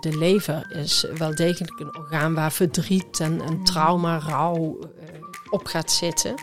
de 0.00 0.18
lever 0.18 0.76
is 0.76 1.06
wel 1.18 1.34
degelijk 1.34 1.80
een 1.80 1.96
orgaan 1.96 2.34
waar 2.34 2.52
verdriet 2.52 3.20
en, 3.20 3.40
en 3.40 3.64
trauma, 3.64 4.18
rouw 4.18 4.78
eh, 4.80 5.20
op 5.50 5.66
gaat 5.66 5.90
zitten. 5.90 6.34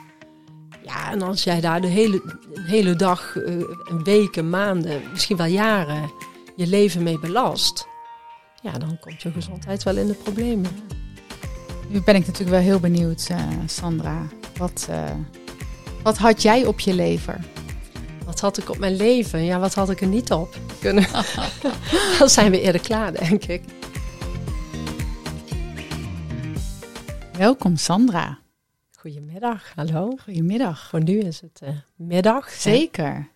Ja, 0.83 1.11
en 1.11 1.21
als 1.21 1.43
jij 1.43 1.61
daar 1.61 1.81
de 1.81 1.87
hele, 1.87 2.21
een 2.53 2.63
hele 2.63 2.95
dag, 2.95 3.37
eh, 3.37 3.55
weken, 4.03 4.49
maanden, 4.49 5.01
misschien 5.11 5.37
wel 5.37 5.45
jaren 5.45 6.11
je 6.55 6.67
leven 6.67 7.03
mee 7.03 7.19
belast, 7.19 7.87
ja, 8.61 8.77
dan 8.77 8.99
komt 8.99 9.21
je 9.21 9.31
gezondheid 9.31 9.83
wel 9.83 9.97
in 9.97 10.07
de 10.07 10.13
problemen. 10.13 10.71
Nu 11.87 12.01
ben 12.01 12.15
ik 12.15 12.25
natuurlijk 12.25 12.55
wel 12.55 12.59
heel 12.59 12.79
benieuwd, 12.79 13.27
eh, 13.29 13.47
Sandra. 13.65 14.27
Wat, 14.57 14.89
wat 16.03 16.17
had 16.17 16.41
jij 16.41 16.65
op 16.65 16.79
je 16.79 16.93
lever? 16.93 17.39
Wat 18.33 18.41
had 18.41 18.57
ik 18.57 18.69
op 18.69 18.77
mijn 18.77 18.95
leven? 18.95 19.43
Ja, 19.43 19.59
wat 19.59 19.73
had 19.73 19.89
ik 19.89 20.01
er 20.01 20.07
niet 20.07 20.31
op 20.31 20.55
kunnen? 20.79 21.05
Dan 22.19 22.29
zijn 22.29 22.51
we 22.51 22.61
eerder 22.61 22.81
klaar, 22.81 23.13
denk 23.13 23.43
ik. 23.45 23.63
Welkom, 27.37 27.75
Sandra. 27.75 28.39
Goedemiddag, 28.97 29.73
hallo. 29.75 30.15
Goedemiddag. 30.23 30.87
Voor 30.89 31.03
nu 31.03 31.19
is 31.19 31.41
het 31.41 31.59
uh, 31.63 31.69
middag. 31.95 32.49
Zeker. 32.49 33.29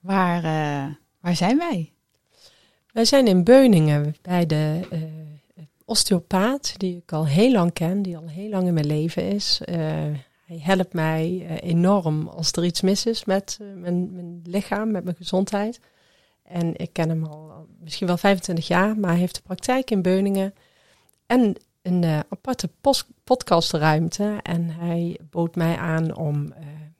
Waar, 0.00 0.44
uh, 0.44 0.94
waar 1.20 1.36
zijn 1.36 1.58
wij? 1.58 1.92
Wij 2.92 3.04
zijn 3.04 3.26
in 3.26 3.44
Beuningen 3.44 4.14
bij 4.22 4.46
de 4.46 4.80
uh, 4.92 5.02
osteopaat, 5.84 6.74
die 6.76 6.96
ik 6.96 7.12
al 7.12 7.26
heel 7.26 7.52
lang 7.52 7.72
ken, 7.72 8.02
die 8.02 8.16
al 8.16 8.28
heel 8.28 8.48
lang 8.48 8.66
in 8.66 8.74
mijn 8.74 8.86
leven 8.86 9.22
is. 9.22 9.60
Hij 10.52 10.60
helpt 10.62 10.92
mij 10.92 11.46
enorm 11.60 12.28
als 12.28 12.52
er 12.52 12.64
iets 12.64 12.80
mis 12.80 13.06
is 13.06 13.24
met 13.24 13.58
mijn, 13.74 14.14
mijn, 14.14 14.40
lichaam, 14.44 14.90
met 14.90 15.04
mijn 15.04 15.16
gezondheid. 15.16 15.80
En 16.42 16.76
ik 16.76 16.92
ken 16.92 17.08
hem 17.08 17.24
al 17.24 17.66
misschien 17.80 18.06
wel 18.06 18.16
25 18.16 18.66
jaar, 18.66 18.98
maar 18.98 19.10
hij 19.10 19.18
heeft 19.18 19.34
de 19.34 19.42
praktijk 19.42 19.90
in 19.90 20.02
Beuningen. 20.02 20.54
En 21.26 21.56
een 21.82 22.02
uh, 22.02 22.18
aparte 22.28 22.70
podcastruimte. 23.24 24.38
En 24.42 24.70
hij 24.70 25.18
bood 25.30 25.54
mij 25.54 25.76
aan 25.76 26.16
om 26.16 26.44
uh, 26.44 26.52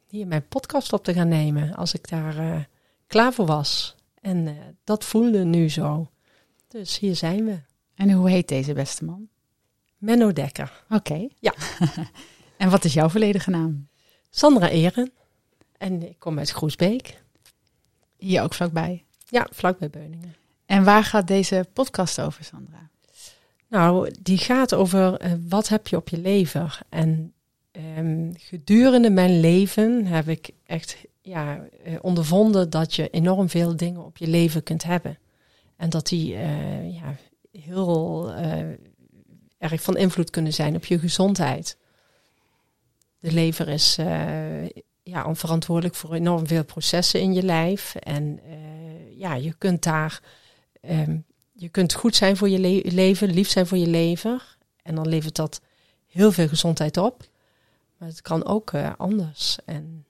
hier 0.09 0.27
mijn 0.27 0.49
podcast 0.49 0.93
op 0.93 1.05
te 1.05 1.13
gaan 1.13 1.29
nemen 1.29 1.75
als 1.75 1.95
ik 1.95 2.09
daar 2.09 2.37
uh, 2.37 2.61
klaar 3.07 3.33
voor 3.33 3.47
was. 3.47 3.97
En 4.21 4.57
dat 4.85 5.05
voelde 5.05 5.45
nu 5.45 5.71
zo. 5.71 6.11
Dus 6.69 6.99
hier 6.99 7.17
zijn 7.17 7.45
we. 7.45 7.61
En 7.95 8.11
hoe 8.11 8.31
heet 8.31 8.49
deze 8.49 8.73
beste 8.73 9.05
man? 9.05 9.29
Menno 9.99 10.33
Dekker. 10.33 10.85
Oké. 10.85 10.95
Okay. 10.95 11.31
Ja. 11.39 11.55
en 12.63 12.71
wat 12.71 12.85
is 12.85 12.93
jouw 12.93 13.09
volledige 13.09 13.51
naam? 13.51 13.89
Sandra 14.31 14.69
Eren. 14.69 15.13
En 15.79 16.09
ik 16.09 16.19
kom 16.19 16.39
uit 16.39 16.51
Groesbeek. 16.51 17.23
Hier 18.17 18.43
ook 18.43 18.55
vlakbij? 18.55 19.05
Ja, 19.29 19.47
vlakbij 19.51 19.91
Beuningen. 19.91 20.35
En 20.67 20.85
waar 20.85 21.05
gaat 21.05 21.27
deze 21.27 21.67
podcast 21.73 22.21
over, 22.21 22.45
Sandra? 22.45 22.89
Nou, 23.69 24.15
die 24.21 24.39
gaat 24.39 24.75
over 24.75 25.25
uh, 25.25 25.33
wat 25.49 25.69
heb 25.69 25.89
je 25.89 25.97
op 25.97 26.09
je 26.09 26.19
lever. 26.19 26.81
En 26.89 27.33
um, 27.97 28.33
gedurende 28.37 29.11
mijn 29.11 29.41
leven 29.41 30.07
heb 30.07 30.29
ik 30.29 30.51
echt 30.67 30.97
ja, 31.21 31.61
uh, 31.87 31.99
ondervonden 32.01 32.71
dat 32.71 32.95
je 32.95 33.11
enorm 33.11 33.49
veel 33.49 33.77
dingen 33.77 34.05
op 34.05 34.17
je 34.17 34.27
leven 34.27 34.63
kunt 34.63 34.83
hebben. 34.83 35.19
En 35.77 35.91
dat 35.91 36.07
die 36.07 36.33
uh, 36.33 36.95
ja, 36.95 37.17
heel 37.53 38.33
erg 39.59 39.83
van 39.83 39.97
invloed 39.97 40.31
kunnen 40.31 40.53
zijn 40.53 40.77
op 40.77 40.85
je 40.85 40.99
gezondheid. 40.99 41.81
De 43.23 43.33
lever 43.33 43.69
is 43.69 43.97
ja, 45.03 45.35
verantwoordelijk 45.35 45.95
voor 45.95 46.15
enorm 46.15 46.47
veel 46.47 46.65
processen 46.65 47.21
in 47.21 47.33
je 47.35 47.43
lijf. 47.43 47.95
En 47.95 48.41
ja, 49.17 49.35
je 49.35 49.55
kunt 49.59 49.83
daar 49.83 50.21
um, 50.81 51.25
je 51.53 51.69
kunt 51.69 51.93
goed 51.93 52.17
zijn 52.17 52.37
voor 52.37 52.49
je 52.49 52.59
le 52.59 52.83
leven, 52.85 53.31
lief 53.31 53.49
zijn 53.49 53.67
voor 53.67 53.79
je 53.79 53.87
lever. 53.87 54.57
En 54.83 54.95
dan 54.95 55.09
levert 55.09 55.37
dat 55.37 55.61
heel 56.07 56.33
veel 56.33 56.49
gezondheid 56.49 56.97
op. 56.97 57.25
Maar 57.97 58.09
het 58.09 58.23
kan 58.23 58.45
ook 58.45 58.73
uh, 58.73 58.93
anders. 58.97 59.59
En 59.65 60.05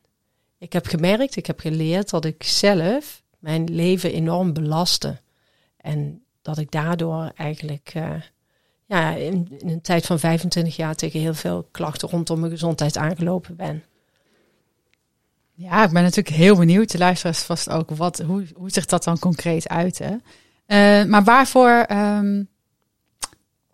ik 0.58 0.72
heb 0.72 0.86
gemerkt, 0.86 1.36
ik 1.36 1.46
heb 1.46 1.60
geleerd 1.60 2.10
dat 2.10 2.24
ik 2.24 2.42
zelf 2.42 3.22
mijn 3.38 3.74
leven 3.74 4.12
enorm 4.12 4.52
belastte. 4.52 5.20
En 5.76 6.24
dat 6.42 6.58
ik 6.58 6.70
daardoor 6.70 7.32
eigenlijk 7.36 7.92
ja, 8.92 9.14
in, 9.14 9.48
in, 9.58 9.68
een 9.68 9.80
tijd 9.80 10.06
van 10.06 10.18
25 10.18 10.76
jaar 10.76 10.94
tegen 10.94 11.20
heel 11.20 11.34
veel 11.34 11.68
klachten 11.70 12.08
rondom 12.08 12.38
mijn 12.40 12.52
gezondheid 12.52 12.96
aangelopen 12.96 13.56
ben. 13.56 13.84
Ja, 15.54 15.84
ik 15.84 15.90
ben 15.90 16.02
natuurlijk 16.02 16.36
heel 16.36 16.56
benieuwd. 16.56 16.90
De 16.90 16.98
luisteraars 16.98 17.38
vast 17.38 17.68
ook. 17.68 17.90
Wat, 17.90 18.18
hoe, 18.18 18.46
hoe 18.54 18.70
zich 18.70 18.86
dat 18.86 19.04
dan 19.04 19.18
concreet 19.18 19.68
uit? 19.68 19.98
Hè? 19.98 20.10
Uh, 20.10 21.08
maar 21.10 21.24
waarvoor, 21.24 21.86
um, 21.90 22.48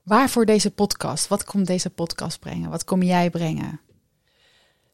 waarvoor 0.03 0.47
deze 0.47 0.71
podcast? 0.71 1.29
Wat 1.29 1.45
komt 1.45 1.67
deze 1.67 1.91
podcast 1.91 2.39
brengen? 2.39 2.71
Wat 2.71 2.85
kom 2.85 3.03
jij 3.03 3.31
brengen? 3.31 3.81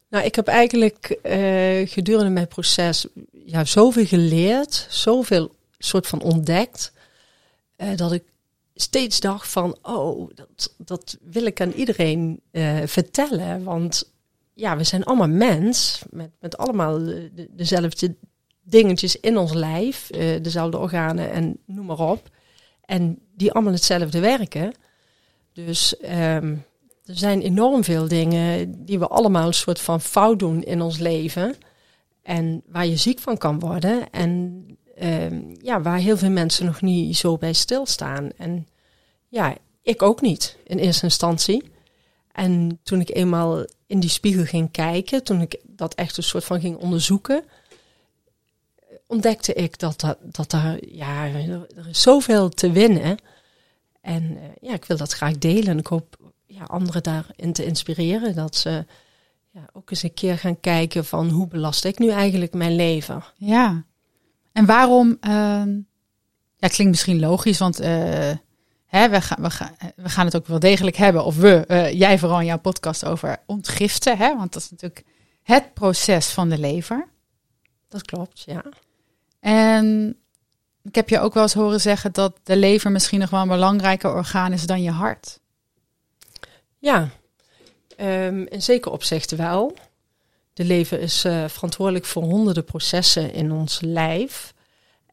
Nou, 0.09 0.25
ik 0.25 0.35
heb 0.35 0.47
eigenlijk 0.47 1.17
uh, 1.23 1.87
gedurende 1.87 2.31
mijn 2.31 2.47
proces 2.47 3.07
ja, 3.45 3.65
zoveel 3.65 4.05
geleerd, 4.05 4.87
zoveel 4.89 5.55
soort 5.77 6.07
van 6.07 6.21
ontdekt, 6.21 6.91
uh, 7.77 7.95
dat 7.95 8.11
ik 8.11 8.23
steeds 8.75 9.19
dacht 9.19 9.47
van, 9.47 9.77
oh, 9.81 10.29
dat, 10.35 10.73
dat 10.77 11.17
wil 11.21 11.45
ik 11.45 11.61
aan 11.61 11.71
iedereen 11.71 12.41
vertellen. 12.85 13.63
Want 13.63 14.13
ja, 14.53 14.77
we 14.77 14.83
zijn 14.83 15.03
allemaal 15.03 15.27
mens, 15.27 16.01
met, 16.09 16.31
met 16.39 16.57
allemaal 16.57 16.97
de, 16.99 17.47
dezelfde 17.51 18.15
dingetjes 18.65 19.19
in 19.19 19.37
ons 19.37 19.53
lijf, 19.53 20.09
uh, 20.11 20.41
dezelfde 20.41 20.77
organen 20.77 21.31
en 21.31 21.57
noem 21.65 21.85
maar 21.85 21.99
op. 21.99 22.29
En 22.85 23.19
die 23.35 23.51
allemaal 23.51 23.73
hetzelfde 23.73 24.19
werken. 24.19 24.73
Dus 25.53 25.95
um, 26.01 26.63
er 27.05 27.17
zijn 27.17 27.41
enorm 27.41 27.83
veel 27.83 28.07
dingen 28.07 28.85
die 28.85 28.99
we 28.99 29.07
allemaal 29.07 29.47
een 29.47 29.53
soort 29.53 29.79
van 29.79 30.01
fout 30.01 30.39
doen 30.39 30.63
in 30.63 30.81
ons 30.81 30.97
leven. 30.97 31.55
En 32.21 32.63
waar 32.67 32.87
je 32.87 32.97
ziek 32.97 33.19
van 33.19 33.37
kan 33.37 33.59
worden. 33.59 34.09
En 34.09 34.65
um, 35.01 35.55
ja, 35.61 35.81
waar 35.81 35.97
heel 35.97 36.17
veel 36.17 36.29
mensen 36.29 36.65
nog 36.65 36.81
niet 36.81 37.17
zo 37.17 37.37
bij 37.37 37.53
stilstaan. 37.53 38.29
En 38.37 38.67
ja, 39.27 39.57
ik 39.81 40.01
ook 40.01 40.21
niet 40.21 40.57
in 40.63 40.77
eerste 40.77 41.03
instantie. 41.03 41.63
En 42.31 42.79
toen 42.83 42.99
ik 42.99 43.09
eenmaal 43.15 43.65
in 43.87 43.99
die 43.99 44.09
spiegel 44.09 44.43
ging 44.45 44.71
kijken, 44.71 45.23
toen 45.23 45.41
ik 45.41 45.59
dat 45.63 45.93
echt 45.93 46.17
een 46.17 46.23
soort 46.23 46.43
van 46.43 46.59
ging 46.59 46.77
onderzoeken, 46.77 47.43
ontdekte 49.07 49.53
ik 49.53 49.79
dat, 49.79 50.17
dat, 50.21 50.49
daar, 50.51 50.77
ja, 50.87 51.25
er 51.27 51.87
is 51.89 52.01
zoveel 52.01 52.49
te 52.49 52.71
winnen. 52.71 53.17
En 54.01 54.23
uh, 54.23 54.43
ja, 54.61 54.73
ik 54.73 54.85
wil 54.85 54.97
dat 54.97 55.13
graag 55.13 55.37
delen. 55.37 55.67
En 55.67 55.77
ik 55.77 55.87
hoop 55.87 56.17
ja, 56.45 56.63
anderen 56.63 57.03
daarin 57.03 57.53
te 57.53 57.65
inspireren. 57.65 58.35
Dat 58.35 58.55
ze 58.55 58.85
ja, 59.51 59.69
ook 59.73 59.91
eens 59.91 60.03
een 60.03 60.13
keer 60.13 60.37
gaan 60.37 60.59
kijken 60.59 61.05
van 61.05 61.29
hoe 61.29 61.47
belast 61.47 61.85
ik 61.85 61.99
nu 61.99 62.09
eigenlijk 62.09 62.53
mijn 62.53 62.75
leven. 62.75 63.23
Ja, 63.35 63.85
en 64.55 64.65
waarom, 64.65 65.07
uh, 65.09 65.63
ja, 66.55 66.67
klinkt 66.67 66.91
misschien 66.91 67.19
logisch, 67.19 67.57
want 67.57 67.81
uh, 67.81 67.87
hè, 68.85 69.09
we, 69.09 69.21
gaan, 69.21 69.41
we, 69.41 69.49
gaan, 69.49 69.75
we 69.95 70.09
gaan 70.09 70.25
het 70.25 70.35
ook 70.35 70.47
wel 70.47 70.59
degelijk 70.59 70.95
hebben, 70.95 71.25
of 71.25 71.37
we, 71.37 71.65
uh, 71.67 71.91
jij 71.91 72.19
vooral 72.19 72.39
in 72.39 72.45
jouw 72.45 72.59
podcast 72.59 73.05
over 73.05 73.37
ontgiften, 73.45 74.17
hè, 74.17 74.35
want 74.35 74.53
dat 74.53 74.61
is 74.61 74.71
natuurlijk 74.71 75.05
het 75.43 75.73
proces 75.73 76.27
van 76.27 76.49
de 76.49 76.57
lever. 76.57 77.07
Dat 77.87 78.01
klopt, 78.01 78.43
ja. 78.45 78.63
En 79.39 80.17
ik 80.83 80.95
heb 80.95 81.09
je 81.09 81.19
ook 81.19 81.33
wel 81.33 81.43
eens 81.43 81.53
horen 81.53 81.81
zeggen 81.81 82.11
dat 82.11 82.39
de 82.43 82.57
lever 82.57 82.91
misschien 82.91 83.19
nog 83.19 83.29
wel 83.29 83.41
een 83.41 83.47
belangrijker 83.47 84.13
orgaan 84.13 84.53
is 84.53 84.65
dan 84.65 84.81
je 84.81 84.91
hart. 84.91 85.39
Ja, 86.79 87.09
um, 87.99 88.47
in 88.47 88.61
zekere 88.61 88.93
opzichten 88.93 89.37
wel. 89.37 89.75
De 90.55 90.63
lever 90.63 90.99
is 90.99 91.25
uh, 91.25 91.45
verantwoordelijk 91.47 92.05
voor 92.05 92.23
honderden 92.23 92.63
processen 92.63 93.33
in 93.33 93.51
ons 93.51 93.81
lijf. 93.81 94.53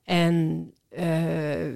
En 0.04 0.66
uh, 0.98 1.74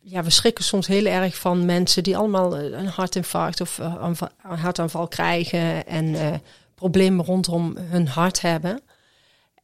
ja, 0.00 0.22
we 0.22 0.30
schrikken 0.30 0.64
soms 0.64 0.86
heel 0.86 1.04
erg 1.04 1.36
van 1.36 1.64
mensen 1.64 2.02
die 2.02 2.16
allemaal 2.16 2.58
een 2.58 2.86
hartinfarct 2.86 3.60
of 3.60 3.78
een 3.78 4.16
hartaanval 4.38 5.08
krijgen 5.08 5.86
en 5.86 6.40
problemen 6.74 7.24
rondom 7.24 7.76
hun 7.76 8.08
hart 8.08 8.40
hebben. 8.40 8.80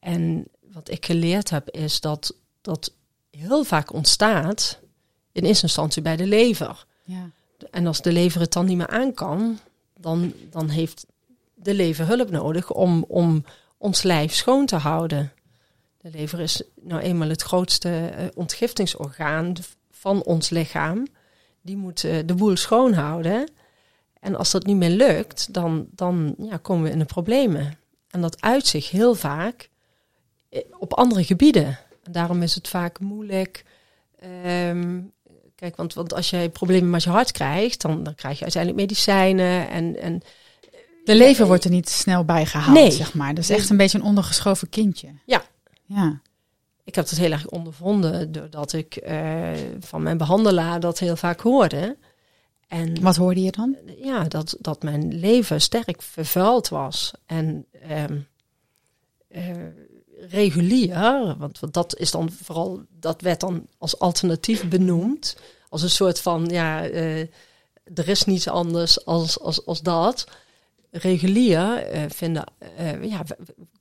En 0.01 0.49
wat 0.73 0.91
ik 0.91 1.07
geleerd 1.07 1.51
heb, 1.51 1.71
is 1.71 2.01
dat 2.01 2.35
dat 2.61 2.93
heel 3.31 3.65
vaak 3.65 3.93
ontstaat 3.93 4.79
in 5.33 5.45
eerste 5.45 5.65
instantie 5.65 6.03
bij 6.03 6.17
de 6.17 6.27
lever. 6.27 6.87
Ja. 7.05 7.31
En 7.71 7.87
als 7.87 8.03
de 8.03 8.13
lever 8.13 8.41
het 8.41 8.53
dan 8.53 8.67
niet 8.67 8.77
meer 8.77 8.89
aan 8.89 9.15
kan, 9.15 9.59
dan, 9.97 10.33
dan 10.51 10.69
heeft 10.69 11.07
de 11.63 11.75
lever 11.75 12.07
hulp 12.07 12.31
nodig 12.31 12.73
om, 12.73 13.05
om 13.09 13.45
ons 13.79 14.03
lijf 14.03 14.35
schoon 14.35 14.67
te 14.67 14.77
houden. 14.77 15.33
De 16.01 16.11
lever 16.11 16.41
is 16.41 16.63
nou 16.81 17.01
eenmaal 17.01 17.29
het 17.29 17.43
grootste 17.43 18.13
uh, 18.19 18.25
ontgiftingsorgaan 18.35 19.55
van 19.91 20.23
ons 20.23 20.51
lichaam. 20.51 21.07
Die 21.61 21.77
moet 21.77 22.05
uh, 22.05 22.19
de 22.27 22.35
boel 22.35 22.57
schoonhouden. 22.57 23.51
En 24.21 24.37
als 24.37 24.51
dat 24.51 24.67
niet 24.67 24.77
meer 24.77 24.91
lukt, 24.91 25.55
dan, 25.55 25.87
dan 25.91 26.35
ja, 26.39 26.57
komen 26.57 26.85
we 26.85 26.91
in 26.91 26.99
de 26.99 27.05
problemen. 27.05 27.79
En 28.11 28.21
dat 28.21 28.41
uit 28.41 28.67
zich 28.67 28.91
heel 28.91 29.15
vaak 29.15 29.71
op 30.79 30.95
andere 30.95 31.25
gebieden. 31.25 31.79
En 32.03 32.13
daarom 32.13 32.43
is 32.43 32.55
het 32.55 32.69
vaak 32.69 33.01
moeilijk. 33.01 33.65
Ik 34.21 34.31
Kijk, 35.63 35.77
want, 35.77 35.95
want 35.95 36.15
als 36.15 36.31
jij 36.31 36.49
problemen 36.49 36.91
met 36.91 37.03
je 37.03 37.11
hart 37.11 37.33
krijgt, 37.33 37.81
dan, 37.81 38.03
dan 38.03 38.15
krijg 38.15 38.37
je 38.37 38.43
uiteindelijk 38.43 38.83
medicijnen 38.83 39.69
en, 39.69 39.97
en 40.01 40.23
De 41.05 41.15
lever 41.15 41.47
wordt 41.47 41.65
er 41.65 41.71
niet 41.71 41.89
snel 41.89 42.25
bij 42.25 42.47
gehaald, 42.47 42.75
Nee. 42.79 42.91
zeg 42.91 43.15
maar. 43.15 43.35
Dus 43.35 43.49
echt 43.49 43.71
een 43.71 43.77
beetje 43.77 43.99
een 43.99 44.05
ondergeschoven 44.05 44.69
kindje. 44.69 45.09
Ja. 45.27 45.43
Ja. 45.85 46.21
ik 46.85 46.95
heb 46.95 47.09
dat 47.09 47.19
heel 47.19 47.31
erg 47.31 47.49
ondervonden 47.49 48.33
doordat 48.33 48.73
ik 48.73 48.97
eh, 48.97 49.51
van 49.81 50.03
mijn 50.03 50.17
behandelaar 50.17 50.81
dat 50.81 50.99
heel 50.99 51.17
vaak 51.17 51.41
hoorde. 51.41 51.97
En 52.69 53.03
Wat 53.03 53.17
hoorde 53.17 53.43
je 53.43 53.51
dan? 53.51 53.77
ja, 54.03 54.25
dat, 54.25 54.57
dat 54.61 54.83
mijn 54.83 55.15
leven 55.19 55.61
sterk 55.61 56.03
vervuild 56.03 56.69
was. 56.69 57.13
En 57.27 57.67
ehm, 57.89 58.19
eh, 59.29 59.57
regulier, 60.31 61.35
want, 61.39 61.61
want 61.61 61.75
dat 61.75 61.97
is 61.97 62.11
dan 62.11 62.31
vooral, 62.43 62.83
dat 63.01 63.21
werd 63.21 63.41
dan 63.41 63.67
als 63.79 63.99
alternatief 63.99 64.69
benoemd. 64.69 65.37
Als 65.69 65.83
een 65.83 65.91
soort 65.91 66.21
van, 66.21 66.47
ja, 66.51 66.87
eh, 66.87 67.21
er 67.95 68.09
is 68.09 68.25
niets 68.25 68.49
anders 68.49 69.05
als, 69.05 69.41
als, 69.41 69.67
als 69.67 69.81
dat. 69.81 70.27
Regulier 70.95 71.77
eh, 71.77 72.03
vinden, 72.09 72.45
eh, 72.77 73.05
ja, 73.05 73.23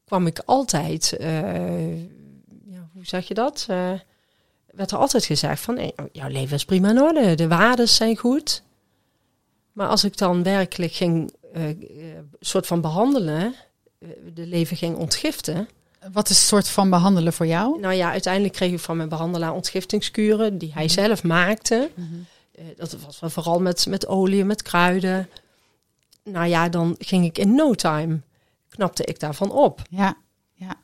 kwam 0.05 0.27
ik 0.27 0.39
altijd, 0.45 1.13
eh, 1.17 1.97
ja, 2.65 2.89
hoe 2.93 3.05
zeg 3.05 3.27
je 3.27 3.33
dat? 3.33 3.65
Werd 4.65 4.91
er 4.91 4.97
altijd 4.97 5.25
gezegd 5.25 5.61
van, 5.61 5.91
jouw 6.11 6.29
leven 6.29 6.55
is 6.55 6.65
prima 6.65 6.89
in 6.89 7.01
orde, 7.01 7.35
de 7.35 7.47
waarden 7.47 7.87
zijn 7.87 8.17
goed. 8.17 8.63
Maar 9.71 9.87
als 9.87 10.03
ik 10.03 10.17
dan 10.17 10.43
werkelijk 10.43 10.93
ging, 10.93 11.33
soort 12.39 12.67
van 12.67 12.81
behandelen, 12.81 13.55
eh, 14.01 14.09
de 14.33 14.47
leven 14.47 14.77
ging 14.77 14.95
ontgiften. 14.95 15.69
Wat 16.11 16.29
is 16.29 16.37
een 16.37 16.45
soort 16.45 16.69
van 16.69 16.89
behandelen 16.89 17.33
voor 17.33 17.45
jou? 17.45 17.79
Nou 17.79 17.93
ja, 17.93 18.11
uiteindelijk 18.11 18.53
kreeg 18.53 18.71
ik 18.71 18.79
van 18.79 18.97
mijn 18.97 19.09
behandelaar 19.09 19.53
ontgiftingskuren 19.53 20.57
die 20.57 20.71
hij 20.73 20.89
zelf 20.89 21.23
maakte. 21.23 21.89
Eh, 22.51 22.65
dat 22.75 22.97
was 23.05 23.33
vooral 23.33 23.59
met, 23.59 23.85
met 23.85 24.07
olie, 24.07 24.45
met 24.45 24.61
kruiden. 24.61 25.29
Nou 26.23 26.47
ja, 26.47 26.69
dan 26.69 26.95
ging 26.99 27.25
ik 27.25 27.37
in 27.37 27.55
no 27.55 27.73
time, 27.73 28.21
knapte 28.69 29.03
ik 29.03 29.19
daarvan 29.19 29.51
op. 29.51 29.81
Ja, 29.89 30.17
ja. 30.53 30.75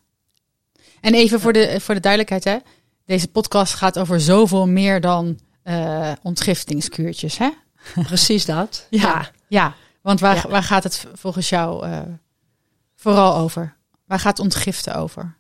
En 1.02 1.14
even 1.14 1.40
voor 1.40 1.54
de, 1.54 1.80
voor 1.80 1.94
de 1.94 2.00
duidelijkheid, 2.00 2.44
hè. 2.44 2.58
Deze 3.06 3.28
podcast 3.28 3.74
gaat 3.74 4.00
over 4.00 4.22
zoveel 4.22 4.68
meer 4.68 5.02
dan 5.02 5.40
eh 5.64 6.12
ontgiftingskuurtjes, 6.24 7.38
hè? 7.38 7.50
Precies 8.08 8.46
dat. 8.46 8.88
Ja. 8.90 9.32
Ja, 9.48 9.76
want 10.02 10.20
waar, 10.20 10.36
Ja. 10.36 10.48
waar 10.50 10.64
gaat 10.64 10.84
het 10.84 11.06
volgens 11.14 11.50
jou 11.50 11.86
eh, 11.86 12.02
vooral 12.96 13.36
over? 13.36 13.76
Waar 14.06 14.20
gaat 14.20 14.40
ontgiften 14.40 14.96
over? 14.96 15.36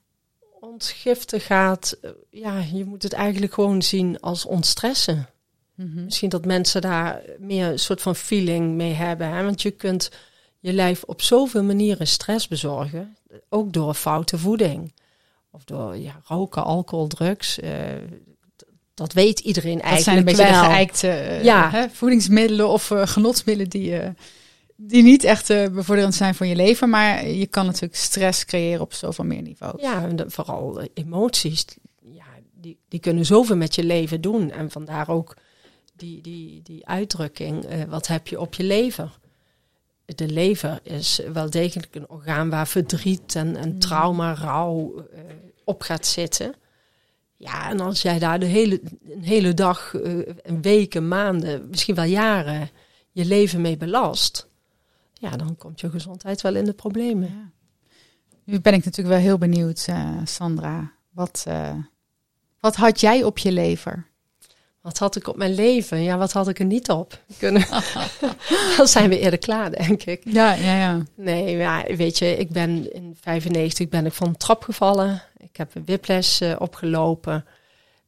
Ontgiften 0.59 1.41
gaat, 1.41 1.97
eh, 2.01 2.11
ja, 2.29 2.57
je 2.73 2.85
moet 2.85 3.03
het 3.03 3.13
eigenlijk 3.13 3.53
gewoon 3.53 3.81
zien 3.81 4.19
als 4.19 4.45
ontstressen. 4.45 5.29
Mhm. 5.77 6.03
Misschien 6.03 6.29
dat 6.29 6.45
mensen 6.45 6.81
daar 6.81 7.21
meer 7.39 7.67
een 7.67 7.79
soort 7.79 8.01
van 8.01 8.15
feeling 8.15 8.75
mee 8.75 8.93
hebben. 8.93 9.29
Hè? 9.29 9.43
Want 9.43 9.61
je 9.61 9.71
kunt 9.71 10.11
je 10.59 10.73
lijf 10.73 11.03
op 11.03 11.21
zoveel 11.21 11.63
manieren 11.63 12.07
stress 12.07 12.47
bezorgen. 12.47 13.15
Ook 13.49 13.73
door 13.73 13.93
foute 13.93 14.37
voeding. 14.37 14.93
Of 15.51 15.63
door 15.63 15.97
ja, 15.97 16.21
roken, 16.25 16.63
alcohol, 16.63 17.07
drugs. 17.07 17.59
eh, 17.59 17.71
dat 18.93 19.13
weet 19.13 19.39
iedereen 19.39 19.81
Dat 19.89 20.01
zijn 20.01 20.17
een 20.17 20.23
beetje 20.23 20.45
geëikte 20.45 21.09
eh, 21.09 21.43
Ja. 21.43 21.69
hè, 21.69 21.89
voedingsmiddelen 21.89 22.67
of 22.67 22.91
eh, 22.91 23.07
genotsmiddelen 23.07 23.69
die, 23.69 23.99
die 24.75 25.03
niet 25.03 25.23
echt 25.23 25.47
bevorderend 25.73 26.15
zijn 26.15 26.35
voor 26.35 26.45
je 26.45 26.55
leven. 26.55 26.89
Maar 26.89 27.27
je 27.27 27.45
kan 27.47 27.65
natuurlijk 27.65 27.95
stress 27.95 28.45
creëren 28.45 28.81
op 28.81 28.93
zoveel 28.93 29.25
meer 29.25 29.41
niveaus. 29.41 29.81
Ja, 29.81 30.03
en 30.03 30.15
de- 30.15 30.29
vooral 30.29 30.81
emoties. 30.93 31.65
Ja, 32.01 32.25
die, 32.53 32.77
die 32.87 32.99
kunnen 32.99 33.25
zoveel 33.25 33.55
met 33.55 33.75
je 33.75 33.83
leven 33.83 34.21
doen. 34.21 34.51
En 34.51 34.71
vandaar 34.71 35.09
ook 35.09 35.35
die, 35.97 36.21
die, 36.21 36.61
die 36.61 36.87
uitdrukking. 36.87 37.65
eh, 37.65 37.83
wat 37.83 38.07
heb 38.07 38.27
je 38.27 38.39
op 38.39 38.53
je 38.53 38.63
lever? 38.63 39.19
De 40.05 40.27
lever 40.27 40.79
is 40.83 41.21
wel 41.33 41.49
degelijk 41.49 41.95
een 41.95 42.09
orgaan 42.09 42.49
waar 42.49 42.67
verdriet 42.67 43.35
en, 43.35 43.55
en 43.55 43.79
trauma, 43.79 44.33
rouw 44.33 45.05
eh, 45.11 45.19
op 45.63 45.81
gaat 45.81 46.05
zitten. 46.05 46.53
Ja, 47.37 47.69
en 47.69 47.79
als 47.79 48.01
jij 48.01 48.19
daar 48.19 48.39
de 48.39 48.45
hele, 48.45 48.81
een 49.09 49.23
hele 49.23 49.53
dag, 49.53 49.93
eh, 49.93 50.45
en 50.45 50.61
weken, 50.61 51.07
maanden, 51.07 51.69
misschien 51.69 51.95
wel 51.95 52.05
jaren 52.05 52.69
je 53.11 53.25
leven 53.25 53.61
mee 53.61 53.77
belast. 53.77 54.47
Ja, 55.13 55.29
dan 55.29 55.55
komt 55.55 55.79
je 55.79 55.89
gezondheid 55.89 56.41
wel 56.41 56.55
in 56.55 56.65
de 56.65 56.73
problemen. 56.73 57.27
Ja. 57.27 57.51
Nu 58.43 58.59
ben 58.59 58.73
ik 58.73 58.85
natuurlijk 58.85 59.15
wel 59.15 59.25
heel 59.25 59.37
benieuwd, 59.37 59.87
Sandra. 60.23 60.91
Wat, 61.09 61.45
wat 62.59 62.75
had 62.75 62.99
jij 62.99 63.23
op 63.23 63.37
je 63.37 63.51
lever? 63.51 64.07
Wat 64.87 64.97
had 64.97 65.15
ik 65.15 65.27
op 65.27 65.35
mijn 65.35 65.53
leven? 65.53 66.03
Ja, 66.03 66.17
wat 66.17 66.31
had 66.31 66.47
ik 66.47 66.59
er 66.59 66.65
niet 66.65 66.89
op? 66.89 67.19
Kunnen... 67.37 67.65
Dan 68.77 68.87
zijn 68.87 69.09
we 69.09 69.19
eerder 69.19 69.39
klaar, 69.39 69.71
denk 69.71 70.03
ik. 70.03 70.21
Ja, 70.25 70.53
ja, 70.53 70.77
ja. 70.77 71.03
Nee, 71.15 71.57
ja, 71.57 71.83
weet 71.95 72.17
je, 72.17 72.37
ik 72.37 72.49
ben 72.49 72.93
in 72.93 73.17
95 73.21 73.89
ben 73.89 74.05
ik 74.05 74.13
van 74.13 74.27
een 74.27 74.37
trap 74.37 74.63
gevallen. 74.63 75.23
Ik 75.37 75.57
heb 75.57 75.75
een 75.75 75.85
whiplash 75.85 76.41
eh, 76.41 76.55
opgelopen. 76.59 77.45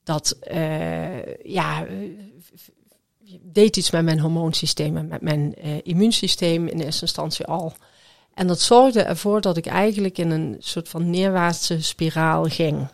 Dat, 0.04 0.38
eh, 0.42 1.36
ja, 1.44 1.86
eh, 1.86 1.96
deed 3.42 3.78
iets 3.78 3.92
met 3.92 4.04
mijn 4.04 4.20
hormoonsysteem 4.20 4.98
en 4.98 5.08
met 5.08 5.22
mijn 5.22 5.54
immuunsysteem 5.84 6.68
in 6.68 6.80
eerste 6.80 7.02
instantie 7.02 7.46
al. 7.46 7.74
En 8.34 8.48
dat 8.48 8.62
zorgde 8.62 9.02
ervoor 9.02 9.42
dat 9.42 9.58
ik 9.58 9.66
eigenlijk 9.66 10.18
in 10.18 10.30
een 10.30 10.56
soort 10.60 10.90
van 10.90 11.10
neerwaartse 11.10 11.82
spiraal 11.82 12.44
ging. 12.44 12.88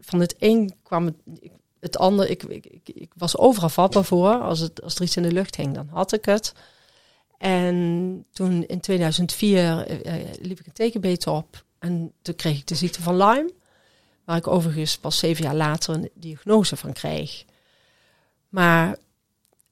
Van 0.00 0.20
het 0.20 0.34
een 0.38 0.74
kwam 0.82 1.04
het, 1.04 1.16
het 1.80 1.98
ander. 1.98 2.30
Ik, 2.30 2.42
ik, 2.42 2.80
ik, 2.84 3.10
was 3.16 3.36
overal 3.36 3.68
vatbaar 3.68 4.04
voor. 4.04 4.40
Als, 4.40 4.60
het, 4.60 4.82
als 4.82 4.94
er 4.94 5.02
iets 5.02 5.16
in 5.16 5.22
de 5.22 5.32
lucht 5.32 5.56
hing, 5.56 5.74
dan 5.74 5.88
had 5.90 6.12
ik 6.12 6.24
het. 6.24 6.52
En 7.38 8.24
toen 8.32 8.66
in 8.66 8.80
2004 8.80 9.86
eh, 9.86 10.14
eh, 10.14 10.26
liep 10.40 10.60
ik 10.60 10.66
een 10.66 10.72
tekenbeet 10.72 11.26
op. 11.26 11.64
En 11.78 12.12
toen 12.22 12.34
kreeg 12.34 12.58
ik 12.58 12.66
de 12.66 12.74
ziekte 12.74 13.02
van 13.02 13.16
Lyme. 13.16 13.52
Waar 14.24 14.36
ik 14.36 14.46
overigens 14.46 14.98
pas 14.98 15.18
zeven 15.18 15.44
jaar 15.44 15.54
later 15.54 15.94
een 15.94 16.10
diagnose 16.14 16.76
van 16.76 16.92
kreeg. 16.92 17.44
Maar 18.48 18.96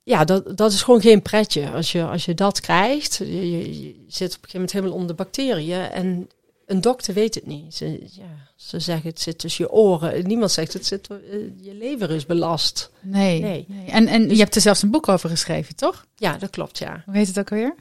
ja, 0.02 0.24
dat, 0.24 0.56
dat 0.56 0.72
is 0.72 0.82
gewoon 0.82 1.00
geen 1.00 1.22
pretje. 1.22 1.70
Als 1.70 1.92
je, 1.92 2.04
als 2.04 2.24
je 2.24 2.34
dat 2.34 2.60
krijgt, 2.60 3.16
je 3.16 3.94
zit 4.08 4.36
op 4.36 4.42
een 4.42 4.48
gegeven 4.48 4.50
moment 4.52 4.72
helemaal 4.72 4.94
onder 4.94 5.16
de 5.16 5.22
bacteriën. 5.22 5.80
En 5.80 6.28
een 6.68 6.80
dokter 6.80 7.14
weet 7.14 7.34
het 7.34 7.46
niet. 7.46 7.74
Ze, 7.74 8.06
ja, 8.10 8.50
ze 8.56 8.80
zeggen 8.80 9.08
het 9.10 9.20
zit 9.20 9.38
tussen 9.38 9.64
je 9.64 9.70
oren. 9.70 10.26
Niemand 10.26 10.50
zegt 10.50 10.72
het 10.72 10.86
zit, 10.86 11.08
eh, 11.10 11.16
je 11.60 11.74
lever 11.74 12.10
is 12.10 12.26
belast. 12.26 12.90
Nee. 13.00 13.40
Nee. 13.40 13.64
nee. 13.68 13.86
En, 13.86 14.06
en 14.06 14.28
je 14.28 14.36
hebt 14.36 14.54
er 14.54 14.60
zelfs 14.60 14.82
een 14.82 14.90
boek 14.90 15.08
over 15.08 15.28
geschreven, 15.30 15.76
toch? 15.76 16.06
Ja, 16.16 16.38
dat 16.38 16.50
klopt, 16.50 16.78
ja. 16.78 17.02
Hoe 17.04 17.16
heet 17.16 17.26
het 17.26 17.38
ook 17.38 17.50
alweer? 17.50 17.74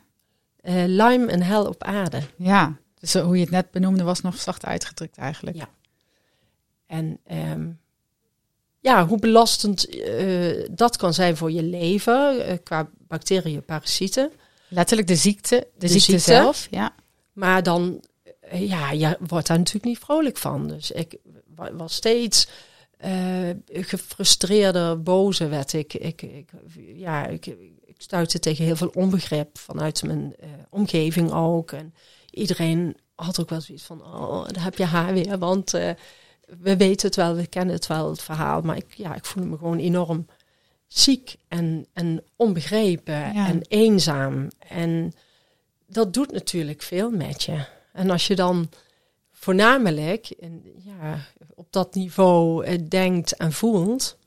Eh 0.61 0.73
Lyme 0.75 1.25
en 1.27 1.41
hel 1.41 1.65
op 1.65 1.83
aarde. 1.83 2.21
Ja. 2.37 2.77
Dus 2.99 3.15
eh, 3.15 3.23
hoe 3.23 3.35
je 3.35 3.41
het 3.41 3.51
net 3.51 3.71
benoemde 3.71 4.03
was 4.03 4.21
nog 4.21 4.37
zacht 4.41 4.65
uitgedrukt 4.65 5.17
eigenlijk. 5.17 5.57
Ja. 5.57 5.69
En 6.87 7.19
ehm, 7.25 7.67
ja, 8.79 9.07
hoe 9.07 9.19
belastend 9.19 9.87
dat 10.71 10.97
kan 10.97 11.13
zijn 11.13 11.37
voor 11.37 11.51
je 11.51 11.63
leven 11.63 12.59
qua 12.63 12.89
bacteriën, 13.07 13.65
parasieten. 13.65 14.31
Letterlijk 14.67 15.07
de 15.07 15.15
ziekte, 15.15 15.55
de, 15.55 15.67
De 15.77 15.87
ziekte, 15.87 16.11
ziekte. 16.11 16.31
zelf. 16.31 16.67
Ja. 16.71 16.95
Maar 17.33 17.63
dan, 17.63 18.03
ja, 18.53 18.91
je 18.91 19.17
wordt 19.27 19.47
daar 19.47 19.57
natuurlijk 19.57 19.85
niet 19.85 19.99
vrolijk 19.99 20.37
van. 20.37 20.67
Dus 20.67 20.91
ik 20.91 21.17
wa- 21.55 21.73
was 21.73 21.93
steeds 21.95 22.47
eh, 22.97 23.49
gefrustreerder, 23.71 25.03
bozer 25.03 25.49
werd 25.49 25.73
ik. 25.73 25.93
Ik, 25.93 26.21
ik, 26.21 26.49
ja, 26.95 27.25
ik, 27.27 27.45
ik 27.85 27.95
stuitte 27.97 28.39
tegen 28.39 28.65
heel 28.65 28.75
veel 28.75 28.91
onbegrip 28.93 29.57
vanuit 29.57 30.03
mijn 30.03 30.35
eh, 30.39 30.49
omgeving 30.69 31.31
ook. 31.31 31.71
En 31.71 31.93
iedereen 32.31 32.97
had 33.15 33.39
ook 33.39 33.49
wel 33.49 33.61
zoiets 33.61 33.83
van, 33.83 34.01
oh, 34.03 34.47
daar 34.47 34.63
heb 34.63 34.77
je 34.77 34.85
haar 34.85 35.13
weer. 35.13 35.37
Want 35.37 35.73
eh, 35.73 35.89
we 36.59 36.77
weten 36.77 37.07
het 37.07 37.15
wel, 37.15 37.35
we 37.35 37.47
kennen 37.47 37.75
het 37.75 37.87
wel, 37.87 38.09
het 38.09 38.21
verhaal. 38.21 38.61
Maar 38.61 38.77
ik, 38.77 38.93
ja, 38.93 39.15
ik 39.15 39.25
voelde 39.25 39.49
me 39.49 39.57
gewoon 39.57 39.77
enorm 39.79 40.25
ziek 40.87 41.35
en, 41.47 41.85
en 41.93 42.23
onbegrepen 42.35 43.13
Ja. 43.33 43.47
en 43.47 43.61
eenzaam. 43.67 44.47
En 44.67 45.13
dat 45.87 46.13
doet 46.13 46.31
natuurlijk 46.31 46.81
veel 46.81 47.09
met 47.09 47.43
je. 47.43 47.65
En 47.97 48.09
als 48.09 48.27
je 48.27 48.35
dan 48.35 48.69
voornamelijk 49.31 50.33
ja, 50.83 51.19
op 51.55 51.67
dat 51.69 51.95
niveau 51.95 52.65
eh, 52.65 52.79
denkt 52.87 53.35
en 53.35 53.51
voelt, 53.51 54.17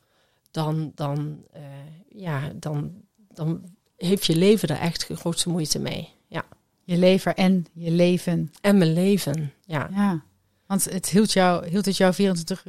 dan, 0.51 0.91
dan, 0.95 1.43
eh, 1.51 1.61
ja, 2.09 2.51
dan, 2.55 2.91
dan 3.33 3.63
heeft 3.97 4.25
je 4.25 4.35
leven 4.35 4.69
er 4.69 4.79
echt 4.79 5.07
de 5.07 5.15
grootste 5.15 5.49
moeite 5.49 5.79
mee. 5.79 6.09
Ja. 6.27 6.43
Je 6.83 6.97
lever 6.97 7.35
en 7.35 7.65
je 7.73 7.91
leven. 7.91 8.51
En 8.61 8.77
mijn 8.77 8.93
leven, 8.93 9.53
ja. 9.65 9.89
Ja. 9.93 10.23
Want 10.65 10.83
het 10.83 11.09
hield, 11.09 11.31
jou, 11.31 11.67
hield 11.67 11.85
het 11.85 11.97
jou 11.97 12.13
24, 12.13 12.65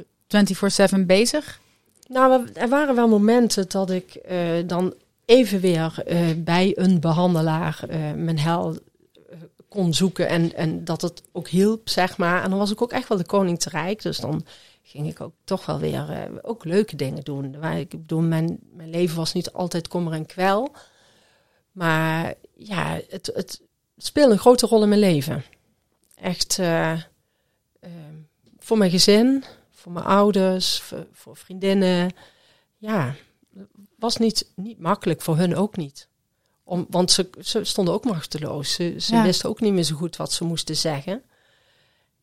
24-7 0.97 1.05
bezig? 1.05 1.59
Nou, 2.07 2.47
er 2.53 2.69
waren 2.69 2.95
wel 2.95 3.07
momenten 3.07 3.69
dat 3.69 3.89
ik 3.89 4.15
eh, 4.15 4.39
dan 4.65 4.93
even 5.25 5.59
weer 5.59 6.03
bij 6.37 6.71
een 6.75 6.99
behandelaar 6.99 7.83
eh, 7.89 8.11
mijn 8.13 8.39
hel 8.39 8.77
kon 9.73 9.93
zoeken 9.93 10.27
en, 10.27 10.55
en 10.55 10.85
dat 10.85 11.01
het 11.01 11.23
ook 11.31 11.47
hielp, 11.47 11.89
zeg 11.89 12.17
maar. 12.17 12.43
En 12.43 12.49
dan 12.49 12.59
was 12.59 12.71
ik 12.71 12.81
ook 12.81 12.91
echt 12.91 13.07
wel 13.07 13.17
de 13.17 13.25
koning 13.25 13.59
te 13.59 13.69
rijk. 13.69 14.01
Dus 14.01 14.17
dan 14.17 14.45
ging 14.83 15.07
ik 15.07 15.21
ook 15.21 15.33
toch 15.43 15.65
wel 15.65 15.79
weer 15.79 16.09
eh, 16.09 16.31
ook 16.41 16.65
leuke 16.65 16.95
dingen 16.95 17.23
doen. 17.23 17.59
Waar 17.59 17.79
ik 17.79 17.89
bedoel, 17.89 18.21
mijn, 18.21 18.59
mijn 18.73 18.89
leven 18.89 19.15
was 19.15 19.33
niet 19.33 19.53
altijd 19.53 19.87
kommer 19.87 20.13
en 20.13 20.25
kwel. 20.25 20.75
Maar 21.71 22.33
ja, 22.55 22.99
het, 23.09 23.31
het 23.33 23.61
speelde 23.97 24.33
een 24.33 24.39
grote 24.39 24.67
rol 24.67 24.83
in 24.83 24.89
mijn 24.89 25.01
leven. 25.01 25.43
Echt 26.15 26.59
eh, 26.59 26.91
eh, 26.91 27.91
voor 28.59 28.77
mijn 28.77 28.91
gezin, 28.91 29.43
voor 29.69 29.91
mijn 29.91 30.05
ouders, 30.05 30.79
voor, 30.79 31.07
voor 31.11 31.37
vriendinnen. 31.37 32.11
Ja, 32.77 33.15
was 33.95 34.17
niet, 34.17 34.51
niet 34.55 34.79
makkelijk, 34.79 35.21
voor 35.21 35.37
hun 35.37 35.55
ook 35.55 35.77
niet. 35.77 36.07
Om, 36.63 36.85
want 36.89 37.11
ze, 37.11 37.29
ze 37.41 37.63
stonden 37.63 37.93
ook 37.93 38.03
machteloos. 38.05 38.73
Ze, 38.73 38.95
ze 38.99 39.13
Ja. 39.15 39.23
wisten 39.23 39.49
ook 39.49 39.59
niet 39.61 39.73
meer 39.73 39.83
zo 39.83 39.95
goed 39.95 40.15
wat 40.15 40.31
ze 40.31 40.43
moesten 40.43 40.75
zeggen. 40.75 41.21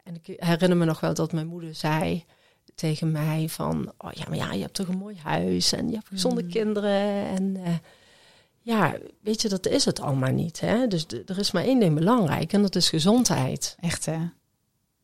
En 0.05 0.15
ik 0.23 0.37
herinner 0.41 0.79
me 0.79 0.85
nog 0.85 1.01
wel 1.01 1.15
dat 1.15 1.33
mijn 1.33 1.47
moeder 1.47 1.75
zei 1.75 2.25
tegen 2.75 3.11
mij 3.13 3.49
van... 3.49 3.93
Oh 3.99 4.11
ja, 4.13 4.25
maar 4.29 4.37
ja, 4.37 4.53
je 4.53 4.61
hebt 4.63 4.75
toch 4.75 4.89
een 4.89 4.99
mooi 4.99 5.17
huis 5.23 5.73
en 5.73 5.89
je 5.89 5.95
hebt 5.95 6.09
gezonde 6.09 6.43
Mm. 6.43 6.51
kinderen. 6.51 7.27
En 7.27 7.57
eh, 7.65 7.75
ja, 8.61 8.97
weet 9.23 9.43
je, 9.43 9.49
dat 9.49 9.67
is 9.67 9.85
het 9.85 10.01
allemaal 10.01 10.33
niet. 10.33 10.61
Hè? 10.61 10.87
Dus 10.87 11.07
er 11.27 11.39
is 11.39 11.51
maar 11.51 11.65
één 11.65 11.79
ding 11.81 11.95
belangrijk 11.95 12.53
en 12.53 12.63
dat 12.63 12.77
is 12.77 12.89
gezondheid. 12.89 13.77
Echt 13.81 14.07
hè? 14.07 14.19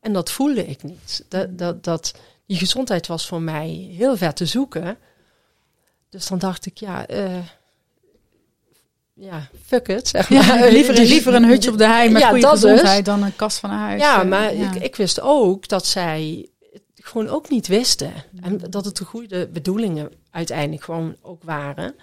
En 0.01 0.13
dat 0.13 0.31
voelde 0.31 0.67
ik 0.67 0.83
niet. 0.83 1.25
Dat, 1.29 1.59
dat, 1.59 1.85
dat, 1.85 2.15
die 2.47 2.57
gezondheid 2.59 3.07
was 3.07 3.27
voor 3.27 3.43
mij 3.43 3.69
heel 3.97 4.17
ver 4.17 4.35
te 4.35 4.47
zoeken. 4.47 4.99
Dus 6.09 6.27
dan 6.27 6.39
dacht 6.39 6.67
ik, 6.67 6.79
ja, 6.79 7.07
eh, 7.07 7.39
ja 9.21 9.49
fuck 9.65 9.89
it. 9.89 10.09
Zeg 10.09 10.31
maar. 10.31 10.61
Ja, 10.61 10.69
liever, 10.77 10.95
liever 10.95 11.35
een 11.35 11.45
hutje 11.45 11.71
op 11.71 11.79
de 11.79 11.87
hei 11.87 12.11
met 12.11 12.23
Ja, 12.23 12.29
goede 12.29 12.51
dus. 12.51 12.51
gezondheid 12.51 13.05
dan 13.05 13.23
een 13.23 13.37
kast 13.37 13.59
van 13.59 13.71
een 13.71 13.79
huis. 13.79 14.01
Ja, 14.01 14.23
maar 14.23 14.55
ja. 14.55 14.75
Ik, 14.75 14.83
ik 14.83 14.97
wist 14.97 15.21
ook 15.21 15.69
dat 15.69 15.87
zij 15.87 16.49
het 16.73 16.83
gewoon 16.95 17.29
ook 17.29 17.49
niet 17.49 17.67
wisten. 17.67 18.13
En 18.41 18.59
dat 18.71 18.85
het 18.85 18.97
de 18.97 19.05
goede 19.05 19.49
bedoelingen 19.49 20.13
uiteindelijk 20.31 20.85
gewoon 20.85 21.17
ook 21.23 21.43
waren. 21.43 21.95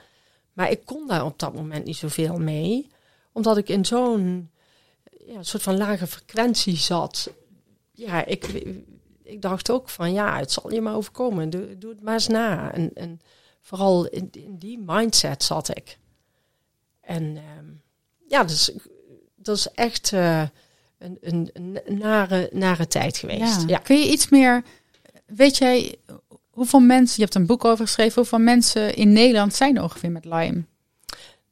Maar 0.53 0.71
ik 0.71 0.85
kon 0.85 1.07
daar 1.07 1.25
op 1.25 1.39
dat 1.39 1.53
moment 1.53 1.85
niet 1.85 1.95
zoveel 1.95 2.37
mee. 2.37 2.91
Omdat 3.31 3.57
ik 3.57 3.69
in 3.69 3.85
zo'n 3.85 4.49
ja, 5.25 5.43
soort 5.43 5.63
van 5.63 5.77
lage 5.77 6.07
frequentie 6.07 6.77
zat. 6.77 7.31
Ja, 7.91 8.25
ik, 8.25 8.45
ik 9.23 9.41
dacht 9.41 9.71
ook 9.71 9.89
van 9.89 10.13
ja, 10.13 10.37
het 10.37 10.51
zal 10.51 10.73
je 10.73 10.81
maar 10.81 10.95
overkomen. 10.95 11.49
Doe, 11.49 11.77
doe 11.77 11.89
het 11.89 12.01
maar 12.01 12.13
eens 12.13 12.27
na. 12.27 12.73
En, 12.73 12.91
en 12.93 13.21
vooral 13.61 14.05
in, 14.05 14.29
in 14.31 14.57
die 14.57 14.79
mindset 14.85 15.43
zat 15.43 15.69
ik. 15.75 15.97
En 17.03 17.37
ehm, 17.37 17.65
ja, 18.27 18.43
dus 18.43 18.71
dat 19.35 19.57
is 19.57 19.67
echt 19.71 20.13
eh, 20.13 20.41
een, 20.97 21.17
een, 21.21 21.49
een 21.53 21.97
nare, 21.97 22.49
nare 22.51 22.87
tijd 22.87 23.17
geweest. 23.17 23.61
Ja. 23.61 23.67
Ja. 23.67 23.77
Kun 23.77 23.99
je 23.99 24.11
iets 24.11 24.29
meer... 24.29 24.63
Weet 25.25 25.57
jij 25.57 25.95
hoeveel 26.49 26.79
mensen... 26.79 27.15
Je 27.15 27.23
hebt 27.23 27.35
een 27.35 27.45
boek 27.45 27.65
over 27.65 27.85
geschreven. 27.85 28.15
Hoeveel 28.15 28.39
mensen 28.39 28.95
in 28.95 29.13
Nederland 29.13 29.53
zijn 29.53 29.75
er 29.75 29.83
ongeveer 29.83 30.11
met 30.11 30.25
Lyme? 30.25 30.63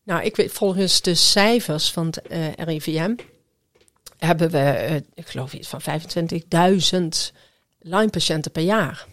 Nou, 0.03 0.23
ik 0.23 0.35
weet 0.35 0.51
volgens 0.51 1.01
de 1.01 1.15
cijfers 1.15 1.91
van 1.91 2.05
het 2.05 2.21
eh, 2.21 2.51
RIVM 2.53 3.15
hebben 4.17 4.49
we, 4.51 4.57
eh, 4.57 4.95
ik 4.95 5.27
geloof 5.27 5.53
iets 5.53 5.67
van 5.67 5.81
25.000 5.81 7.31
Lyme-patiënten 7.79 8.51
per 8.51 8.63
jaar. 8.63 9.07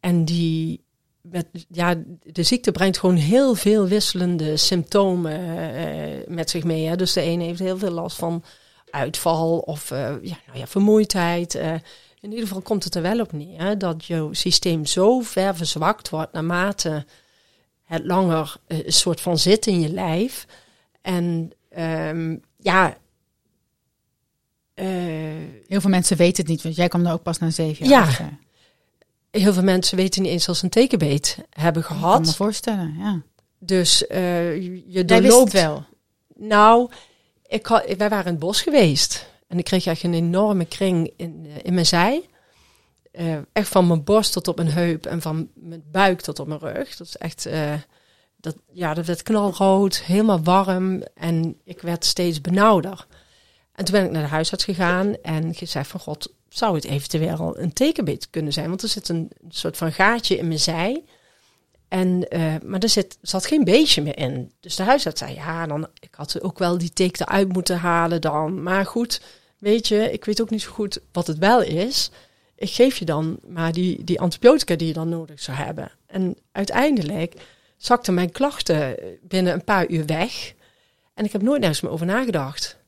En 0.00 0.24
die, 0.24 0.83
met, 1.30 1.46
ja, 1.68 1.94
de 2.22 2.42
ziekte 2.42 2.72
brengt 2.72 2.98
gewoon 2.98 3.16
heel 3.16 3.54
veel 3.54 3.86
wisselende 3.86 4.56
symptomen 4.56 5.58
eh, 5.76 6.26
met 6.28 6.50
zich 6.50 6.64
mee. 6.64 6.86
Hè. 6.86 6.96
Dus 6.96 7.12
de 7.12 7.20
ene 7.20 7.44
heeft 7.44 7.58
heel 7.58 7.78
veel 7.78 7.90
last 7.90 8.16
van 8.16 8.44
uitval 8.90 9.58
of 9.58 9.90
eh, 9.90 9.98
ja, 10.22 10.36
nou 10.46 10.58
ja, 10.58 10.66
vermoeidheid. 10.66 11.54
eh. 11.54 11.72
in 12.20 12.30
ieder 12.30 12.46
geval 12.46 12.62
komt 12.62 12.84
het 12.84 12.94
er 12.94 13.02
wel 13.02 13.20
op 13.20 13.32
neer 13.32 13.78
dat 13.78 14.04
jouw 14.04 14.32
systeem 14.32 14.86
zo 14.86 15.20
ver 15.20 15.56
verzwakt 15.56 16.08
wordt 16.10 16.32
naarmate 16.32 17.06
het 17.84 18.04
langer 18.04 18.56
eh, 18.66 18.84
een 18.84 18.92
soort 18.92 19.20
van 19.20 19.38
zit 19.38 19.66
in 19.66 19.80
je 19.80 19.88
lijf. 19.88 20.46
En 21.02 21.52
ehm, 21.68 22.36
ja. 22.58 22.96
eh, 24.74 24.86
Heel 25.66 25.80
veel 25.80 25.90
mensen 25.90 26.16
weten 26.16 26.42
het 26.42 26.52
niet, 26.52 26.62
want 26.62 26.76
jij 26.76 26.88
kwam 26.88 27.06
er 27.06 27.12
ook 27.12 27.22
pas 27.22 27.38
na 27.38 27.50
zeven 27.50 27.86
jaar 27.88 28.16
Ja. 28.20 28.38
Heel 29.42 29.52
veel 29.52 29.62
mensen 29.62 29.96
weten 29.96 30.22
niet 30.22 30.30
eens 30.30 30.48
als 30.48 30.58
ze 30.58 30.64
een 30.64 30.70
tekenbeet 30.70 31.38
hebben 31.50 31.82
Ik 31.82 31.88
kan 31.88 31.96
me 31.96 32.02
gehad. 32.02 32.36
voorstellen, 32.36 32.94
ja. 32.98 33.22
Dus 33.58 34.06
eh, 34.06 34.62
je- 34.92 35.04
doorloopt 35.04 35.52
het 35.52 35.62
wel. 35.62 35.84
Nou, 36.36 36.90
ik 37.46 37.66
had, 37.66 37.84
wij 37.96 38.08
waren 38.08 38.24
in 38.24 38.30
het 38.30 38.38
bos 38.38 38.62
geweest. 38.62 39.26
En 39.48 39.58
ik 39.58 39.64
kreeg 39.64 39.86
echt 39.86 40.02
een 40.02 40.14
enorme 40.14 40.64
kring 40.64 41.12
in, 41.16 41.46
eh, 41.46 41.56
in 41.62 41.74
mijn 41.74 41.86
zij. 41.86 42.28
Eh, 43.12 43.36
echt 43.52 43.68
van 43.68 43.86
mijn 43.86 44.04
borst 44.04 44.32
tot 44.32 44.48
op 44.48 44.56
mijn 44.56 44.68
heup 44.70 45.06
en 45.06 45.22
van 45.22 45.48
mijn 45.54 45.82
buik 45.90 46.20
tot 46.20 46.38
op 46.38 46.46
mijn 46.46 46.60
rug. 46.60 46.96
Dat 46.96 47.06
is 47.06 47.16
echt, 47.16 47.48
dat, 48.36 48.56
ja, 48.72 48.94
dat 48.94 49.06
werd 49.06 49.22
knalrood, 49.22 50.00
helemaal 50.02 50.42
warm. 50.42 51.02
En 51.14 51.56
ik 51.64 51.80
werd 51.80 52.04
steeds 52.04 52.40
benauwder. 52.40 53.06
En 53.74 53.84
toen 53.84 53.94
ben 53.94 54.04
ik 54.04 54.10
naar 54.10 54.22
de 54.22 54.28
huisarts 54.28 54.64
gegaan 54.64 55.14
en 55.22 55.54
gezegd 55.54 55.90
van 55.90 56.00
god, 56.00 56.32
zou 56.56 56.74
het 56.74 56.84
eventueel 56.84 57.58
een 57.58 57.72
tekenbeet 57.72 58.30
kunnen 58.30 58.52
zijn? 58.52 58.68
Want 58.68 58.82
er 58.82 58.88
zit 58.88 59.08
een 59.08 59.30
soort 59.48 59.76
van 59.76 59.92
gaatje 59.92 60.36
in 60.36 60.46
mijn 60.46 60.60
zij. 60.60 61.04
En, 61.88 62.28
eh, 62.28 62.54
maar 62.64 62.80
er 62.80 62.88
zit, 62.88 63.18
zat 63.22 63.46
geen 63.46 63.64
beestje 63.64 64.02
meer 64.02 64.18
in. 64.18 64.52
Dus 64.60 64.76
de 64.76 64.82
huisarts 64.82 65.20
zei, 65.20 65.34
ja, 65.34 65.66
dan, 65.66 65.86
ik 66.00 66.14
had 66.14 66.42
ook 66.42 66.58
wel 66.58 66.78
die 66.78 66.92
teek 66.92 67.20
eruit 67.20 67.52
moeten 67.52 67.78
halen 67.78 68.20
dan. 68.20 68.62
Maar 68.62 68.86
goed, 68.86 69.20
weet 69.58 69.88
je, 69.88 70.12
ik 70.12 70.24
weet 70.24 70.40
ook 70.40 70.50
niet 70.50 70.62
zo 70.62 70.70
goed 70.70 71.00
wat 71.12 71.26
het 71.26 71.38
wel 71.38 71.62
is. 71.62 72.10
Ik 72.56 72.70
geef 72.70 72.96
je 72.96 73.04
dan 73.04 73.38
maar 73.46 73.72
die, 73.72 74.04
die 74.04 74.20
antibiotica 74.20 74.74
die 74.76 74.86
je 74.86 74.92
dan 74.92 75.08
nodig 75.08 75.40
zou 75.40 75.56
hebben. 75.56 75.90
En 76.06 76.36
uiteindelijk 76.52 77.34
zakten 77.76 78.14
mijn 78.14 78.30
klachten 78.30 78.96
binnen 79.22 79.52
een 79.52 79.64
paar 79.64 79.88
uur 79.88 80.06
weg. 80.06 80.54
En 81.14 81.24
ik 81.24 81.32
heb 81.32 81.42
nooit 81.42 81.60
nergens 81.60 81.80
meer 81.80 81.92
over 81.92 82.06
nagedacht. 82.06 82.78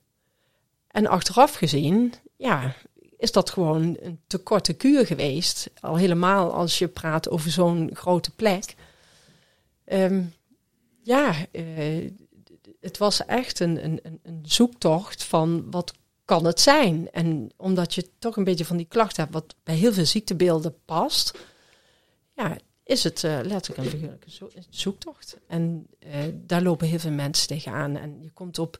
En 0.88 1.06
achteraf 1.06 1.54
gezien, 1.54 2.14
ja, 2.37 2.75
is 3.18 3.32
dat 3.32 3.50
gewoon 3.50 3.96
een 4.00 4.20
te 4.26 4.38
korte 4.38 4.73
kuur 4.73 5.06
geweest. 5.06 5.70
Al 5.80 5.96
helemaal 5.96 6.52
als 6.52 6.78
je 6.78 6.88
praat 6.88 7.28
over 7.28 7.50
zo'n 7.50 7.90
grote 7.92 8.30
plek. 8.30 8.75
Ehm, 9.85 10.23
ja, 11.02 11.35
eh, 11.52 12.11
het 12.80 12.99
was 12.99 13.25
echt 13.25 13.61
een, 13.61 13.85
een, 13.85 14.00
een- 14.23 14.42
zoektocht 14.46 15.25
van 15.25 15.70
wat 15.70 15.92
kan 16.25 16.44
het 16.44 16.61
zijn? 16.61 17.11
En 17.11 17.50
omdat 17.56 17.94
je 17.94 18.08
toch 18.18 18.37
een 18.37 18.44
beetje 18.44 18.64
van 18.64 18.76
die 18.76 18.87
klachten 18.88 19.23
hebt, 19.23 19.35
wat 19.35 19.54
bij 19.62 19.75
heel 19.75 19.92
veel 19.92 20.06
ziektebeelden 20.06 20.75
past, 20.85 21.38
ja, 22.35 22.56
is 22.85 23.04
het 23.04 23.25
eh, 23.25 23.38
letterlijk 23.42 23.92
een 23.92 24.18
zoektocht. 24.70 25.37
En 25.46 25.87
eh, 25.99 26.11
daar 26.32 26.62
lopen 26.62 26.87
heel 26.88 26.99
veel 26.99 27.11
mensen 27.11 27.49
tegenaan. 27.49 27.96
En 27.96 28.18
je 28.23 28.30
komt 28.30 28.58
op 28.58 28.78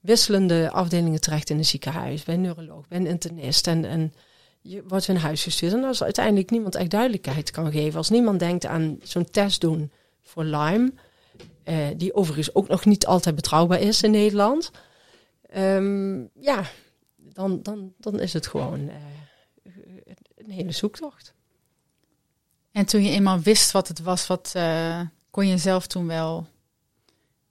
wisselende 0.00 0.70
afdelingen 0.70 1.20
terecht 1.20 1.50
in 1.50 1.58
een 1.58 1.64
ziekenhuis, 1.64 2.22
bij 2.22 2.36
neuroloog, 2.36 2.88
bij 2.88 3.00
internist. 3.00 3.66
En, 3.66 3.84
en 3.84 4.12
je 4.60 4.82
wordt 4.86 5.06
weer 5.06 5.18
huis 5.18 5.42
gestuurd. 5.42 5.72
En 5.72 5.84
als 5.84 6.02
uiteindelijk 6.02 6.50
niemand 6.50 6.74
echt 6.74 6.90
duidelijkheid 6.90 7.50
kan 7.50 7.72
geven, 7.72 7.98
als 7.98 8.10
niemand 8.10 8.38
denkt 8.38 8.66
aan 8.66 8.98
zo'n 9.02 9.30
test 9.30 9.60
doen 9.60 9.92
voor 10.22 10.44
Lyme, 10.44 10.92
eh, 11.62 11.86
die 11.96 12.14
overigens 12.14 12.54
ook 12.54 12.68
nog 12.68 12.84
niet 12.84 13.06
altijd 13.06 13.34
betrouwbaar 13.34 13.80
is 13.80 14.02
in 14.02 14.10
Nederland, 14.10 14.70
ehm, 15.50 16.20
ja, 16.40 16.62
dan, 17.16 17.62
dan, 17.62 17.92
dan 17.98 18.20
is 18.20 18.32
het 18.32 18.46
gewoon 18.46 18.88
eh, 18.88 18.96
een 20.36 20.50
hele 20.50 20.72
zoektocht. 20.72 21.34
En 22.72 22.86
toen 22.86 23.02
je 23.02 23.10
eenmaal 23.10 23.40
wist 23.40 23.70
wat 23.70 23.88
het 23.88 24.00
was, 24.00 24.26
wat 24.26 24.52
eh, 24.54 25.00
kon 25.30 25.46
je 25.46 25.58
zelf 25.58 25.86
toen 25.86 26.06
wel 26.06 26.46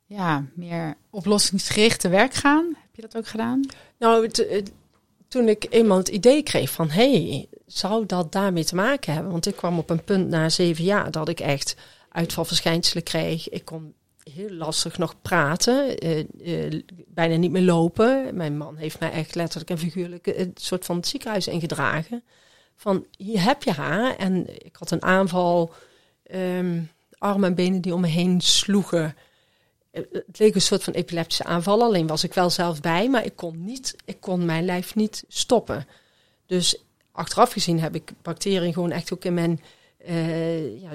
ja, 0.08 0.46
meer 0.54 0.96
oplossingsgericht 1.10 2.00
te 2.00 2.10
werk 2.10 2.34
gaan? 2.34 2.66
Heb 2.66 2.96
je 2.96 3.02
dat 3.02 3.18
ook 3.18 3.28
gedaan? 3.28 3.66
Nou, 3.98 4.30
toen 5.28 5.48
ik 5.48 5.66
eenmaal 5.70 5.98
het 5.98 6.08
idee 6.08 6.44
kreeg 6.44 6.70
van, 6.70 6.90
hé, 6.90 7.12
hey, 7.12 7.48
zou 7.66 8.06
dat 8.06 8.32
daarmee 8.32 8.66
te 8.66 8.76
maken 8.76 9.14
hebben? 9.14 9.32
Want 9.32 9.46
ik 9.46 9.56
kwam 9.56 9.78
op 9.78 9.90
een 9.90 10.04
punt 10.04 10.30
na 10.30 10.50
zeven 10.50 10.84
jaar 10.84 11.12
dat 11.12 11.30
ik 11.30 11.40
echt 11.40 11.76
uitvalverschijnselen 12.10 13.04
kreeg. 13.04 13.50
Ik 13.50 13.66
kon 13.66 13.94
heel 14.34 14.50
lastig 14.50 14.98
nog 14.98 15.22
praten, 15.22 15.98
eh, 15.98 16.20
eh, 16.20 16.82
bijna 17.08 17.36
niet 17.36 17.52
meer 17.52 17.62
lopen. 17.62 18.36
Mijn 18.36 18.58
man 18.58 18.76
heeft 18.76 19.00
mij 19.00 19.12
echt 19.12 19.36
letterlijk 19.36 19.70
en 19.70 19.78
figuurlijk 19.78 20.28
een 20.28 20.52
soort 20.56 20.86
van 20.86 20.96
het 20.96 21.08
ziekenhuis 21.08 21.48
ingedragen. 21.48 22.24
Van, 22.76 23.06
hier 23.18 23.44
heb 23.44 23.64
je 23.64 23.72
haar. 23.72 24.16
En 24.16 24.66
ik 24.66 24.76
had 24.76 24.92
een 24.92 25.04
aanval, 25.04 25.74
ehm, 26.24 26.82
armen 27.18 27.50
en 27.50 27.56
benen 27.56 27.82
die 27.82 27.94
om 27.94 28.02
me 28.02 28.08
heen 28.08 28.42
sloegen. 28.42 29.16
Eh, 29.98 30.04
Het 30.26 30.40
leek 30.40 30.56
een 30.56 30.62
soort 30.62 30.84
van 30.84 30.94
epileptische 30.94 31.44
aanval, 31.44 31.82
alleen 31.84 32.08
was 32.08 32.24
ik 32.24 32.34
wel 32.34 32.50
zelf 32.50 32.82
bij, 32.82 33.10
maar 33.10 33.26
ik 33.26 33.36
kon, 33.36 33.64
niet, 33.66 33.96
ik 34.06 34.20
kon 34.20 34.46
mijn 34.46 34.66
lijf 34.66 34.96
niet 34.96 35.24
stoppen. 35.28 35.88
Dus 36.46 36.82
achteraf 37.12 37.52
gezien 37.52 37.80
heb 37.80 37.96
ik 37.96 38.12
bacteriën 38.22 38.74
gewoon 38.74 38.92
echt 38.92 39.14
ook 39.14 39.26
in 39.26 39.34
mijn 39.34 39.62
eh, 39.98 40.82
ja, 40.82 40.92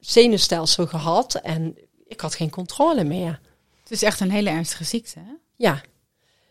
zenuwstelsel 0.00 0.86
gehad 0.86 1.34
en 1.34 1.76
ik 2.06 2.20
had 2.20 2.34
geen 2.34 2.50
controle 2.50 3.04
meer. 3.04 3.40
Het 3.82 3.90
is 3.92 4.02
echt 4.02 4.20
een 4.20 4.30
hele 4.30 4.50
ernstige 4.50 4.84
ziekte. 4.84 5.18
Hè? 5.18 5.32
Ja, 5.56 5.80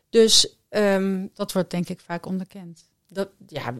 dus 0.09 0.55
ehm, 0.69 1.27
Dat 1.33 1.51
wordt 1.51 1.71
denk 1.71 1.89
ik 1.89 1.99
vaak 1.99 2.25
onderkend. 2.25 2.83
dat, 3.07 3.29
ja, 3.47 3.73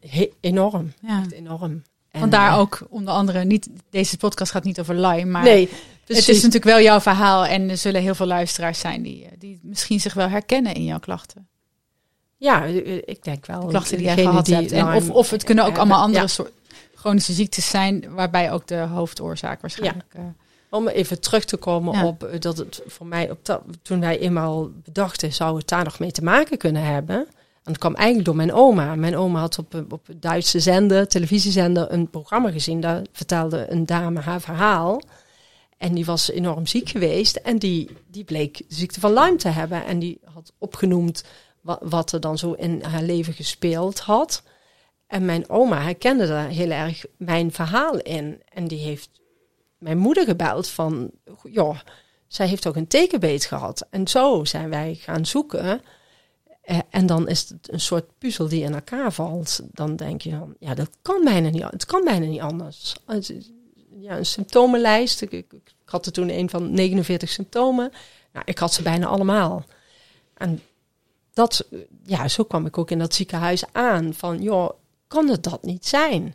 he- 0.00 0.30
enorm. 0.40 0.92
Ja. 1.02 1.20
Echt 1.20 1.32
enorm. 1.32 1.82
En, 2.10 2.20
Vandaar 2.20 2.52
eh, 2.52 2.58
ook 2.58 2.86
onder 2.90 3.14
andere 3.14 3.44
niet. 3.44 3.68
Deze 3.90 4.16
podcast 4.16 4.52
gaat 4.52 4.64
niet 4.64 4.80
over 4.80 4.94
Lyme, 4.94 5.24
maar 5.30 5.42
nee, 5.42 5.68
het 6.16 6.28
is 6.28 6.36
natuurlijk 6.36 6.64
wel 6.64 6.80
jouw 6.80 7.00
verhaal 7.00 7.46
en 7.46 7.70
er 7.70 7.76
zullen 7.76 8.00
heel 8.02 8.14
veel 8.14 8.26
luisteraars 8.26 8.78
zijn 8.78 9.02
die, 9.02 9.24
eh, 9.24 9.30
die 9.38 9.60
misschien 9.62 10.00
zich 10.00 10.14
wel 10.14 10.28
herkennen 10.28 10.74
in 10.74 10.84
jouw 10.84 10.98
klachten. 10.98 11.46
Ja, 12.36 12.64
eh, 12.66 12.96
ik 12.96 13.22
denk 13.24 13.46
wel. 13.46 13.60
De 13.60 13.66
klachten 13.66 13.96
die 13.96 14.06
jij 14.06 14.16
gehad 14.16 14.44
die 14.44 14.54
hebt. 14.54 14.72
En 14.72 14.86
of, 14.86 15.02
Lyme 15.02 15.12
of 15.12 15.30
het 15.30 15.44
kunnen 15.44 15.64
ook 15.64 15.76
allemaal 15.76 16.00
andere 16.00 16.22
ja. 16.22 16.28
soort 16.28 16.52
chronische 16.94 17.32
ziektes 17.32 17.68
zijn, 17.70 18.04
waarbij 18.14 18.52
ook 18.52 18.66
de 18.66 18.76
hoofdoorzaak 18.76 19.60
waarschijnlijk. 19.60 20.14
eh, 20.14 20.22
Om 20.70 20.88
even 20.88 21.20
terug 21.20 21.44
te 21.44 21.56
komen 21.56 21.94
Ja. 21.98 22.06
op 22.06 22.24
eh, 22.24 22.40
dat 22.40 22.56
het 22.58 22.82
voor 22.86 23.06
mij, 23.06 23.30
op 23.30 23.38
dat, 23.42 23.62
toen 23.82 24.00
wij 24.00 24.18
eenmaal 24.18 24.70
bedachten, 24.84 25.32
zou 25.32 25.56
het 25.56 25.68
daar 25.68 25.84
nog 25.84 25.98
mee 25.98 26.10
te 26.12 26.22
maken 26.24 26.58
kunnen 26.58 26.84
hebben. 26.84 27.16
En 27.16 27.72
dat 27.72 27.78
kwam 27.78 27.94
eigenlijk 27.94 28.26
door 28.26 28.36
mijn 28.36 28.52
oma. 28.52 28.94
Mijn 28.94 29.16
oma 29.16 29.40
had 29.40 29.58
op, 29.58 29.84
op 29.90 30.08
een 30.08 30.20
Duitse 30.20 30.60
zender, 30.60 31.08
televisiezender, 31.08 31.92
een 31.92 32.10
programma 32.10 32.50
gezien. 32.50 32.80
Daar 32.80 33.02
vertelde 33.12 33.66
een 33.70 33.86
dame 33.86 34.20
haar 34.20 34.40
verhaal. 34.40 35.00
En 35.82 35.94
die 35.94 36.04
was 36.04 36.30
enorm 36.30 36.66
ziek 36.66 36.88
geweest. 36.88 37.36
En 37.36 37.58
die, 37.58 37.90
die 38.06 38.24
bleek 38.24 38.56
de 38.56 38.74
ziekte 38.74 39.00
van 39.00 39.12
Lyme 39.12 39.36
te 39.36 39.48
hebben. 39.48 39.84
En 39.84 39.98
die 39.98 40.20
had 40.24 40.52
opgenoemd 40.58 41.24
wat, 41.60 41.78
wat 41.82 42.12
er 42.12 42.20
dan 42.20 42.38
zo 42.38 42.52
in 42.52 42.82
haar 42.82 43.02
leven 43.02 43.32
gespeeld 43.32 43.98
had. 43.98 44.42
En 45.06 45.24
mijn 45.24 45.48
oma 45.48 45.82
herkende 45.82 46.26
daar 46.26 46.48
heel 46.48 46.70
erg 46.70 47.04
mijn 47.16 47.52
verhaal 47.52 47.98
in. 47.98 48.42
En 48.52 48.68
die 48.68 48.78
heeft 48.78 49.10
mijn 49.78 49.98
moeder 49.98 50.24
gebeld 50.24 50.68
van, 50.68 51.10
joh, 51.42 51.78
zij 52.26 52.46
heeft 52.46 52.66
ook 52.66 52.76
een 52.76 52.86
tekenbeet 52.86 53.44
gehad. 53.44 53.86
En 53.90 54.08
zo 54.08 54.44
zijn 54.44 54.70
wij 54.70 54.94
gaan 54.94 55.26
zoeken. 55.26 55.82
Eh, 56.62 56.78
en 56.90 57.06
dan 57.06 57.28
is 57.28 57.48
het 57.48 57.72
een 57.72 57.80
soort 57.80 58.18
puzzel 58.18 58.48
die 58.48 58.62
in 58.62 58.74
elkaar 58.74 59.12
valt. 59.12 59.60
Dan 59.72 59.96
denk 59.96 60.22
je 60.22 60.30
dan, 60.30 60.54
ja, 60.58 60.74
dat 60.74 60.90
kan 61.02 61.24
bijna 61.24 61.48
niet, 61.48 61.62
het 61.62 61.84
kan 61.84 62.04
bijna 62.04 62.26
niet 62.26 62.40
anders. 62.40 62.96
Ja, 64.02 64.16
een 64.16 64.26
symptomenlijst. 64.26 65.20
Ik, 65.22 65.32
ik, 65.32 65.52
ik 65.52 65.72
had 65.84 66.06
er 66.06 66.12
toen 66.12 66.28
een 66.30 66.50
van 66.50 66.72
49 66.72 67.28
symptomen. 67.28 67.92
Nou, 68.32 68.44
ik 68.48 68.58
had 68.58 68.72
ze 68.72 68.82
bijna 68.82 69.06
allemaal. 69.06 69.64
En 70.34 70.60
dat, 71.32 71.64
ja, 72.04 72.28
zo 72.28 72.44
kwam 72.44 72.66
ik 72.66 72.78
ook 72.78 72.90
in 72.90 72.98
dat 72.98 73.14
ziekenhuis 73.14 73.64
aan. 73.72 74.14
Van, 74.14 74.42
joh, 74.42 74.70
kan 75.06 75.28
het 75.28 75.42
dat 75.42 75.62
niet 75.62 75.86
zijn? 75.86 76.34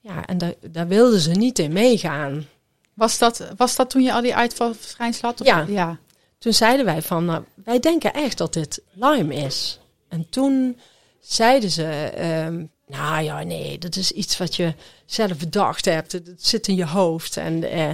Ja, 0.00 0.26
en 0.26 0.38
daar, 0.38 0.54
daar 0.70 0.88
wilden 0.88 1.20
ze 1.20 1.30
niet 1.30 1.58
in 1.58 1.72
meegaan. 1.72 2.46
was, 2.94 3.18
dat, 3.18 3.48
was 3.56 3.76
dat 3.76 3.90
toen 3.90 4.02
je 4.02 4.12
al 4.12 4.22
die 4.22 4.34
uitvalverschijnselen 4.34 5.30
had? 5.30 5.40
Of- 5.40 5.46
Ja. 5.46 5.64
ja. 5.68 5.98
Toen 6.38 6.52
zeiden 6.52 6.84
wij 6.84 7.02
van, 7.02 7.24
nou, 7.24 7.44
wij 7.64 7.80
denken 7.80 8.12
echt 8.12 8.38
dat 8.38 8.52
dit 8.52 8.82
Lyme 8.92 9.34
is. 9.34 9.80
En 10.08 10.28
toen 10.30 10.78
zeiden 11.20 11.70
ze, 11.70 11.84
ehm, 12.14 12.64
nou 12.86 13.22
ja, 13.22 13.42
nee, 13.42 13.78
dat 13.78 13.96
is 13.96 14.12
iets 14.12 14.38
wat 14.38 14.56
je 14.56 14.74
zelf 15.06 15.38
bedacht 15.38 15.84
hebt. 15.84 16.12
Het, 16.12 16.32
zit 16.36 16.68
in 16.68 16.74
je 16.74 16.86
hoofd. 16.86 17.36
En, 17.36 17.62
eh, 17.64 17.88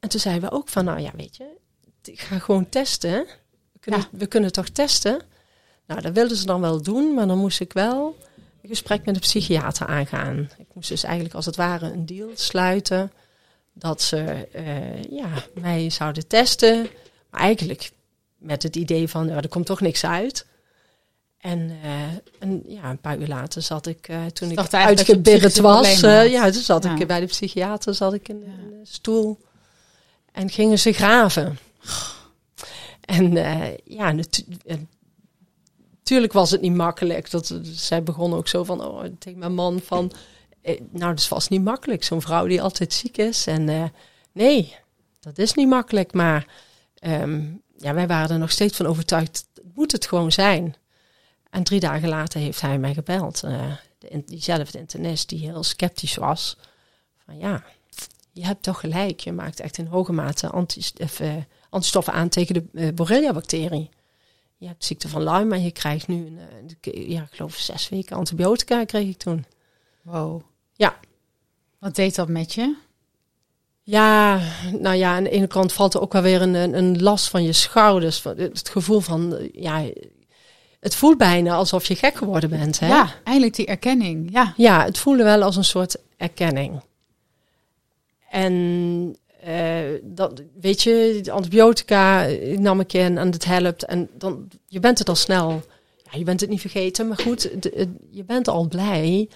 en 0.00 0.08
toen 0.08 0.20
zeiden 0.20 0.50
we 0.50 0.56
ook 0.56 0.68
van, 0.68 0.84
nou 0.84 1.00
ja, 1.00 1.10
weet 1.16 1.36
je, 1.36 1.46
ik 2.04 2.20
ga 2.20 2.38
gewoon 2.38 2.68
testen. 2.68 3.26
We 3.72 3.78
kunnen, 3.80 4.00
Ja. 4.00 4.18
we 4.18 4.26
kunnen 4.26 4.52
toch 4.52 4.68
testen? 4.68 5.20
Nou, 5.86 6.00
dat 6.00 6.12
wilden 6.12 6.36
ze 6.36 6.46
dan 6.46 6.60
wel 6.60 6.82
doen, 6.82 7.14
maar 7.14 7.26
dan 7.26 7.38
moest 7.38 7.60
ik 7.60 7.72
wel 7.72 8.16
een 8.62 8.68
gesprek 8.68 9.04
met 9.04 9.14
de 9.14 9.20
psychiater 9.20 9.86
aangaan. 9.86 10.50
Ik 10.58 10.66
moest 10.72 10.88
dus 10.88 11.02
eigenlijk 11.02 11.34
als 11.34 11.46
het 11.46 11.56
ware 11.56 11.92
een 11.92 12.06
deal 12.06 12.30
sluiten 12.34 13.12
dat 13.72 14.02
ze 14.02 14.48
eh, 14.52 15.02
ja, 15.02 15.28
mij 15.54 15.90
zouden 15.90 16.26
testen. 16.26 16.88
Maar 17.30 17.40
eigenlijk 17.40 17.90
met 18.36 18.62
het 18.62 18.76
idee 18.76 19.08
van, 19.08 19.26
ja, 19.26 19.36
er 19.36 19.48
komt 19.48 19.66
toch 19.66 19.80
niks 19.80 20.04
uit. 20.04 20.46
En, 21.40 21.70
eh, 21.82 22.02
en 22.38 22.62
ja, 22.66 22.90
een 22.90 23.00
paar 23.00 23.18
uur 23.18 23.26
later 23.26 23.62
zat 23.62 23.86
ik, 23.86 24.08
eh, 24.08 24.26
toen 24.26 24.50
ik 24.50 24.58
uitgebidderd 24.74 25.58
was, 25.58 26.02
eh, 26.02 26.30
ja, 26.30 26.50
toen 26.50 26.62
zat 26.62 26.84
Ja. 26.84 26.96
ik 26.96 27.06
bij 27.06 27.20
de 27.20 27.26
psychiater, 27.26 27.94
zat 27.94 28.14
ik 28.14 28.28
in, 28.28 28.42
een 28.42 28.86
stoel 28.86 29.38
en 30.32 30.50
gingen 30.50 30.78
ze 30.78 30.92
graven. 30.92 31.58
En 33.00 33.32
ja, 33.84 34.12
natuurlijk 35.98 36.32
was 36.32 36.50
het 36.50 36.60
niet 36.60 36.74
makkelijk. 36.74 37.30
Dat, 37.30 37.54
zij 37.62 38.02
begon 38.02 38.34
ook 38.34 38.48
zo 38.48 38.64
van, 38.64 38.84
oh, 38.84 39.04
tegen 39.18 39.38
mijn 39.38 39.54
man 39.54 39.80
van, 39.84 40.12
nou, 40.62 41.10
dat 41.10 41.18
is 41.18 41.26
vast 41.26 41.50
niet 41.50 41.64
makkelijk. 41.64 42.04
Zo'n 42.04 42.22
vrouw 42.22 42.46
die 42.46 42.62
altijd 42.62 42.92
ziek 42.92 43.16
is. 43.16 43.46
En 43.46 43.92
nee, 44.32 44.76
dat 45.20 45.38
is 45.38 45.54
niet 45.54 45.68
makkelijk. 45.68 46.12
Maar 46.12 46.46
ehm, 46.94 47.42
ja, 47.76 47.94
wij 47.94 48.06
waren 48.06 48.30
er 48.30 48.38
nog 48.38 48.50
steeds 48.50 48.76
van 48.76 48.86
overtuigd, 48.86 49.46
het 49.54 49.64
moet 49.74 49.92
het 49.92 50.06
gewoon 50.06 50.32
zijn. 50.32 50.74
En 51.50 51.62
drie 51.62 51.80
dagen 51.80 52.08
later 52.08 52.40
heeft 52.40 52.60
hij 52.60 52.78
mij 52.78 52.94
gebeld. 52.94 53.42
eh, 53.42 53.72
de, 53.98 54.22
diezelfde 54.26 54.78
internist 54.78 55.28
die 55.28 55.38
heel 55.38 55.62
sceptisch 55.62 56.14
was. 56.14 56.56
Van 57.24 57.38
ja, 57.38 57.64
je 58.32 58.44
hebt 58.44 58.62
toch 58.62 58.80
gelijk. 58.80 59.20
Je 59.20 59.32
maakt 59.32 59.60
echt 59.60 59.78
in 59.78 59.86
hoge 59.86 60.12
mate 60.12 60.48
anti, 60.48 60.82
of, 60.98 61.20
eh, 61.20 61.34
antistoffen 61.70 62.12
aan 62.12 62.28
tegen 62.28 62.54
de 62.54 62.64
eh, 62.74 62.94
Borrelia-bacterie. 62.94 63.90
Je 64.56 64.66
hebt 64.66 64.84
ziekte 64.84 65.08
van 65.08 65.22
Lyme, 65.22 65.44
maar 65.44 65.58
je 65.58 65.70
krijgt 65.70 66.08
nu, 66.08 66.26
een, 66.26 66.76
ja, 67.10 67.22
ik 67.22 67.34
geloof 67.34 67.56
zes 67.56 67.88
weken 67.88 68.16
antibiotica 68.16 68.84
kreeg 68.84 69.08
ik 69.08 69.18
toen. 69.18 69.44
Wow. 70.02 70.42
Ja. 70.72 70.98
Wat 71.78 71.94
deed 71.94 72.14
dat 72.14 72.28
met 72.28 72.54
je? 72.54 72.76
Ja, 73.82 74.40
nou 74.78 74.96
ja, 74.96 75.14
aan 75.14 75.24
de 75.24 75.30
ene 75.30 75.46
kant 75.46 75.72
valt 75.72 75.94
er 75.94 76.00
ook 76.00 76.12
wel 76.12 76.22
weer 76.22 76.42
een, 76.42 76.54
een, 76.54 76.74
een 76.74 77.02
last 77.02 77.28
van 77.28 77.42
je 77.42 77.52
schouders. 77.52 78.22
Het 78.24 78.68
gevoel 78.68 79.00
van, 79.00 79.48
ja, 79.52 79.90
het 80.80 80.94
voelt 80.94 81.18
bijna 81.18 81.54
alsof 81.54 81.86
je 81.86 81.94
gek 81.96 82.14
geworden 82.14 82.50
bent. 82.50 82.78
Hè? 82.78 82.88
Ja, 82.88 83.14
eindelijk 83.24 83.54
die 83.54 83.66
erkenning. 83.66 84.28
Ja. 84.32 84.54
Ja, 84.56 84.84
het 84.84 84.98
voelde 84.98 85.22
wel 85.22 85.42
als 85.42 85.56
een 85.56 85.64
soort 85.64 85.96
erkenning. 86.16 86.80
En 88.30 89.16
eh, 89.42 89.78
dat, 90.02 90.42
weet 90.60 90.82
je, 90.82 91.18
de 91.22 91.30
antibiotica 91.30 92.26
nam 92.56 92.80
ik 92.80 92.92
in 92.92 93.18
en 93.18 93.30
het 93.30 93.44
helpt. 93.44 93.84
En 93.84 94.08
dan, 94.18 94.48
je 94.66 94.80
bent 94.80 94.98
het 94.98 95.08
al 95.08 95.14
snel, 95.16 95.62
ja, 96.10 96.18
je 96.18 96.24
bent 96.24 96.40
het 96.40 96.50
niet 96.50 96.60
vergeten, 96.60 97.08
maar 97.08 97.18
goed, 97.18 97.42
de- 97.42 97.58
de- 97.70 97.94
je 98.10 98.24
bent 98.24 98.48
al 98.48 98.68
blij 98.68 99.28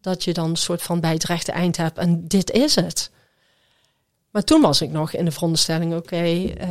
dat 0.00 0.24
je 0.24 0.32
dan 0.32 0.50
een 0.50 0.56
soort 0.56 0.82
van 0.82 1.00
bij 1.00 1.12
het 1.12 1.24
rechte 1.24 1.52
eind 1.52 1.76
hebt. 1.76 1.98
En 1.98 2.28
dit 2.28 2.50
is 2.50 2.74
het. 2.74 3.10
Maar 4.30 4.44
toen 4.44 4.60
was 4.60 4.80
ik 4.80 4.90
nog 4.90 5.12
in 5.12 5.24
de 5.24 5.30
veronderstelling, 5.30 5.94
oké, 5.94 6.16
eh, 6.56 6.70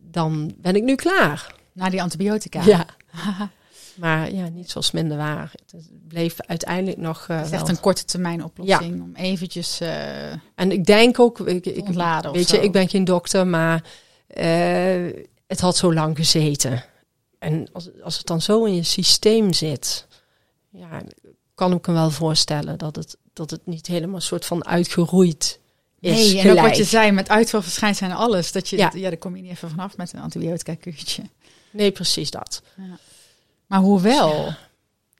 dan 0.00 0.54
ben 0.56 0.76
ik 0.76 0.82
nu 0.82 0.94
klaar. 0.94 1.54
Na 1.72 1.90
die 1.90 2.02
antibiotica. 2.02 2.62
Ja. 2.64 2.86
Maar 3.94 4.32
ja, 4.32 4.48
niet 4.48 4.70
zoals 4.70 4.90
minder 4.90 5.16
waar. 5.16 5.52
Het 5.72 5.88
bleef 6.08 6.36
uiteindelijk 6.40 6.96
nog. 6.98 7.26
eh, 7.28 7.36
Het 7.36 7.46
is 7.46 7.52
echt 7.52 7.60
wel- 7.62 7.70
een 7.70 7.80
korte 7.80 8.04
termijn 8.04 8.44
oplossing 8.44 9.02
om 9.02 9.14
eventjes 9.14 9.80
eh, 9.80 10.30
En 10.32 10.72
ik 10.72 10.84
denk 10.84 11.18
ook, 11.20 11.40
ik, 11.40 11.66
ik, 11.66 11.86
ontladen 11.86 12.32
weet 12.32 12.48
zo. 12.48 12.56
je, 12.56 12.62
ik 12.62 12.72
ben 12.72 12.88
geen 12.88 13.04
dokter, 13.04 13.46
maar 13.46 13.84
eh, 14.26 15.06
het 15.46 15.60
had 15.60 15.76
zo 15.76 15.92
lang 15.94 16.16
gezeten. 16.16 16.84
En 17.38 17.68
als, 17.72 17.88
als 18.02 18.16
het 18.18 18.26
dan 18.26 18.40
zo 18.42 18.64
in 18.64 18.74
je 18.74 18.82
systeem 18.82 19.52
zit, 19.52 20.06
ja, 20.70 21.02
kan 21.54 21.72
ik 21.72 21.86
me 21.86 21.92
wel 21.92 22.10
voorstellen 22.10 22.78
dat 22.78 22.96
het, 22.96 23.16
dat 23.32 23.50
het 23.50 23.66
niet 23.66 23.86
helemaal 23.86 24.14
een 24.16 24.22
soort 24.22 24.46
van 24.46 24.66
uitgeroeid 24.66 25.60
is. 26.00 26.32
Nee, 26.32 26.40
en 26.40 26.50
ook 26.50 26.60
wat 26.60 26.76
je 26.76 26.84
zei 26.84 27.10
met 27.10 27.28
uitvalverschijnselen 27.28 28.10
en 28.10 28.16
alles. 28.16 28.52
Dat 28.52 28.68
je, 28.68 28.76
Ja. 28.76 28.90
ja. 28.94 29.08
daar 29.08 29.18
kom 29.18 29.36
je 29.36 29.42
niet 29.42 29.50
even 29.50 29.70
vanaf 29.70 29.96
met 29.96 30.12
een 30.12 30.20
antibiotica 30.20 30.74
kuurtje. 30.74 31.22
Nee, 31.74 31.90
precies 31.90 32.30
dat. 32.30 32.62
Maar 33.66 33.80
hoewel, 33.80 34.52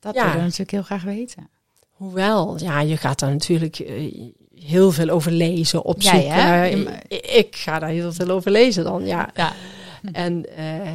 dat 0.00 0.14
Ja. 0.14 0.20
willen 0.20 0.36
we 0.36 0.42
natuurlijk 0.42 0.70
heel 0.70 0.82
graag 0.82 1.02
weten. 1.02 1.48
Hoewel, 1.90 2.58
ja, 2.58 2.80
je 2.80 2.96
gaat 2.96 3.18
daar 3.18 3.30
natuurlijk 3.30 3.78
eh, 3.78 4.12
heel 4.54 4.92
veel 4.92 5.08
over 5.08 5.32
lezen, 5.32 5.84
opzoeken. 5.84 6.68
Je- 6.70 6.98
ik, 7.08 7.26
ik 7.26 7.56
ga 7.56 7.78
daar 7.78 7.88
heel 7.88 8.12
veel 8.12 8.28
over 8.30 8.50
lezen 8.50 8.84
dan, 8.84 9.06
ja. 9.06 9.30
Ja. 9.34 9.52
En 10.12 10.56
eh, 10.56 10.90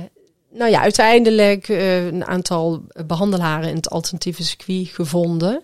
nou 0.52 0.72
ja, 0.72 0.82
uiteindelijk 0.82 1.70
eh, 1.70 2.06
een 2.06 2.26
aantal 2.26 2.84
behandelaren 3.06 3.70
in 3.70 3.76
het 3.76 3.90
alternatieve 3.90 4.44
circuit 4.44 4.88
gevonden. 4.88 5.62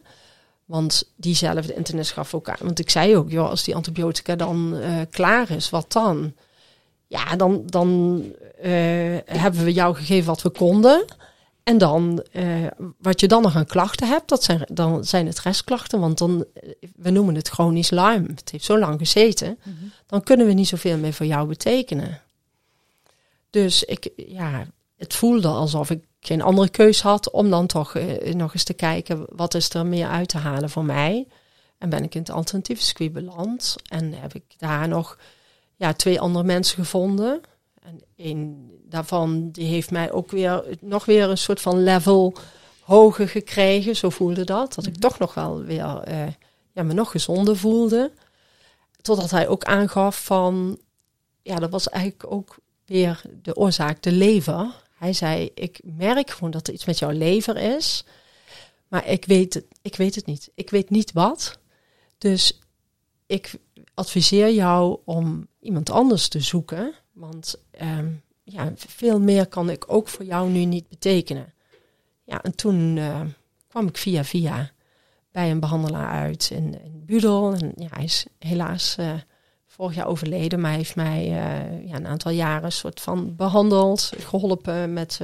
Want 0.65 1.03
diezelfde 1.15 1.73
internist 1.75 2.11
gaf 2.11 2.33
ook 2.33 2.49
aan. 2.49 2.57
Want 2.61 2.79
ik 2.79 2.89
zei 2.89 3.17
ook, 3.17 3.29
joh, 3.31 3.49
als 3.49 3.63
die 3.63 3.75
antibiotica 3.75 4.35
dan 4.35 4.79
klaar 5.09 5.51
is, 5.51 5.69
wat 5.69 5.91
dan? 5.91 6.33
Ja, 7.15 7.35
dan, 7.35 7.63
dan 7.65 8.21
eh, 8.57 8.71
hebben 9.25 9.63
we 9.63 9.73
jou 9.73 9.95
gegeven 9.95 10.25
wat 10.25 10.41
we 10.41 10.49
konden. 10.49 11.05
En 11.63 11.77
dan, 11.77 12.23
eh, 12.31 12.67
wat 12.97 13.19
je 13.19 13.27
dan 13.27 13.41
nog 13.41 13.55
aan 13.55 13.65
klachten 13.65 14.07
hebt, 14.07 14.29
dat 14.29 14.43
zijn, 14.43 14.67
dan 14.71 15.05
zijn 15.05 15.25
het 15.27 15.39
restklachten. 15.39 15.99
Want 15.99 16.17
dan, 16.17 16.45
eh, 16.53 16.69
we 16.95 17.09
noemen 17.09 17.35
het 17.35 17.47
chronisch 17.47 17.89
Lyme. 17.89 18.27
Het 18.35 18.51
heeft 18.51 18.63
zo 18.63 18.79
lang 18.79 18.99
gezeten. 18.99 19.59
Dan 20.07 20.23
kunnen 20.23 20.47
we 20.47 20.53
niet 20.53 20.67
zoveel 20.67 20.97
meer 20.97 21.13
voor 21.13 21.25
jou 21.25 21.47
betekenen. 21.47 22.21
Dus 23.49 23.83
ik, 23.83 24.09
ja, 24.15 24.67
het 24.97 25.13
voelde 25.13 25.47
alsof 25.47 25.89
ik 25.89 26.03
geen 26.19 26.41
andere 26.41 26.69
keus 26.69 27.01
had 27.01 27.31
om 27.31 27.49
dan 27.49 27.67
toch 27.67 27.93
nog 28.33 28.53
eens 28.53 28.63
te 28.63 28.73
kijken 28.73 29.25
wat 29.29 29.53
is 29.53 29.69
er 29.69 29.85
meer 29.85 30.07
uit 30.07 30.27
te 30.27 30.37
halen 30.37 30.69
voor 30.69 30.85
mij. 30.85 31.27
En 31.77 31.89
ben 31.89 32.03
ik 32.03 32.15
in 32.15 32.21
het 32.21 32.31
alternatieve 32.31 32.83
circuit 32.83 33.13
beland. 33.13 33.75
En 33.89 34.13
heb 34.13 34.33
ik 34.33 34.43
daar 34.57 34.87
nog 34.87 35.17
ja, 35.75 35.93
twee 35.93 36.19
andere 36.19 36.45
mensen 36.45 36.75
gevonden. 36.75 37.41
En 37.81 38.01
een 38.15 38.73
daarvan 38.83 39.51
die 39.51 39.67
heeft 39.67 39.91
mij 39.91 40.11
ook 40.11 40.31
weer 40.31 40.77
nog 40.81 41.05
weer 41.05 41.29
een 41.29 41.37
soort 41.37 41.61
van 41.61 41.83
level 41.83 42.35
hoger 42.81 43.29
gekregen, 43.29 43.95
zo 43.95 44.09
voelde 44.09 44.43
dat. 44.43 44.73
Dat 44.73 44.85
ik 44.85 44.97
toch 44.97 45.19
nog 45.19 45.33
wel 45.33 45.63
weer 45.63 45.97
eh, 46.03 46.27
ja, 46.71 46.83
me 46.83 46.93
nog 46.93 47.11
gezonder 47.11 47.57
voelde. 47.57 48.11
Totdat 49.01 49.31
hij 49.31 49.47
ook 49.47 49.63
aangaf 49.63 50.25
van, 50.25 50.79
ja, 51.41 51.55
dat 51.55 51.71
was 51.71 51.89
eigenlijk 51.89 52.31
ook 52.31 52.57
weer 52.85 53.21
de 53.41 53.55
oorzaak, 53.55 54.01
de 54.01 54.11
lever. 54.11 54.83
Hij 54.97 55.13
zei, 55.13 55.51
ik 55.53 55.79
merk 55.83 56.29
gewoon 56.29 56.51
dat 56.51 56.67
er 56.67 56.73
iets 56.73 56.85
met 56.85 56.99
jouw 56.99 57.11
lever 57.11 57.57
is, 57.57 58.05
maar 58.87 59.07
ik 59.07 59.25
weet 59.25 59.53
het, 59.53 59.65
ik 59.81 59.95
weet 59.95 60.15
het 60.15 60.25
niet. 60.25 60.51
Ik 60.55 60.69
weet 60.69 60.89
niet 60.89 61.11
wat. 61.11 61.59
Dus 62.17 62.59
ik 63.25 63.53
adviseer 63.95 64.53
jou 64.53 64.99
om 65.05 65.47
iemand 65.59 65.89
anders 65.89 66.27
te 66.27 66.39
zoeken, 66.39 66.93
want 67.13 67.55
ehm, 67.71 68.07
ja, 68.43 68.71
veel 68.75 69.19
meer 69.19 69.47
kan 69.47 69.69
ik 69.69 69.83
ook 69.87 70.07
voor 70.07 70.25
jou 70.25 70.49
nu 70.49 70.65
niet 70.65 70.89
betekenen. 70.89 71.53
Ja, 72.23 72.43
en 72.43 72.55
toen 72.55 72.95
uh, 72.95 73.21
kwam 73.67 73.87
ik 73.87 73.97
via 73.97 74.23
via 74.23 74.71
bij 75.31 75.51
een 75.51 75.59
behandelaar 75.59 76.09
uit 76.09 76.49
in, 76.51 76.83
in 76.83 77.05
Budel. 77.05 77.53
En 77.53 77.71
ja, 77.75 77.87
hij 77.89 78.03
is 78.03 78.25
helaas 78.39 78.95
uh, 78.99 79.13
vorig 79.65 79.95
jaar 79.95 80.07
overleden, 80.07 80.59
maar 80.59 80.69
hij 80.69 80.79
heeft 80.79 80.95
mij 80.95 81.25
uh, 81.25 81.87
ja, 81.87 81.95
een 81.95 82.07
aantal 82.07 82.31
jaren 82.31 82.71
soort 82.71 83.01
van 83.01 83.35
behandeld, 83.35 84.11
geholpen 84.19 84.93
met 84.93 85.19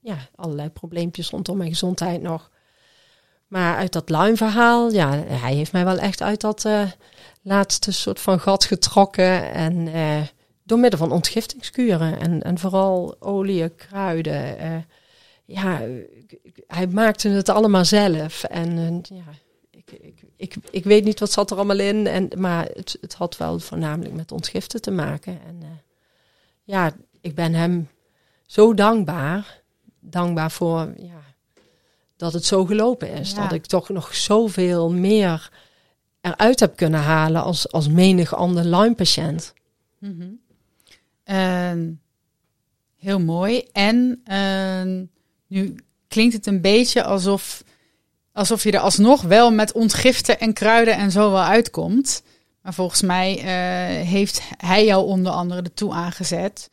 ja, 0.00 0.16
allerlei 0.34 0.68
probleempjes 0.68 1.30
rondom 1.30 1.56
mijn 1.56 1.70
gezondheid 1.70 2.22
nog. 2.22 2.50
Maar 3.46 3.76
uit 3.76 3.92
dat 3.92 4.10
Lyme-verhaal, 4.10 4.90
ja, 4.90 5.10
hij 5.16 5.54
heeft 5.54 5.72
mij 5.72 5.84
wel 5.84 5.98
echt 5.98 6.22
uit 6.22 6.40
dat 6.40 6.64
laatste 7.44 7.92
soort 7.92 8.20
van 8.20 8.40
gat 8.40 8.64
getrokken. 8.64 9.52
En 9.52 9.88
door 10.64 10.78
middel 10.78 10.98
van 10.98 11.12
ontgiftingskuren 11.12 12.18
en, 12.18 12.42
en 12.42 12.58
vooral 12.58 13.16
olie, 13.18 13.68
kruiden. 13.68 14.60
Uh, 14.60 14.76
ja, 15.44 15.80
hij 16.66 16.86
maakte 16.86 17.28
het 17.28 17.48
allemaal 17.48 17.84
zelf. 17.84 18.44
En 18.44 18.76
uh, 18.76 19.18
ja, 19.18 19.24
ik, 19.70 19.90
ik, 19.90 20.22
ik, 20.36 20.54
ik 20.70 20.84
weet 20.84 21.04
niet 21.04 21.20
wat 21.20 21.32
zat 21.32 21.50
er 21.50 21.56
allemaal 21.56 21.78
in. 21.78 22.06
En, 22.06 22.28
maar 22.36 22.68
het, 22.74 22.98
het 23.00 23.14
had 23.14 23.36
wel 23.36 23.58
voornamelijk 23.58 24.14
met 24.14 24.32
ontgiften 24.32 24.80
te 24.80 24.90
maken. 24.90 25.40
En 25.46 25.82
ja, 26.62 26.92
ik 27.20 27.34
ben 27.34 27.54
hem 27.54 27.88
zo 28.46 28.74
dankbaar. 28.74 29.62
Dankbaar 30.00 30.50
voor 30.50 30.92
ja, 30.96 31.22
dat 32.16 32.32
het 32.32 32.44
zo 32.44 32.64
gelopen 32.64 33.12
is. 33.12 33.30
Ja. 33.30 33.42
Dat 33.42 33.52
ik 33.52 33.66
toch 33.66 33.88
nog 33.88 34.14
zoveel 34.14 34.92
meer 34.92 35.50
eruit 36.24 36.60
heb 36.60 36.76
kunnen 36.76 37.00
halen 37.00 37.42
als, 37.42 37.72
als 37.72 37.88
menig 37.88 38.34
ander 38.34 38.64
Lyme-patiënt. 38.64 39.54
Mm 39.98 40.18
-hmm. 40.18 40.42
Uh, 41.26 41.88
heel 42.96 43.20
mooi. 43.20 43.68
En 43.72 44.22
uh, 44.26 45.02
nu 45.46 45.74
klinkt 46.08 46.34
het 46.34 46.46
een 46.46 46.60
beetje 46.60 47.04
alsof, 47.04 47.64
alsof 48.32 48.62
je 48.62 48.72
er 48.72 48.80
alsnog 48.80 49.22
wel 49.22 49.52
met 49.52 49.72
ontgiften 49.72 50.40
en 50.40 50.52
kruiden 50.52 50.96
en 50.96 51.10
zo 51.10 51.30
wel 51.30 51.42
uitkomt. 51.42 52.22
Maar 52.62 52.74
volgens 52.74 53.02
mij 53.02 53.36
uh, 53.36 53.44
heeft 54.08 54.40
hij 54.56 54.84
jou 54.84 55.06
onder 55.06 55.32
andere 55.32 55.62
ertoe 55.62 55.92
aangezet 55.92 56.70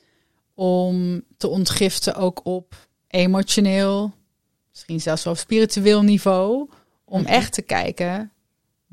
om 0.54 1.24
te 1.38 1.48
ontgiften 1.48 2.16
ook 2.16 2.46
op 2.46 2.88
emotioneel, 3.08 4.14
misschien 4.70 5.02
zelfs 5.02 5.24
wel 5.24 5.34
op 5.34 5.40
spiritueel 5.40 6.02
niveau. 6.02 6.70
Om 7.06 7.20
mm 7.20 7.26
-hmm. 7.26 7.34
echt 7.34 7.54
te 7.54 7.62
kijken, 7.62 8.31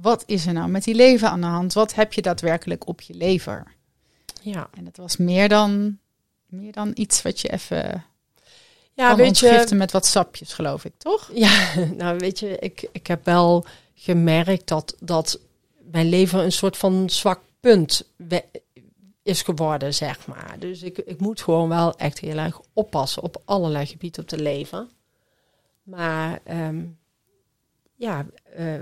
wat 0.00 0.22
is 0.26 0.46
er 0.46 0.52
nou 0.52 0.68
met 0.68 0.84
die 0.84 0.94
leven 0.94 1.30
aan 1.30 1.40
de 1.40 1.46
hand? 1.46 1.72
Wat 1.72 1.94
heb 1.94 2.12
je 2.12 2.22
daadwerkelijk 2.22 2.86
op 2.86 3.00
je 3.00 3.14
lever? 3.14 3.74
Ja. 4.42 4.68
En 4.74 4.84
dat 4.84 4.96
was 4.96 5.16
meer 5.16 5.48
dan, 5.48 5.98
meer 6.46 6.72
dan 6.72 6.90
iets 6.94 7.22
wat 7.22 7.40
je 7.40 7.52
even 7.52 8.04
ja, 8.98 9.16
weet 9.16 9.38
je, 9.38 9.66
met 9.74 9.92
wat 9.92 10.06
sapjes, 10.06 10.52
geloof 10.52 10.84
ik, 10.84 10.92
toch? 10.96 11.30
Ja, 11.34 11.74
nou 11.96 12.18
weet 12.18 12.38
je, 12.38 12.58
ik, 12.58 12.88
ik 12.92 13.06
heb 13.06 13.24
wel 13.24 13.64
gemerkt 13.94 14.68
dat, 14.68 14.96
dat 15.00 15.40
mijn 15.90 16.08
leven 16.08 16.44
een 16.44 16.52
soort 16.52 16.76
van 16.76 17.10
zwak 17.10 17.40
punt 17.60 18.08
is 19.22 19.42
geworden, 19.42 19.94
zeg 19.94 20.26
maar. 20.26 20.56
Dus 20.58 20.82
ik, 20.82 20.98
ik 20.98 21.20
moet 21.20 21.40
gewoon 21.40 21.68
wel 21.68 21.96
echt 21.96 22.18
heel 22.18 22.36
erg 22.36 22.60
oppassen 22.72 23.22
op 23.22 23.42
allerlei 23.44 23.86
gebieden 23.86 24.22
op 24.22 24.28
te 24.28 24.42
leven. 24.42 24.90
Maar 25.82 26.40
um, 26.50 26.98
ja, 27.94 28.26
uh, 28.58 28.74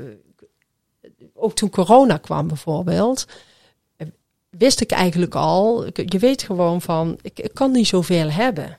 ook 1.36 1.54
toen 1.54 1.70
corona 1.70 2.16
kwam 2.16 2.48
bijvoorbeeld, 2.48 3.26
wist 4.58 4.80
ik 4.80 4.90
eigenlijk 4.90 5.34
al, 5.34 5.84
je 5.84 6.18
weet 6.18 6.42
gewoon 6.42 6.82
van, 6.82 7.18
ik, 7.22 7.50
kan 7.52 7.70
niet 7.70 7.86
zoveel 7.86 8.30
hebben. 8.30 8.78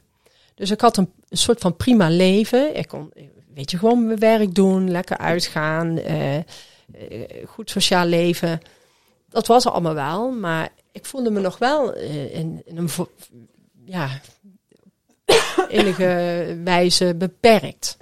Dus 0.56 0.72
ik 0.72 0.82
had 0.82 0.98
een, 0.98 1.12
soort 1.30 1.60
van 1.60 1.76
prima 1.76 2.10
leven. 2.10 2.78
Ik 2.78 2.88
kon, 2.88 3.12
weet 3.54 3.72
je, 3.72 3.78
gewoon 3.78 4.06
mijn 4.06 4.20
werk 4.20 4.56
doen, 4.56 4.92
lekker 4.92 5.18
uitgaan, 5.18 5.98
uh, 5.98 6.36
uh, 6.36 6.44
goed 7.46 7.70
sociaal 7.70 8.06
leven. 8.06 8.60
Dat 9.30 9.48
was 9.48 9.66
allemaal 9.66 9.94
wel, 9.94 10.32
maar 10.32 10.70
ik 10.92 11.06
voelde 11.06 11.30
me 11.30 11.40
nog 11.40 11.58
wel 11.58 11.98
uh, 11.98 12.36
in, 12.36 12.62
in, 12.66 12.78
een, 12.78 12.90
ja, 13.86 14.10
enige 15.70 16.62
wijze 16.64 17.16
beperkt. 17.16 17.98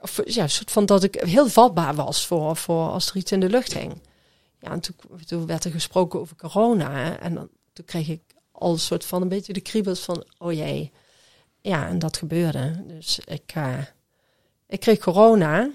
Of 0.00 0.20
ja, 0.24 0.42
een 0.42 0.50
soort 0.50 0.70
van 0.70 0.86
dat 0.86 1.02
ik 1.02 1.14
heel 1.14 1.48
vatbaar 1.48 1.94
was 1.94 2.26
voor, 2.26 2.56
voor 2.56 2.88
als 2.88 3.10
er 3.10 3.16
iets 3.16 3.32
in 3.32 3.40
de 3.40 3.48
lucht 3.48 3.74
hing. 3.74 4.00
Ja, 4.58 4.70
en 4.70 4.80
toen, 4.80 4.94
toen, 5.26 5.46
werd 5.46 5.64
er 5.64 5.70
gesproken 5.70 6.20
over 6.20 6.36
corona. 6.36 7.18
En 7.18 7.34
dan, 7.34 7.48
toen 7.72 7.84
kreeg 7.84 8.08
ik 8.08 8.22
al 8.52 8.72
een 8.72 8.78
soort 8.78 9.04
van 9.04 9.22
een 9.22 9.28
beetje 9.28 9.52
de 9.52 9.60
kriebels 9.60 10.00
van, 10.00 10.24
oh 10.38 10.52
jee. 10.52 10.92
Ja, 11.60 11.88
en 11.88 11.98
dat 11.98 12.16
gebeurde. 12.16 12.84
Dus 12.86 13.18
ik, 13.18 13.54
uh, 13.56 13.78
ik 14.66 14.80
kreeg 14.80 14.98
corona. 14.98 15.70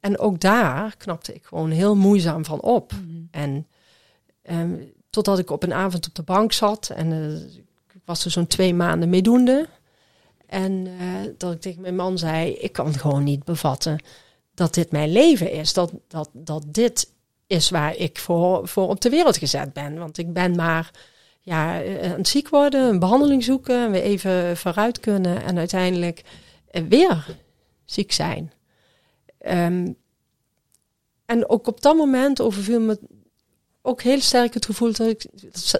En 0.00 0.18
ook 0.18 0.40
daar 0.40 0.96
knapte 0.96 1.34
ik 1.34 1.44
gewoon 1.44 1.70
heel 1.70 1.96
moeizaam 1.96 2.44
van 2.44 2.60
op. 2.60 2.92
Mm 2.92 2.98
-hmm. 2.98 3.28
En 3.30 3.66
um, 4.50 4.92
totdat 5.10 5.38
ik 5.38 5.50
op 5.50 5.62
een 5.62 5.72
avond 5.72 6.06
op 6.06 6.14
de 6.14 6.22
bank 6.22 6.52
zat. 6.52 6.88
En 6.88 7.10
uh, 7.10 7.56
ik 7.94 8.02
was 8.04 8.24
er 8.24 8.30
zo'n 8.30 8.46
twee 8.46 8.74
maanden 8.74 9.08
meedoende. 9.08 9.68
En 10.54 10.86
uh, 10.86 11.32
dat 11.38 11.52
ik 11.52 11.60
tegen 11.60 11.80
mijn 11.80 11.96
man 11.96 12.18
zei, 12.18 12.52
ik 12.52 12.72
kan 12.72 12.94
gewoon 12.94 13.24
niet 13.24 13.44
bevatten 13.44 14.02
dat 14.54 14.74
dit 14.74 14.90
mijn 14.90 15.12
leven 15.12 15.52
is. 15.52 15.72
Dat, 15.72 15.92
dat, 16.08 16.30
dat 16.32 16.64
dit 16.66 17.10
is 17.46 17.70
waar 17.70 17.96
ik 17.96 18.18
voor, 18.18 18.68
voor 18.68 18.88
op 18.88 19.00
de 19.00 19.08
wereld 19.08 19.36
gezet 19.36 19.72
ben. 19.72 19.98
Want 19.98 20.18
ik 20.18 20.32
ben 20.32 20.56
maar 20.56 20.90
ja, 21.40 21.76
aan 22.02 22.10
het 22.10 22.28
ziek 22.28 22.48
worden, 22.48 22.88
een 22.88 22.98
behandeling 22.98 23.44
zoeken, 23.44 23.90
weer 23.90 24.02
even 24.02 24.56
vooruit 24.56 25.00
kunnen 25.00 25.42
en 25.42 25.58
uiteindelijk 25.58 26.22
weer 26.88 27.36
ziek 27.84 28.12
zijn. 28.12 28.52
Um, 29.46 29.96
en 31.26 31.48
ook 31.48 31.66
op 31.66 31.80
dat 31.80 31.96
moment 31.96 32.40
overviel 32.40 32.80
me 32.80 32.98
ook 33.82 34.02
heel 34.02 34.20
sterk 34.20 34.54
het 34.54 34.64
gevoel 34.64 34.92
dat 34.92 35.08
ik, 35.08 35.26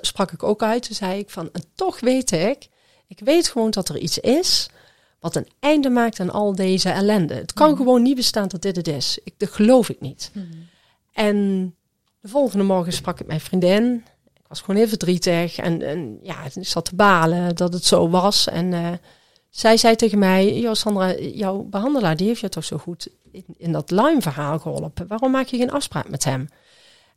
sprak 0.00 0.32
ik 0.32 0.42
ook 0.42 0.62
uit, 0.62 0.88
zei 0.90 1.18
ik 1.18 1.30
van, 1.30 1.48
en 1.52 1.64
toch 1.74 2.00
weet 2.00 2.30
ik, 2.30 2.68
ik 3.06 3.20
weet 3.20 3.48
gewoon 3.48 3.70
dat 3.70 3.88
er 3.88 3.98
iets 3.98 4.18
is 4.18 4.68
wat 5.24 5.36
een 5.36 5.48
einde 5.58 5.90
maakt 5.90 6.20
aan 6.20 6.30
al 6.30 6.54
deze 6.54 6.88
ellende. 6.88 7.34
Het 7.34 7.52
kan 7.52 7.70
mm. 7.70 7.76
gewoon 7.76 8.02
niet 8.02 8.16
bestaan 8.16 8.48
dat 8.48 8.62
dit 8.62 8.76
het 8.76 8.88
is. 8.88 9.18
Ik, 9.24 9.34
dat 9.36 9.50
geloof 9.50 9.88
ik 9.88 10.00
niet. 10.00 10.30
Mm. 10.32 10.68
En 11.12 11.74
de 12.20 12.28
volgende 12.28 12.64
morgen 12.64 12.92
sprak 12.92 13.20
ik 13.20 13.26
mijn 13.26 13.40
vriendin. 13.40 14.04
Ik 14.34 14.46
was 14.48 14.60
gewoon 14.60 14.76
heel 14.76 14.88
verdrietig. 14.88 15.56
En, 15.56 15.82
en 15.82 16.18
ja, 16.22 16.44
ik 16.54 16.66
zat 16.66 16.84
te 16.84 16.94
balen 16.94 17.56
dat 17.56 17.72
het 17.72 17.84
zo 17.84 18.08
was. 18.08 18.48
En 18.48 18.72
uh, 18.72 18.92
zij 19.50 19.76
zei 19.76 19.96
tegen 19.96 20.18
mij, 20.18 20.58
joh 20.58 20.74
Sandra, 20.74 21.14
jouw 21.18 21.62
behandelaar 21.62 22.16
die 22.16 22.26
heeft 22.26 22.40
je 22.40 22.48
toch 22.48 22.64
zo 22.64 22.78
goed 22.78 23.08
in, 23.30 23.44
in 23.56 23.72
dat 23.72 23.90
Lyme-verhaal 23.90 24.58
geholpen. 24.58 25.06
Waarom 25.06 25.30
maak 25.30 25.46
je 25.46 25.56
geen 25.56 25.70
afspraak 25.70 26.08
met 26.08 26.24
hem? 26.24 26.48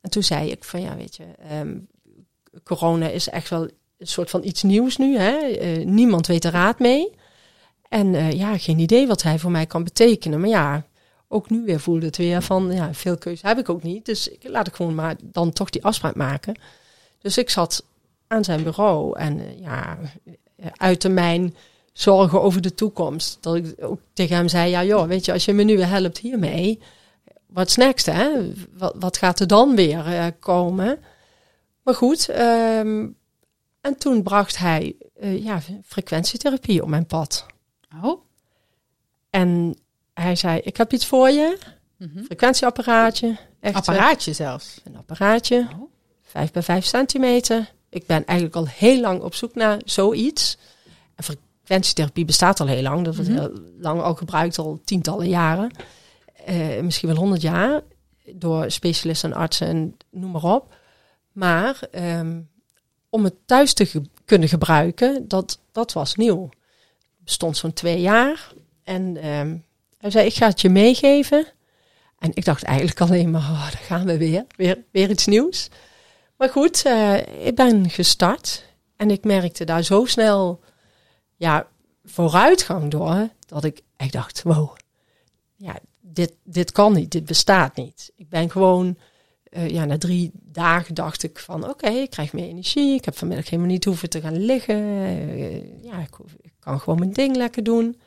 En 0.01 0.09
toen 0.09 0.23
zei 0.23 0.51
ik 0.51 0.63
van, 0.63 0.81
ja, 0.81 0.95
weet 0.95 1.15
je, 1.15 1.25
um, 1.59 1.87
corona 2.63 3.07
is 3.07 3.29
echt 3.29 3.49
wel 3.49 3.69
een 3.97 4.07
soort 4.07 4.29
van 4.29 4.43
iets 4.43 4.63
nieuws 4.63 4.97
nu. 4.97 5.17
Hè? 5.17 5.61
Uh, 5.61 5.85
niemand 5.85 6.27
weet 6.27 6.45
er 6.45 6.51
raad 6.51 6.79
mee. 6.79 7.11
En 7.89 8.13
uh, 8.13 8.31
ja, 8.31 8.57
geen 8.57 8.79
idee 8.79 9.07
wat 9.07 9.21
hij 9.21 9.39
voor 9.39 9.51
mij 9.51 9.65
kan 9.65 9.83
betekenen. 9.83 10.39
Maar 10.39 10.49
ja, 10.49 10.85
ook 11.27 11.49
nu 11.49 11.65
weer 11.65 11.79
voelde 11.79 12.05
het 12.05 12.17
weer 12.17 12.41
van, 12.41 12.71
ja, 12.71 12.93
veel 12.93 13.17
keuze 13.17 13.47
heb 13.47 13.57
ik 13.57 13.69
ook 13.69 13.83
niet. 13.83 14.05
Dus 14.05 14.29
ik, 14.29 14.39
laat 14.43 14.67
ik 14.67 14.75
gewoon 14.75 14.95
maar 14.95 15.15
dan 15.23 15.51
toch 15.51 15.69
die 15.69 15.83
afspraak 15.83 16.15
maken. 16.15 16.59
Dus 17.21 17.37
ik 17.37 17.49
zat 17.49 17.85
aan 18.27 18.43
zijn 18.43 18.63
bureau 18.63 19.17
en 19.17 19.39
uh, 19.39 19.59
ja, 19.59 19.97
uitte 20.75 21.09
mijn 21.09 21.55
zorgen 21.93 22.41
over 22.41 22.61
de 22.61 22.73
toekomst. 22.73 23.37
Dat 23.41 23.55
ik 23.55 23.75
ook 23.79 23.99
tegen 24.13 24.35
hem 24.35 24.47
zei, 24.47 24.69
ja 24.69 24.83
joh, 24.83 25.07
weet 25.07 25.25
je, 25.25 25.31
als 25.31 25.45
je 25.45 25.53
me 25.53 25.63
nu 25.63 25.81
helpt 25.81 26.17
hiermee, 26.17 26.79
wat 27.45 27.77
next 27.77 28.05
hè? 28.05 28.53
Wat, 28.73 28.95
wat 28.99 29.17
gaat 29.17 29.39
er 29.39 29.47
dan 29.47 29.75
weer 29.75 30.33
komen? 30.39 30.99
Maar 31.83 31.95
goed, 31.95 32.29
um, 32.39 33.15
en 33.87 33.97
toen 33.97 34.23
bracht 34.23 34.57
hij 34.57 34.95
uh, 35.19 35.43
ja, 35.43 35.61
frequentietherapie 35.85 36.83
op 36.83 36.89
mijn 36.89 37.05
pad. 37.05 37.45
Oh. 38.03 38.21
En 39.29 39.77
hij 40.13 40.35
zei, 40.35 40.59
ik 40.59 40.77
heb 40.77 40.93
iets 40.93 41.05
voor 41.05 41.29
je. 41.29 41.57
Mm 41.97 42.11
-hmm. 42.13 42.23
Frequentieapparaatje. 42.23 43.37
Echt, 43.59 43.75
apparaatje 43.75 44.33
zelfs? 44.33 44.81
Een 44.83 44.97
apparaatje. 44.97 45.67
Oh. 46.33 46.51
bij 46.51 46.63
vijf 46.63 46.85
centimeter. 46.85 47.73
Ik 47.89 48.05
ben 48.05 48.25
eigenlijk 48.25 48.57
al 48.57 48.67
heel 48.67 49.01
lang 49.01 49.21
op 49.21 49.35
zoek 49.35 49.55
naar 49.55 49.81
zoiets. 49.85 50.57
En 51.15 51.23
frequentietherapie 51.23 52.25
bestaat 52.25 52.59
al 52.59 52.67
heel 52.67 52.81
lang. 52.81 53.05
Dat 53.05 53.15
wordt 53.15 53.29
Mhm. 53.29 53.39
heel 53.39 53.59
lang 53.79 54.01
al 54.01 54.15
gebruikt, 54.15 54.57
al 54.57 54.81
tientallen 54.83 55.29
jaren. 55.29 55.71
Eh, 56.45 56.81
misschien 56.81 57.07
wel 57.09 57.17
honderd 57.17 57.41
jaar. 57.41 57.81
Door 58.33 58.71
specialisten 58.71 59.31
en 59.31 59.37
artsen 59.37 59.67
en 59.67 59.97
noem 60.11 60.31
maar 60.31 60.43
op. 60.43 60.75
Maar 61.31 61.79
ehm, 61.91 62.39
om 63.09 63.23
het 63.23 63.35
thuis 63.45 63.73
te 63.73 64.01
kunnen 64.25 64.49
gebruiken, 64.49 65.27
dat, 65.27 65.59
dat 65.71 65.93
was 65.93 66.15
nieuw. 66.15 66.49
Bestond 67.17 67.57
zo'n 67.57 67.73
twee 67.73 68.01
jaar. 68.01 68.53
En 68.83 69.17
ehm, 69.17 69.57
hij 69.97 70.11
zei, 70.11 70.25
ik 70.25 70.35
ga 70.35 70.47
het 70.47 70.61
je 70.61 70.69
meegeven. 70.69 71.47
En 72.19 72.31
ik 72.33 72.45
dacht 72.45 72.63
eigenlijk 72.63 73.01
alleen 73.01 73.31
maar, 73.31 73.41
oh, 73.41 73.67
gaan 73.67 74.05
we 74.05 74.17
weer. 74.17 74.45
Weer, 74.55 74.83
weer 74.91 75.09
iets 75.09 75.25
nieuws. 75.25 75.69
Maar 76.37 76.49
goed, 76.49 76.85
eh, 76.85 77.45
ik 77.45 77.55
ben 77.55 77.89
gestart. 77.89 78.65
En 78.95 79.11
ik 79.11 79.23
merkte 79.23 79.65
daar 79.65 79.83
zo 79.83 80.05
snel 80.05 80.59
ja, 81.35 81.67
vooruitgang 82.03 82.91
door. 82.91 83.29
Dat 83.45 83.63
ik 83.63 83.81
echt 83.95 84.11
dacht, 84.11 84.43
wow, 84.43 84.75
ja, 85.55 85.79
dit, 86.01 86.33
dit 86.43 86.71
kan 86.71 86.93
niet, 86.93 87.11
dit 87.11 87.25
bestaat 87.25 87.75
niet. 87.75 88.11
Ik 88.15 88.29
ben 88.29 88.51
gewoon, 88.51 88.97
eh, 89.49 89.69
ja, 89.69 89.85
na 89.85 89.97
drie 89.97 90.31
dagen 90.33 90.95
dacht 90.95 91.23
ik 91.23 91.39
van, 91.39 91.69
oké, 91.69 91.87
ik 91.87 92.09
krijg 92.09 92.33
meer 92.33 92.47
energie. 92.47 92.95
Ik 92.95 93.05
heb 93.05 93.17
vanmiddag 93.17 93.49
helemaal 93.49 93.71
niet 93.71 93.85
hoeven 93.85 94.09
te 94.09 94.21
gaan 94.21 94.45
liggen. 94.45 94.75
Eh, 94.75 95.83
ja, 95.83 95.99
ik, 95.99 96.09
kan 96.59 96.79
gewoon 96.79 96.99
mijn 96.99 97.13
ding 97.13 97.35
lekker 97.35 97.63
doen. 97.63 97.99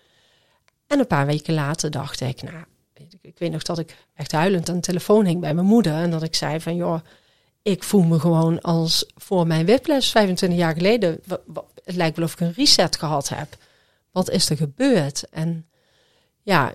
En 0.87 0.98
een 0.98 1.07
paar 1.07 1.26
weken 1.26 1.55
later 1.55 1.90
dacht 1.90 2.20
ik, 2.20 2.42
nou, 2.42 2.64
ik, 2.94 3.12
ik 3.20 3.38
weet 3.38 3.53
nog 3.53 3.62
dat 3.62 3.79
ik 3.79 3.96
echt 4.14 4.33
huilend 4.33 4.68
aan 4.68 4.74
de 4.74 4.81
telefoon 4.81 5.24
hing 5.24 5.40
bij 5.40 5.55
mijn 5.55 5.66
moeder. 5.66 5.92
En 5.92 6.11
dat 6.11 6.22
ik 6.22 6.35
zei 6.35 6.61
van, 6.61 6.76
joh, 6.76 7.00
ik 7.62 7.83
voel 7.83 8.03
me 8.03 8.18
gewoon 8.18 8.61
als 8.61 9.07
voor 9.14 9.46
mijn 9.46 9.66
whiplash 9.66 10.11
25 10.11 10.59
jaar 10.59 10.74
geleden. 10.74 11.20
Het 11.85 11.96
lijkt 11.96 12.16
wel 12.16 12.26
of 12.26 12.33
ik 12.33 12.40
een 12.40 12.53
reset 12.53 12.96
gehad 12.96 13.29
heb. 13.29 13.57
Wat 14.11 14.31
is 14.31 14.50
er 14.50 14.57
gebeurd? 14.57 15.24
En 15.31 15.68
ja, 16.42 16.74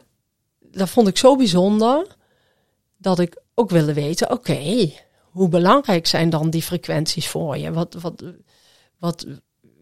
dat 0.60 0.90
vond 0.90 1.08
ik 1.08 1.18
zo 1.18 1.36
bijzonder 1.36 2.16
dat 2.98 3.20
ik 3.20 3.44
ook 3.56 3.70
wilde 3.70 3.94
weten, 3.94 4.32
oké, 4.32 4.92
hoe 5.22 5.50
belangrijk 5.50 6.08
zijn 6.08 6.30
dan 6.30 6.50
die 6.50 6.62
frequenties 6.62 7.28
voor 7.28 7.58
je? 7.58 7.72
Wat, 7.72 7.94
wat, 7.94 8.24
wat 8.98 9.26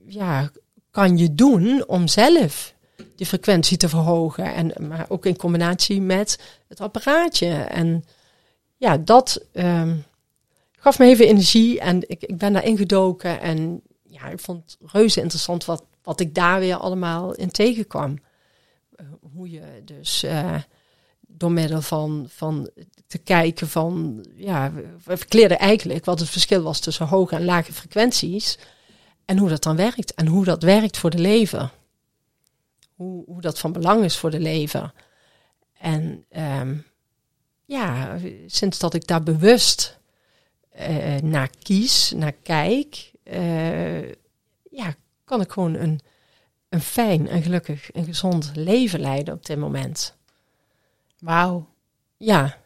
ja, 0.06 0.52
kan 0.92 1.18
je 1.18 1.36
doen 1.36 1.88
om 1.88 2.08
zelf 2.08 2.76
die 3.16 3.26
frequentie 3.26 3.78
te 3.78 3.90
verhogen? 3.90 4.54
En, 4.54 4.88
maar 4.88 5.06
ook 5.10 5.26
in 5.26 5.38
combinatie 5.38 6.02
met 6.02 6.60
het 6.68 6.82
apparaatje. 6.82 7.54
En 7.54 8.04
ja, 8.78 8.98
dat 8.98 9.46
ehm, 9.52 9.98
gaf 10.72 11.00
me 11.00 11.06
even 11.06 11.28
energie 11.28 11.80
en 11.80 12.10
ik, 12.10 12.24
ik 12.24 12.38
ben 12.38 12.54
daarin 12.54 12.78
gedoken. 12.78 13.42
En 13.42 13.82
ja, 14.04 14.28
ik 14.30 14.40
vond 14.40 14.64
het 14.80 14.92
reuze 14.92 15.22
interessant 15.22 15.66
wat, 15.66 15.84
wat 16.04 16.20
ik 16.20 16.36
daar 16.36 16.60
weer 16.60 16.76
allemaal 16.76 17.34
in 17.34 17.52
tegenkwam. 17.52 18.18
Eh, 18.96 19.06
hoe 19.34 19.50
je 19.50 19.82
dus 19.86 20.24
eh, 20.24 20.56
door 21.38 21.52
middel 21.52 21.82
van, 21.82 22.26
van 22.30 22.70
te 23.08 23.18
kijken 23.18 23.70
van, 23.70 24.26
ja, 24.36 24.74
we 24.74 25.18
verkleerden 25.18 25.60
eigenlijk 25.60 26.06
wat 26.06 26.20
het 26.20 26.30
verschil 26.30 26.62
was 26.62 26.80
tussen 26.80 27.08
hoge 27.08 27.36
en 27.36 27.46
lage 27.46 27.74
frequenties. 27.74 28.58
En 29.26 29.38
hoe 29.38 29.50
dat 29.50 29.64
dan 29.64 29.76
werkt. 29.76 30.14
En 30.14 30.28
hoe 30.28 30.46
dat 30.46 30.64
werkt 30.64 30.98
voor 30.98 31.10
de 31.10 31.20
lever. 31.20 31.72
Hoe, 32.96 33.24
hoe 33.26 33.42
dat 33.42 33.60
van 33.60 33.72
belang 33.72 34.04
is 34.04 34.18
voor 34.18 34.32
de 34.32 34.40
lever. 34.40 34.94
En 35.80 36.26
ehm, 36.30 36.76
ja, 37.66 38.18
sinds 38.48 38.80
dat 38.80 38.94
ik 38.94 39.08
daar 39.08 39.24
bewust 39.24 40.00
eh, 40.70 41.16
naar 41.16 41.50
kies, 41.64 42.12
naar 42.16 42.32
kijk, 42.32 43.12
eh, 43.24 44.10
ja, 44.70 44.96
kan 45.26 45.42
ik 45.42 45.52
gewoon 45.52 45.74
een, 45.74 46.00
een 46.70 46.82
fijn 46.82 47.28
en 47.28 47.42
gelukkig 47.42 47.92
en 47.92 48.06
gezond 48.06 48.52
leven 48.56 49.00
leiden 49.00 49.34
op 49.34 49.46
dit 49.46 49.58
moment. 49.58 50.16
Wauw. 51.24 51.68
Ja, 52.18 52.58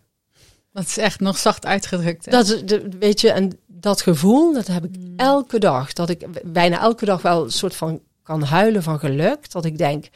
Dat 0.71 0.83
is 0.85 0.97
echt 0.97 1.19
nog 1.19 1.37
zacht 1.37 1.65
uitgedrukt. 1.65 2.25
hè? 2.25 2.31
dat 2.31 2.61
de, 2.65 2.89
weet 2.99 3.21
je, 3.21 3.31
en 3.31 3.59
dat 3.67 4.01
gevoel, 4.01 4.53
dat 4.53 4.67
heb 4.67 4.83
ik 4.83 4.97
Mm. 4.97 5.13
elke 5.15 5.59
dag. 5.59 5.93
Dat 5.93 6.09
ik 6.09 6.27
bijna 6.53 6.79
elke 6.79 7.05
dag 7.05 7.21
wel 7.21 7.43
een 7.43 7.51
soort 7.51 7.75
van 7.75 8.01
kan 8.23 8.41
huilen 8.43 8.83
van 8.83 8.99
geluk. 8.99 9.51
Dat 9.51 9.65
ik 9.65 9.77
denk, 9.77 10.09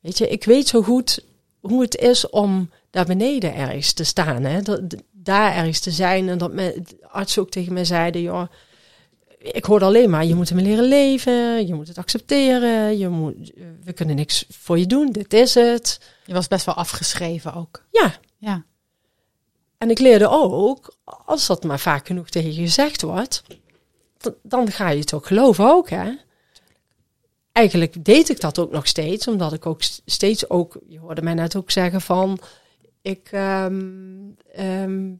weet 0.00 0.18
je, 0.18 0.28
ik 0.28 0.44
weet 0.44 0.68
zo 0.68 0.82
goed 0.82 1.24
hoe 1.60 1.82
het 1.82 1.96
is 1.96 2.30
om 2.30 2.70
daar 2.90 3.04
beneden 3.06 3.54
ergens 3.54 3.92
te 3.92 4.04
staan. 4.04 4.42
Hè? 4.42 4.62
Dat, 4.62 4.80
daar 5.12 5.54
ergens 5.54 5.80
te 5.80 5.90
zijn. 5.90 6.28
En 6.28 6.38
dat 6.38 6.52
me, 6.52 6.80
de 6.84 6.96
artsen 7.08 7.42
ook 7.42 7.50
tegen 7.50 7.72
mij 7.72 7.84
zeiden, 7.84 8.22
joh, 8.22 8.46
ik 9.38 9.64
hoorde 9.64 9.84
alleen 9.84 10.10
maar, 10.10 10.24
je 10.24 10.34
moet 10.34 10.48
ermee 10.48 10.64
leren 10.64 10.84
leven. 10.84 11.66
Je 11.66 11.74
moet 11.74 11.88
het 11.88 11.98
accepteren. 11.98 12.98
Je 12.98 13.08
moet, 13.08 13.52
we 13.84 13.92
kunnen 13.92 14.16
niks 14.16 14.44
voor 14.50 14.78
je 14.78 14.86
doen. 14.86 15.10
Dit 15.12 15.32
is 15.32 15.54
het. 15.54 16.00
Je 16.24 16.34
was 16.34 16.48
best 16.48 16.66
wel 16.66 16.74
afgeschreven 16.74 17.54
ook. 17.54 17.84
Ja, 17.90 18.14
Ja. 18.38 18.64
En 19.78 19.90
ik 19.90 19.98
leerde 19.98 20.28
ook, 20.28 20.96
als 21.04 21.46
dat 21.46 21.64
maar 21.64 21.80
vaak 21.80 22.06
genoeg 22.06 22.28
tegen 22.28 22.54
je 22.54 22.60
gezegd 22.60 23.02
wordt, 23.02 23.42
dan 24.42 24.70
ga 24.70 24.88
je 24.88 25.00
het 25.00 25.14
ook 25.14 25.26
geloven 25.26 25.64
ook, 25.64 25.90
hè? 25.90 26.12
Eigenlijk 27.52 28.04
deed 28.04 28.28
ik 28.28 28.40
dat 28.40 28.58
ook 28.58 28.70
nog 28.70 28.86
steeds, 28.86 29.28
omdat 29.28 29.52
ik 29.52 29.66
ook 29.66 29.82
steeds 30.04 30.50
ook, 30.50 30.78
je 30.88 30.98
hoorde 30.98 31.22
mij 31.22 31.34
net 31.34 31.56
ook 31.56 31.70
zeggen 31.70 32.00
van, 32.00 32.38
ik, 33.02 33.28
ehm, 33.32 34.30
ehm, 34.52 35.12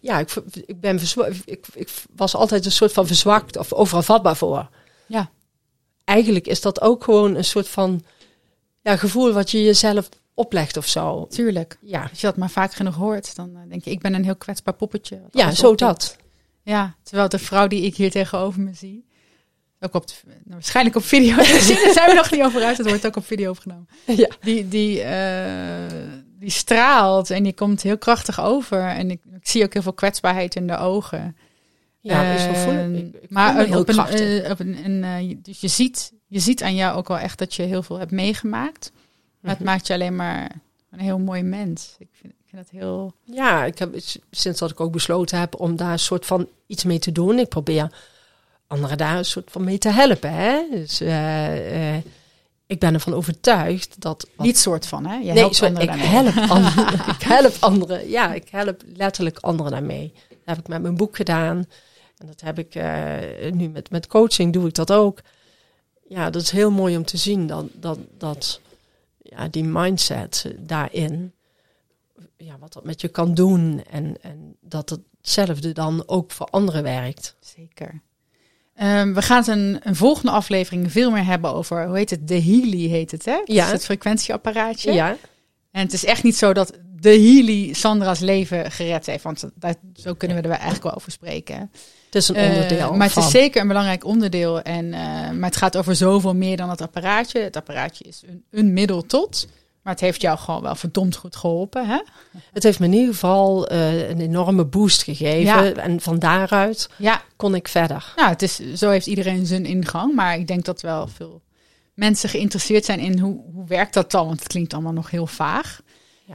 ja, 0.00 0.18
ik, 0.18 0.34
ik 0.66 0.80
ben 0.80 1.00
ik, 1.44 1.66
ik 1.74 1.88
was 2.14 2.34
altijd 2.36 2.64
een 2.64 2.72
soort 2.72 2.92
van 2.92 3.06
verzwakt 3.06 3.56
of 3.56 3.72
overal 3.72 4.02
vatbaar 4.02 4.36
voor. 4.36 4.68
Ja. 5.06 5.30
Eigenlijk 6.04 6.46
is 6.46 6.60
dat 6.60 6.80
ook 6.80 7.04
gewoon 7.04 7.34
een 7.34 7.44
soort 7.44 7.68
van 7.68 8.04
ja, 8.84 8.96
gevoel 8.96 9.32
wat 9.32 9.50
je 9.50 9.62
jezelf 9.62 10.08
oplegt 10.34 10.76
of 10.76 10.86
zo. 10.86 11.26
Tuurlijk. 11.26 11.78
Ja, 11.80 12.06
Als 12.10 12.20
je 12.20 12.26
dat 12.26 12.36
maar 12.36 12.50
vaak 12.50 12.72
genoeg 12.74 12.94
hoort, 12.94 13.36
dan 13.36 13.50
eh, 13.56 13.60
denk 13.68 13.84
je, 13.84 13.90
ik 13.90 14.00
ben 14.00 14.14
een 14.14 14.24
heel 14.24 14.36
kwetsbaar 14.36 14.74
poppetje. 14.74 15.20
ja 15.30 15.50
zo 15.50 15.74
dat. 15.74 16.16
Ja, 16.62 16.94
terwijl 17.02 17.28
de 17.28 17.38
vrouw 17.38 17.66
die 17.66 17.82
ik 17.82 17.96
hier 17.96 18.10
tegenover 18.10 18.60
me 18.60 18.74
zie, 18.74 19.04
ook 19.80 19.94
op 19.94 20.06
de, 20.06 20.14
nou, 20.26 20.36
waarschijnlijk 20.48 20.96
op 20.96 21.04
video 21.04 21.36
te 21.36 21.60
zien, 21.60 21.76
daar 21.84 21.92
zijn 21.92 22.08
we 22.10 22.14
nog 22.14 22.30
niet 22.30 22.42
over 22.42 22.62
uit, 22.62 22.76
het 22.78 22.88
wordt 22.88 23.06
ook 23.06 23.16
op 23.16 23.24
video 23.26 23.50
opgenomen. 23.50 23.88
Ja. 24.06 24.28
Die, 24.40 24.68
die, 24.68 25.02
eh, 25.02 25.92
die 26.38 26.50
straalt 26.50 27.30
en 27.30 27.42
die 27.42 27.54
komt 27.54 27.82
heel 27.82 27.98
krachtig 27.98 28.40
over. 28.40 28.80
En 28.88 29.10
ik, 29.10 29.20
ik 29.34 29.48
zie 29.48 29.64
ook 29.64 29.72
heel 29.72 29.82
veel 29.82 29.92
kwetsbaarheid 29.92 30.54
in 30.54 30.66
de 30.66 30.76
ogen. 30.78 31.36
Ja, 32.00 32.32
ik. 32.34 32.96
Ik, 32.96 33.22
ik 33.22 33.30
maar 33.30 33.54
me 33.54 33.64
heel 33.64 33.80
op 33.80 33.88
een, 33.88 34.06
eh, 34.06 34.50
op 34.50 34.60
een, 34.60 34.84
een, 35.04 35.28
je- 35.28 35.40
dus 35.42 35.60
je 35.60 35.68
ziet, 35.68 36.12
je 36.34 36.40
ziet 36.40 36.62
aan 36.62 36.74
jou 36.74 36.96
ook 36.96 37.08
wel 37.08 37.18
echt 37.18 37.38
dat 37.38 37.54
je 37.54 37.62
heel 37.62 37.82
veel 37.82 37.98
hebt 37.98 38.10
meegemaakt. 38.10 38.92
Maar 39.40 39.50
het 39.50 39.60
Mhm. 39.60 39.68
maakt 39.70 39.86
je 39.86 39.92
alleen 39.92 40.16
maar 40.16 40.50
een 40.90 40.98
heel 41.00 41.18
mooi 41.18 41.42
mens. 41.42 41.94
Ik 41.98 42.08
vind, 42.12 42.32
ik 42.32 42.38
vind 42.50 42.62
dat 42.62 42.80
heel... 42.80 43.14
Ja, 43.24 43.64
ik 43.64 43.78
heb 43.78 43.94
sinds 44.30 44.58
dat 44.58 44.70
ik 44.70 44.80
ook 44.80 44.92
besloten 44.92 45.38
heb 45.38 45.60
om 45.60 45.76
daar 45.76 45.92
een 45.92 45.98
soort 45.98 46.26
van 46.26 46.48
iets 46.66 46.84
mee 46.84 46.98
te 46.98 47.12
doen. 47.12 47.38
Ik 47.38 47.48
probeer 47.48 47.90
anderen 48.66 48.96
daar 48.98 49.16
een 49.18 49.24
soort 49.24 49.50
van 49.50 49.64
mee 49.64 49.78
te 49.78 49.88
helpen. 49.88 50.32
Hè? 50.32 50.60
Dus 50.70 51.00
eh, 51.00 51.94
eh, 51.96 52.02
ik 52.66 52.78
ben 52.78 52.94
ervan 52.94 53.14
overtuigd 53.14 54.00
dat. 54.00 54.26
wat- 54.36 54.46
Niet 54.46 54.58
soort 54.58 54.86
van, 54.86 55.06
hè? 55.06 55.14
Je 55.16 55.24
nee, 55.32 55.38
helpt 55.38 55.62
anderen 55.62 55.82
ik 55.82 55.88
daarmee. 55.88 56.06
help 56.32 56.50
anderen. 56.56 56.94
ik 57.14 57.22
help 57.22 57.54
anderen. 57.60 58.08
Ja, 58.10 58.32
ik 58.34 58.48
help 58.50 58.82
letterlijk 58.96 59.38
anderen 59.38 59.72
daarmee. 59.72 60.12
Dat 60.28 60.38
heb 60.44 60.58
ik 60.58 60.68
met 60.68 60.82
mijn 60.82 60.96
boek 60.96 61.16
gedaan. 61.16 61.56
En 62.18 62.26
dat 62.26 62.40
heb 62.40 62.58
ik 62.58 62.74
eh, 62.74 63.52
nu 63.52 63.68
met, 63.68 63.90
met 63.90 64.06
coaching 64.06 64.52
doe 64.52 64.68
ik 64.68 64.74
dat 64.74 64.92
ook. 64.92 65.18
Ja, 66.08 66.30
dat 66.30 66.42
is 66.42 66.50
heel 66.50 66.70
mooi 66.70 66.96
om 66.96 67.04
te 67.04 67.16
zien 67.16 67.46
dat, 67.46 67.66
dat, 67.72 67.98
dat 68.18 68.60
ja, 69.22 69.48
die 69.48 69.64
mindset 69.64 70.54
daarin, 70.58 71.32
ja, 72.36 72.58
wat 72.58 72.72
dat 72.72 72.84
met 72.84 73.00
je 73.00 73.08
kan 73.08 73.34
doen. 73.34 73.84
En, 73.90 74.16
en 74.22 74.56
dat 74.60 74.98
hetzelfde 75.20 75.72
dan 75.72 76.02
ook 76.06 76.30
voor 76.30 76.46
anderen 76.46 76.82
werkt. 76.82 77.36
Zeker. 77.40 78.02
Ehm, 78.74 79.12
we 79.12 79.22
gaan 79.22 79.38
het 79.38 79.46
een, 79.46 79.80
een 79.82 79.96
volgende 79.96 80.30
aflevering 80.30 80.92
veel 80.92 81.10
meer 81.10 81.24
hebben 81.24 81.54
over, 81.54 81.86
hoe 81.86 81.96
heet 81.96 82.10
het? 82.10 82.28
De 82.28 82.42
Healy 82.42 82.88
heet 82.88 83.10
het, 83.10 83.24
hè? 83.24 83.40
Ja. 83.44 83.66
Het 83.66 83.84
frequentieapparaatje. 83.84 84.92
Ja, 84.92 85.16
En 85.70 85.82
het 85.82 85.92
is 85.92 86.04
echt 86.04 86.22
niet 86.22 86.36
zo 86.36 86.52
dat 86.52 86.78
de 86.96 87.08
Healy 87.08 87.72
Sandra's 87.72 88.20
leven 88.20 88.70
gered 88.70 89.06
heeft. 89.06 89.22
Want 89.22 89.44
dat, 89.54 89.76
zo 89.94 90.14
kunnen 90.14 90.36
we 90.36 90.42
er 90.42 90.50
eigenlijk 90.50 90.82
wel 90.82 90.94
over 90.94 91.12
spreken. 91.12 91.70
Het 92.14 92.22
is 92.22 92.28
een 92.28 92.34
Eh, 92.36 92.50
onderdeel 92.50 92.94
maar 92.94 93.08
het 93.08 93.16
is 93.16 93.30
zeker 93.30 93.60
een 93.60 93.68
belangrijk 93.68 94.04
onderdeel. 94.04 94.62
En, 94.62 94.92
eh, 94.92 95.00
maar 95.30 95.48
het 95.48 95.56
gaat 95.56 95.76
over 95.76 95.96
zoveel 95.96 96.34
meer 96.34 96.56
dan 96.56 96.70
het 96.70 96.80
apparaatje. 96.80 97.38
Het 97.40 97.56
apparaatje 97.56 98.04
is 98.04 98.22
een, 98.26 98.44
een 98.50 98.72
middel 98.72 99.06
tot. 99.06 99.46
Maar 99.82 99.92
het 99.92 100.02
heeft 100.02 100.20
jou 100.20 100.38
gewoon 100.38 100.62
wel 100.62 100.74
verdomd 100.74 101.16
goed 101.16 101.36
geholpen. 101.36 101.86
Hè? 101.86 102.00
Het 102.52 102.62
heeft 102.62 102.78
me 102.78 102.86
in 102.86 102.92
ieder 102.92 103.12
geval 103.12 103.66
eh, 103.68 104.08
een 104.08 104.20
enorme 104.20 104.64
boost 104.64 105.02
gegeven. 105.02 105.64
Ja. 105.64 105.72
En 105.72 106.00
van 106.00 106.18
daaruit 106.18 106.88
Ja, 106.96 107.22
kon 107.36 107.54
ik 107.54 107.68
verder. 107.68 108.12
nou, 108.16 108.28
het 108.28 108.42
is, 108.42 108.60
zo 108.74 108.90
heeft 108.90 109.06
iedereen 109.06 109.46
zijn 109.46 109.64
ingang. 109.66 110.14
Maar 110.14 110.38
ik 110.38 110.46
denk 110.46 110.64
dat 110.64 110.80
wel 110.80 111.06
veel 111.06 111.42
mensen 111.94 112.28
geïnteresseerd 112.28 112.84
zijn 112.84 112.98
in 112.98 113.18
hoe, 113.18 113.40
hoe 113.52 113.66
werkt 113.66 113.94
dat 113.94 114.10
dan. 114.10 114.26
Want 114.26 114.38
het 114.38 114.48
klinkt 114.48 114.72
allemaal 114.72 114.92
nog 114.92 115.10
heel 115.10 115.26
vaag. 115.26 115.80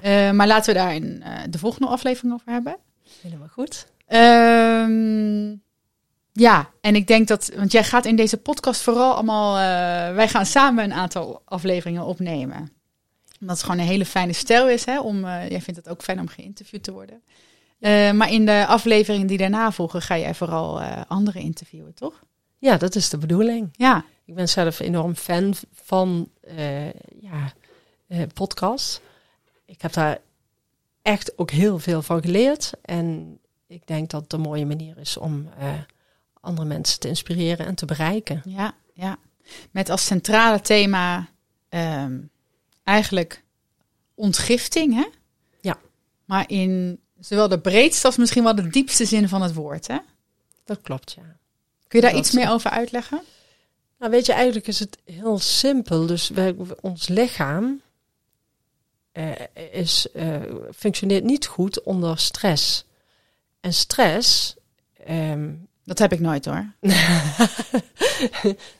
Ja. 0.01 0.33
Maar 0.33 0.47
laten 0.47 0.73
we 0.73 0.79
daar 0.79 0.95
in 0.95 1.23
de 1.49 1.57
volgende 1.57 1.87
aflevering 1.87 2.33
over 2.33 2.51
hebben. 2.51 2.77
Helemaal 3.21 3.47
goed. 3.47 3.85
Ehm, 4.07 5.55
Ja, 6.33 6.69
en 6.81 6.95
ik 6.95 7.07
denk 7.07 7.27
dat, 7.27 7.51
want 7.55 7.71
jij 7.71 7.83
gaat 7.83 8.05
in 8.05 8.15
deze 8.15 8.37
podcast 8.37 8.81
vooral 8.81 9.13
allemaal, 9.13 9.55
eh, 9.55 10.15
wij 10.15 10.27
gaan 10.27 10.45
samen 10.45 10.83
een 10.83 10.93
aantal 10.93 11.41
afleveringen 11.45 12.05
opnemen. 12.05 12.71
Omdat 13.39 13.57
het 13.57 13.65
gewoon 13.65 13.79
een 13.79 13.91
hele 13.91 14.05
fijne 14.05 14.33
stijl 14.33 14.69
is, 14.69 14.85
hè, 14.85 14.99
om, 14.99 15.25
eh, 15.25 15.49
jij 15.49 15.61
vindt 15.61 15.79
het 15.79 15.89
ook 15.89 16.01
fijn 16.01 16.19
om 16.19 16.27
geïnterviewd 16.27 16.83
te 16.83 16.91
worden. 16.91 17.21
Eh, 17.79 18.11
maar 18.11 18.31
in 18.31 18.45
de 18.45 18.65
afleveringen 18.67 19.27
die 19.27 19.37
daarna 19.37 19.71
volgen, 19.71 20.01
ga 20.01 20.17
jij 20.17 20.35
vooral 20.35 20.81
anderen 21.07 21.41
interviewen, 21.41 21.93
toch? 21.93 22.23
Ja, 22.57 22.77
dat 22.77 22.95
is 22.95 23.09
de 23.09 23.17
bedoeling. 23.17 23.69
Ja. 23.71 24.05
Ik 24.25 24.35
ben 24.35 24.49
zelf 24.49 24.79
enorm 24.79 25.15
fan 25.15 25.53
van 25.73 26.29
ja, 27.19 27.53
podcasts. 28.33 28.99
Ik 29.65 29.81
heb 29.81 29.93
daar 29.93 30.17
echt 31.01 31.37
ook 31.37 31.51
heel 31.51 31.79
veel 31.79 32.01
van 32.01 32.21
geleerd. 32.21 32.71
En 32.81 33.37
ik 33.67 33.87
denk 33.87 34.09
dat 34.09 34.21
het 34.21 34.33
een 34.33 34.41
mooie 34.41 34.65
manier 34.65 34.97
is 34.97 35.17
om 35.17 35.49
andere 36.39 36.67
mensen 36.67 36.99
te 36.99 37.07
inspireren 37.07 37.65
en 37.65 37.75
te 37.75 37.85
bereiken. 37.85 38.41
Ja, 38.45 38.73
ja. 38.93 39.17
Met 39.71 39.89
als 39.89 40.05
centrale 40.05 40.61
thema 40.61 41.29
um, 41.69 42.29
eigenlijk 42.83 43.43
ontgifting, 44.13 44.93
hè? 44.93 45.07
Ja. 45.61 45.77
Maar 46.25 46.49
in 46.49 46.99
zowel 47.19 47.47
de 47.47 47.59
breedste 47.59 48.07
als 48.07 48.17
misschien 48.17 48.43
wel 48.43 48.55
de 48.55 48.67
diepste 48.67 49.05
zin 49.05 49.29
van 49.29 49.41
het 49.41 49.53
woord, 49.53 49.87
hè? 49.87 49.97
Dat 50.65 50.81
klopt, 50.81 51.11
ja. 51.11 51.37
Kun 51.87 51.99
je 51.99 52.05
daar 52.05 52.15
Dat 52.15 52.25
iets 52.25 52.31
meer 52.31 52.49
over 52.49 52.69
uitleggen? 52.69 53.21
Nou, 53.99 54.11
weet 54.11 54.25
je, 54.25 54.33
eigenlijk 54.33 54.67
is 54.67 54.79
het 54.79 54.97
heel 55.05 55.39
simpel. 55.39 56.05
Dus 56.05 56.29
wij, 56.29 56.55
ons 56.81 57.07
lichaam 57.07 57.81
uh, 59.13 59.31
is, 59.71 60.07
uh, 60.13 60.41
functioneert 60.75 61.23
niet 61.23 61.45
goed 61.45 61.83
onder 61.83 62.19
stress. 62.19 62.85
En 63.59 63.73
stress. 63.73 64.55
Um, 65.09 65.68
dat 65.89 65.99
heb 65.99 66.13
ik 66.13 66.19
nooit 66.19 66.45
hoor. 66.45 66.65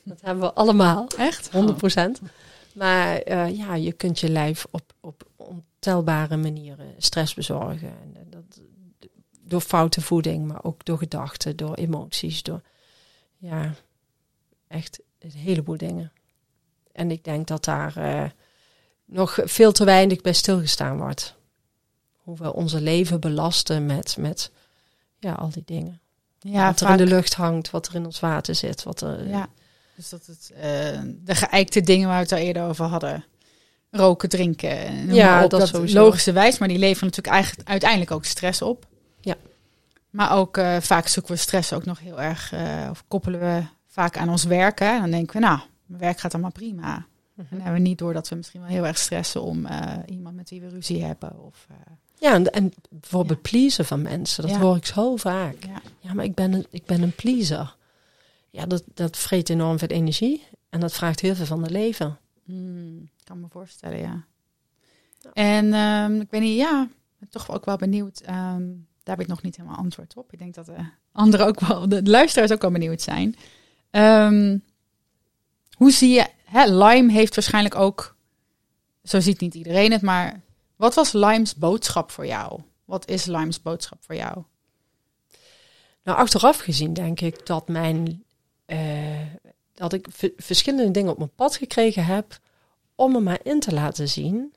dat 0.04 0.22
hebben 0.22 0.43
we 0.43 0.54
allemaal. 0.54 1.08
Echt? 1.17 1.50
100%. 1.50 1.52
Maar 2.74 3.28
uh, 3.28 3.58
ja, 3.58 3.76
je 3.76 3.91
kunt 3.91 4.19
je 4.19 4.30
lijf 4.30 4.65
op, 4.72 4.93
op 5.00 5.24
ontelbare 5.36 6.38
manieren 6.38 6.93
stress 6.98 7.34
bezorgen. 7.34 7.93
En 8.13 8.28
dat, 8.30 8.62
door 9.41 9.62
foute 9.62 10.02
voeding, 10.02 10.48
maar 10.48 10.63
ook 10.63 10.86
door 10.86 10.98
gedachten, 10.98 11.56
door 11.56 11.76
emoties, 11.76 12.43
door 12.43 12.62
ja, 13.38 13.74
echt 14.67 15.00
een 15.19 15.32
heleboel 15.32 15.78
dingen. 15.78 16.12
En 16.91 17.12
ik 17.12 17.24
denk 17.24 17.48
dat 17.48 17.63
daar 17.63 17.98
uh, 17.98 18.30
nog 19.06 19.39
veel 19.43 19.72
te 19.72 19.86
weinig 19.86 20.22
bij 20.22 20.34
stilgestaan 20.34 20.98
wordt. 20.98 21.36
Hoe 22.15 22.38
we 22.38 22.54
onze 22.54 22.82
leven 22.82 23.19
belasten 23.19 23.86
met, 23.86 24.17
met 24.17 24.52
ja, 25.19 25.34
al 25.34 25.50
die 25.50 25.63
dingen. 25.65 26.02
Ja, 26.39 26.65
wat 26.65 26.82
er 26.82 26.89
in 26.89 26.97
de 26.97 27.06
lucht 27.06 27.34
hangt, 27.34 27.69
wat 27.69 27.88
er 27.88 27.95
in 27.95 28.06
ons 28.06 28.19
water 28.19 28.56
zit. 28.56 28.84
Wat 28.84 29.02
er, 29.02 29.28
ja, 29.28 29.47
dus 29.95 30.10
dat 30.10 30.25
het 30.25 30.52
uh, 30.54 30.62
de 31.23 31.36
geëikte 31.36 31.82
dingen 31.82 32.08
waar 32.08 32.17
we 32.17 32.23
het 32.23 32.32
al 32.32 32.38
eerder 32.38 32.63
over 32.63 32.86
hadden. 32.86 33.25
Roken, 33.91 34.30
drinken. 34.30 35.06
noem 35.06 35.15
Ja, 35.15 35.34
maar 35.34 35.43
op, 35.43 35.49
dat 35.49 35.60
dat 35.60 35.69
sowieso. 35.69 36.04
logische 36.04 36.32
wijs, 36.32 36.58
maar 36.58 36.67
die 36.67 36.78
leveren 36.78 37.08
natuurlijk 37.08 37.36
eigenlijk 37.36 37.69
uiteindelijk 37.69 38.12
ook 38.12 38.25
stress 38.25 38.62
op. 38.62 38.88
Ja. 39.21 39.36
Maar 40.10 40.32
ook 40.32 40.58
uh, 40.58 40.78
vaak 40.80 41.08
zoeken 41.08 41.34
we 41.34 41.39
stress 41.39 41.73
ook 41.73 41.86
nog 41.86 41.99
heel 41.99 42.21
erg, 42.21 42.54
uh, 42.54 42.88
of 42.89 43.04
koppelen 43.08 43.39
we 43.39 43.63
vaak 43.88 44.17
aan 44.17 44.30
ons 44.30 44.43
werk. 44.43 44.80
Hè? 44.80 44.93
En 44.93 45.02
dan 45.02 45.12
denken 45.12 45.39
we, 45.39 45.47
nou, 45.47 45.60
mijn 45.86 46.02
werk 46.02 46.19
gaat 46.19 46.34
allemaal 46.34 46.52
prima. 46.52 46.91
Mhm. 46.91 47.08
En 47.39 47.47
dan 47.49 47.60
hebben 47.60 47.82
we 47.82 47.88
niet 47.88 47.97
door 47.97 48.13
dat 48.13 48.30
we 48.30 48.36
misschien 48.36 48.62
wel 48.62 48.69
heel 48.69 48.86
erg 48.86 48.97
stressen 48.97 49.41
om 49.41 49.65
uh, 49.65 49.93
iemand 50.06 50.36
met 50.36 50.49
wie 50.49 50.62
we 50.62 50.69
ruzie 50.69 51.04
hebben. 51.04 51.39
Of, 51.39 51.67
uh, 51.71 51.78
ja, 52.20 52.34
en, 52.34 52.52
en 52.52 52.74
bijvoorbeeld 52.90 53.40
ja. 53.44 53.50
pleasen 53.50 53.86
van 53.86 54.02
mensen, 54.02 54.42
dat 54.42 54.52
Ja. 54.52 54.60
hoor 54.60 54.76
ik 54.76 54.86
zo 54.86 55.16
vaak. 55.16 55.64
ja. 55.66 55.82
Ja, 56.00 56.14
maar 56.14 56.26
ik 56.26 56.34
ben 56.34 56.54
een, 56.54 56.66
ik 56.70 56.86
ben 56.86 57.02
een 57.02 57.16
pleaser. 57.16 57.76
Ja, 58.50 58.66
dat, 58.66 58.84
dat 58.94 59.18
vreet 59.18 59.50
enorm 59.50 59.80
veel 59.80 59.88
energie 59.88 60.44
en 60.70 60.80
dat 60.80 60.94
vraagt 60.94 61.20
heel 61.20 61.36
veel 61.36 61.46
van 61.46 61.62
het 61.62 61.72
leven. 61.72 62.18
Hmm, 62.46 63.10
kan 63.24 63.40
me 63.40 63.48
voorstellen, 63.50 64.00
ja. 64.00 64.24
En 65.34 65.74
um, 65.74 66.22
ik 66.22 66.32
weet 66.32 66.42
niet, 66.42 66.58
ja, 66.58 66.88
ben 67.20 67.30
toch 67.30 67.52
ook 67.52 67.66
wel 67.66 67.78
benieuwd. 67.78 68.22
Um, 68.22 68.88
daar 69.04 69.16
heb 69.18 69.20
ik 69.20 69.28
nog 69.28 69.42
niet 69.42 69.56
helemaal 69.56 69.78
antwoord 69.78 70.18
op. 70.18 70.34
Ik 70.34 70.40
denk 70.40 70.54
dat 70.54 70.66
de 70.66 70.76
anderen 71.12 71.46
ook 71.46 71.60
wel, 71.60 71.90
de 71.90 72.04
luisteraars 72.04 72.52
ook 72.52 72.62
wel 72.62 72.72
benieuwd 72.72 73.02
zijn. 73.02 73.36
Um, 73.92 74.64
hoe 75.78 75.92
zie 75.92 76.10
je, 76.10 76.28
hè, 76.46 76.66
Lime 76.66 77.12
heeft 77.12 77.36
waarschijnlijk 77.36 77.76
ook, 77.76 78.16
zo 79.04 79.20
ziet 79.20 79.40
niet 79.40 79.54
iedereen 79.54 79.92
het, 79.92 80.02
maar 80.02 80.42
wat 80.80 80.94
was 80.94 81.12
Lime's 81.12 81.56
boodschap 81.56 82.12
voor 82.12 82.26
jou? 82.26 82.62
Wat 82.86 83.08
is 83.08 83.26
Lime's 83.26 83.62
boodschap 83.62 83.98
voor 84.02 84.15
jou? 84.15 84.44
Nou, 86.04 86.18
achteraf 86.18 86.58
gezien 86.58 86.94
denk 86.94 87.22
ik 87.22 87.46
dat 87.46 87.68
mijn 87.68 88.24
uh, 88.65 88.78
dat 89.74 89.94
ik 89.94 90.08
verschillende 90.38 90.92
dingen 90.92 91.12
op 91.12 91.18
mijn 91.18 91.36
pad 91.36 91.56
gekregen 91.56 92.06
heb 92.06 92.39
om 92.96 93.12
me 93.12 93.20
maar 93.20 93.39
in 93.44 93.60
te 93.60 93.74
laten 93.74 94.10
zien 94.10 94.54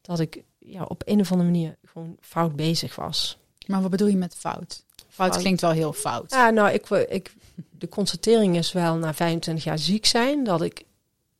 dat 0.00 0.20
ik 0.20 0.42
ja, 0.58 0.82
op 0.82 1.02
een 1.04 1.20
of 1.20 1.32
andere 1.32 1.50
manier 1.50 1.76
gewoon 1.84 2.16
fout 2.20 2.56
bezig 2.56 2.96
was. 2.96 3.38
Maar 3.66 3.80
wat 3.80 3.90
bedoel 3.90 4.08
je 4.08 4.16
met 4.16 4.34
fout? 4.34 4.84
Fout, 5.08 5.30
fout. 5.30 5.36
klinkt 5.36 5.60
wel 5.60 5.70
heel 5.70 5.92
fout. 5.92 6.30
Ja, 6.30 6.50
nou, 6.50 6.70
ik, 6.70 6.88
ik, 6.88 7.34
de 7.70 7.88
constatering 7.88 8.56
is 8.56 8.72
wel 8.72 8.96
na 8.96 9.14
25 9.14 9.64
jaar 9.64 9.78
ziek 9.78 10.06
zijn 10.06 10.44
dat 10.44 10.62
ik 10.62 10.84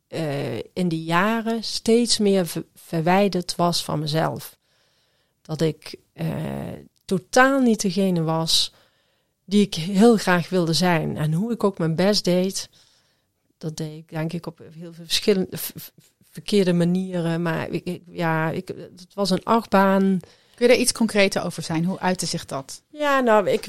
uh, 0.09 0.57
in 0.57 0.89
die 0.89 1.05
jaren 1.05 1.65
steeds 1.65 2.19
meer 2.19 2.47
ver, 2.47 2.65
verwijderd 2.75 3.57
was 3.57 3.85
van 3.85 3.99
mezelf. 3.99 4.59
Dat 5.43 5.61
ik 5.61 5.97
uh, 6.15 6.27
totaal 7.05 7.61
niet 7.61 7.81
degene 7.81 8.23
was 8.23 8.73
die 9.45 9.63
ik 9.63 9.75
heel 9.75 10.17
graag 10.17 10.49
wilde 10.49 10.73
zijn. 10.73 11.17
En 11.17 11.33
hoe 11.33 11.53
ik 11.53 11.65
ook 11.65 11.79
mijn 11.79 11.95
best 11.95 12.25
deed, 12.25 12.69
dat 13.59 13.77
deed 13.77 13.99
ik 13.99 14.09
denk 14.09 14.33
ik 14.33 14.47
op 14.47 14.59
heel 14.59 14.93
veel 14.93 15.05
verschillende 15.05 15.57
verkeerde 16.31 16.73
manieren. 16.73 17.43
Maar 17.43 17.69
ik, 17.69 18.01
ja, 18.11 18.51
ik, 18.51 18.69
het 18.69 19.15
was 19.15 19.31
een 19.31 19.45
achtbaan. 19.45 20.21
Kun 20.55 20.67
je 20.67 20.73
daar 20.73 20.83
iets 20.83 20.93
concreter 20.93 21.45
over 21.45 21.63
zijn? 21.63 21.85
Hoe 21.85 21.99
uitte 22.01 22.27
zich 22.27 22.45
dat? 22.45 22.83
Ja, 22.89 23.21
nou, 23.21 23.49
ik, 23.51 23.67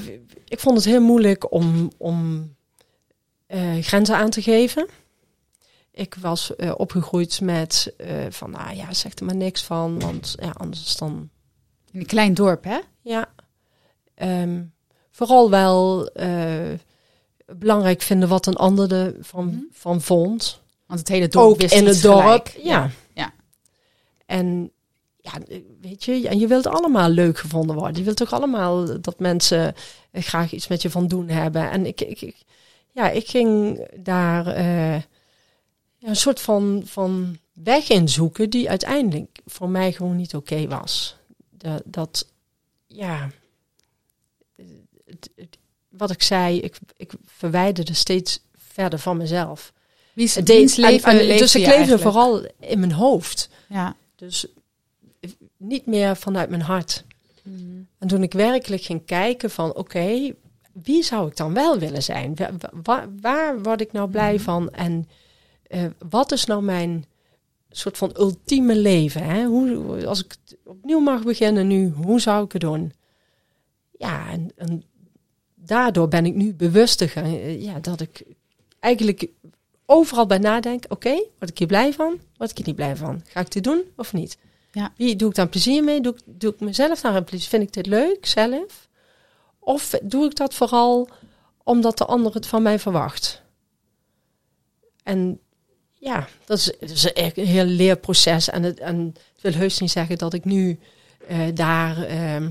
ik 0.47 0.59
vond 0.59 0.75
het 0.77 0.85
heel 0.85 1.01
moeilijk 1.01 1.51
om, 1.51 1.91
om 1.97 2.49
uh, 3.47 3.83
grenzen 3.83 4.15
aan 4.15 4.29
te 4.29 4.41
geven. 4.41 4.87
Ik 5.99 6.15
was 6.15 6.51
uh, 6.57 6.71
opgegroeid 6.77 7.41
met 7.41 7.93
uh, 7.97 8.25
van, 8.29 8.51
nou 8.51 8.75
ja, 8.75 8.93
zeg 8.93 9.15
er 9.15 9.25
maar 9.25 9.35
niks 9.35 9.63
van, 9.63 9.99
want 9.99 10.35
ja, 10.39 10.53
anders 10.57 10.97
dan... 10.97 11.29
In 11.91 11.99
een 11.99 12.05
klein 12.05 12.33
dorp, 12.33 12.63
hè? 12.63 12.79
Ja. 13.01 13.29
Um, 14.15 14.73
vooral 15.11 15.49
wel 15.49 16.09
belangrijk 17.57 18.01
vinden 18.01 18.29
wat 18.29 18.45
een 18.45 18.55
ander 18.55 18.91
ervan 18.91 19.45
mm 19.45 19.51
-hmm. 19.51 19.67
van 19.71 20.01
vond. 20.01 20.61
Want 20.85 20.99
het 20.99 21.09
hele 21.09 21.27
dorp 21.27 21.49
ook 21.49 21.57
wist 21.57 21.73
in 21.73 21.85
het 21.85 22.01
dorp. 22.01 22.49
Ja. 22.63 22.89
ja. 23.13 23.33
En 24.25 24.71
ja, 25.17 25.31
weet 25.81 26.03
je, 26.03 26.27
en 26.27 26.39
je 26.39 26.47
wilt 26.47 26.67
allemaal 26.67 27.09
leuk 27.09 27.37
gevonden 27.37 27.75
worden. 27.75 27.97
Je 27.97 28.03
wilt 28.03 28.21
ook 28.21 28.31
allemaal 28.31 29.01
dat 29.01 29.19
mensen 29.19 29.73
graag 30.11 30.51
iets 30.51 30.67
met 30.67 30.81
je 30.81 30.89
van 30.89 31.07
doen 31.07 31.29
hebben. 31.29 31.71
En 31.71 31.85
ik, 31.85 32.01
ik, 32.01 32.21
ik 32.21 32.43
ja, 32.91 33.09
ik 33.09 33.27
ging 33.27 33.85
daar 33.95 34.45
ja, 35.99 36.07
een 36.07 36.15
soort 36.15 36.41
van, 36.41 36.81
van 36.85 37.37
weg 37.53 37.89
in 37.89 38.09
zoeken 38.09 38.49
die 38.49 38.69
uiteindelijk 38.69 39.39
voor 39.45 39.69
mij 39.69 39.91
gewoon 39.91 40.15
niet 40.15 40.35
oké 40.35 40.53
okay 40.53 40.67
was. 40.67 41.15
Dat, 41.49 41.81
dat, 41.85 42.27
ja, 42.87 43.29
het, 45.05 45.29
het, 45.35 45.57
wat 45.89 46.11
ik 46.11 46.23
zei, 46.23 46.59
ik, 46.59 46.77
ik 46.97 47.11
verwijderde 47.25 47.93
steeds 47.93 48.41
verder 48.57 48.99
van 48.99 49.17
mezelf. 49.17 49.73
Wie 50.13 50.25
is 50.25 50.33
deed, 50.33 50.77
leven 50.77 51.11
en, 51.11 51.29
en, 51.29 51.37
Dus 51.37 51.55
ik 51.55 51.65
leefde 51.65 51.99
vooral 51.99 52.45
in 52.59 52.79
mijn 52.79 52.91
hoofd. 52.91 53.49
Ja. 53.67 53.95
Dus 54.15 54.45
niet 55.57 55.85
meer 55.85 56.15
vanuit 56.15 56.49
mijn 56.49 56.61
hart. 56.61 57.03
Mm. 57.43 57.87
En 57.97 58.07
toen 58.07 58.23
ik 58.23 58.33
werkelijk 58.33 58.81
ging 58.81 59.05
kijken 59.05 59.49
van 59.49 59.69
oké, 59.69 59.79
okay, 59.79 60.35
wie 60.71 61.03
zou 61.03 61.27
ik 61.27 61.37
dan 61.37 61.53
wel 61.53 61.79
willen 61.79 62.03
zijn? 62.03 62.35
Waar, 62.35 62.51
waar, 62.83 63.07
waar 63.21 63.61
word 63.61 63.81
ik 63.81 63.91
nou 63.91 64.09
blij 64.09 64.33
mm. 64.33 64.39
van? 64.39 64.69
En 64.71 65.09
uh, 65.69 65.85
wat 66.09 66.31
is 66.31 66.45
nou 66.45 66.63
mijn 66.63 67.05
soort 67.69 67.97
van 67.97 68.15
ultieme 68.17 68.75
leven? 68.75 69.23
Hè? 69.23 69.45
Hoe, 69.45 70.05
als 70.07 70.23
ik 70.23 70.35
opnieuw 70.63 70.99
mag 70.99 71.23
beginnen 71.23 71.67
nu, 71.67 71.89
hoe 71.89 72.19
zou 72.19 72.45
ik 72.45 72.51
het 72.51 72.61
doen? 72.61 72.93
Ja, 73.91 74.29
en, 74.29 74.51
en 74.55 74.83
daardoor 75.55 76.07
ben 76.07 76.25
ik 76.25 76.35
nu 76.35 76.53
bewuster 76.53 77.09
gaan, 77.09 77.25
uh, 77.25 77.61
ja, 77.61 77.79
dat 77.79 78.01
ik 78.01 78.23
eigenlijk 78.79 79.27
overal 79.85 80.25
bij 80.25 80.37
nadenk. 80.37 80.83
Oké, 80.83 80.93
okay, 80.93 81.27
word 81.37 81.51
ik 81.51 81.57
hier 81.57 81.67
blij 81.67 81.93
van? 81.93 82.19
Word 82.37 82.49
ik 82.49 82.57
hier 82.57 82.65
niet 82.65 82.75
blij 82.75 82.95
van? 82.95 83.21
Ga 83.27 83.39
ik 83.39 83.51
dit 83.51 83.63
doen 83.63 83.83
of 83.95 84.13
niet? 84.13 84.37
Ja. 84.71 84.93
Wie 84.97 85.15
doe 85.15 85.29
ik 85.29 85.35
dan 85.35 85.49
plezier 85.49 85.83
mee? 85.83 86.01
Doe, 86.01 86.15
doe 86.25 86.53
ik 86.53 86.59
mezelf 86.59 87.01
daar 87.01 87.15
een 87.15 87.23
plezier? 87.23 87.49
Vind 87.49 87.63
ik 87.63 87.73
dit 87.73 87.85
leuk 87.85 88.25
zelf? 88.25 88.87
Of 89.59 89.89
doe 90.03 90.25
ik 90.25 90.35
dat 90.35 90.53
vooral 90.53 91.09
omdat 91.63 91.97
de 91.97 92.05
ander 92.05 92.33
het 92.33 92.45
van 92.45 92.61
mij 92.61 92.79
verwacht? 92.79 93.43
En 95.03 95.39
ja, 95.99 96.27
dat 96.45 96.57
is, 96.57 96.71
dat 96.79 96.89
is 96.89 97.09
een 97.13 97.45
heel 97.45 97.65
leerproces. 97.65 98.49
En 98.49 98.63
het, 98.63 98.79
en 98.79 99.13
het 99.33 99.41
wil 99.41 99.53
heus 99.53 99.79
niet 99.79 99.91
zeggen 99.91 100.17
dat 100.17 100.33
ik 100.33 100.45
nu 100.45 100.79
uh, 101.31 101.37
daar 101.53 102.11
uh, 102.11 102.47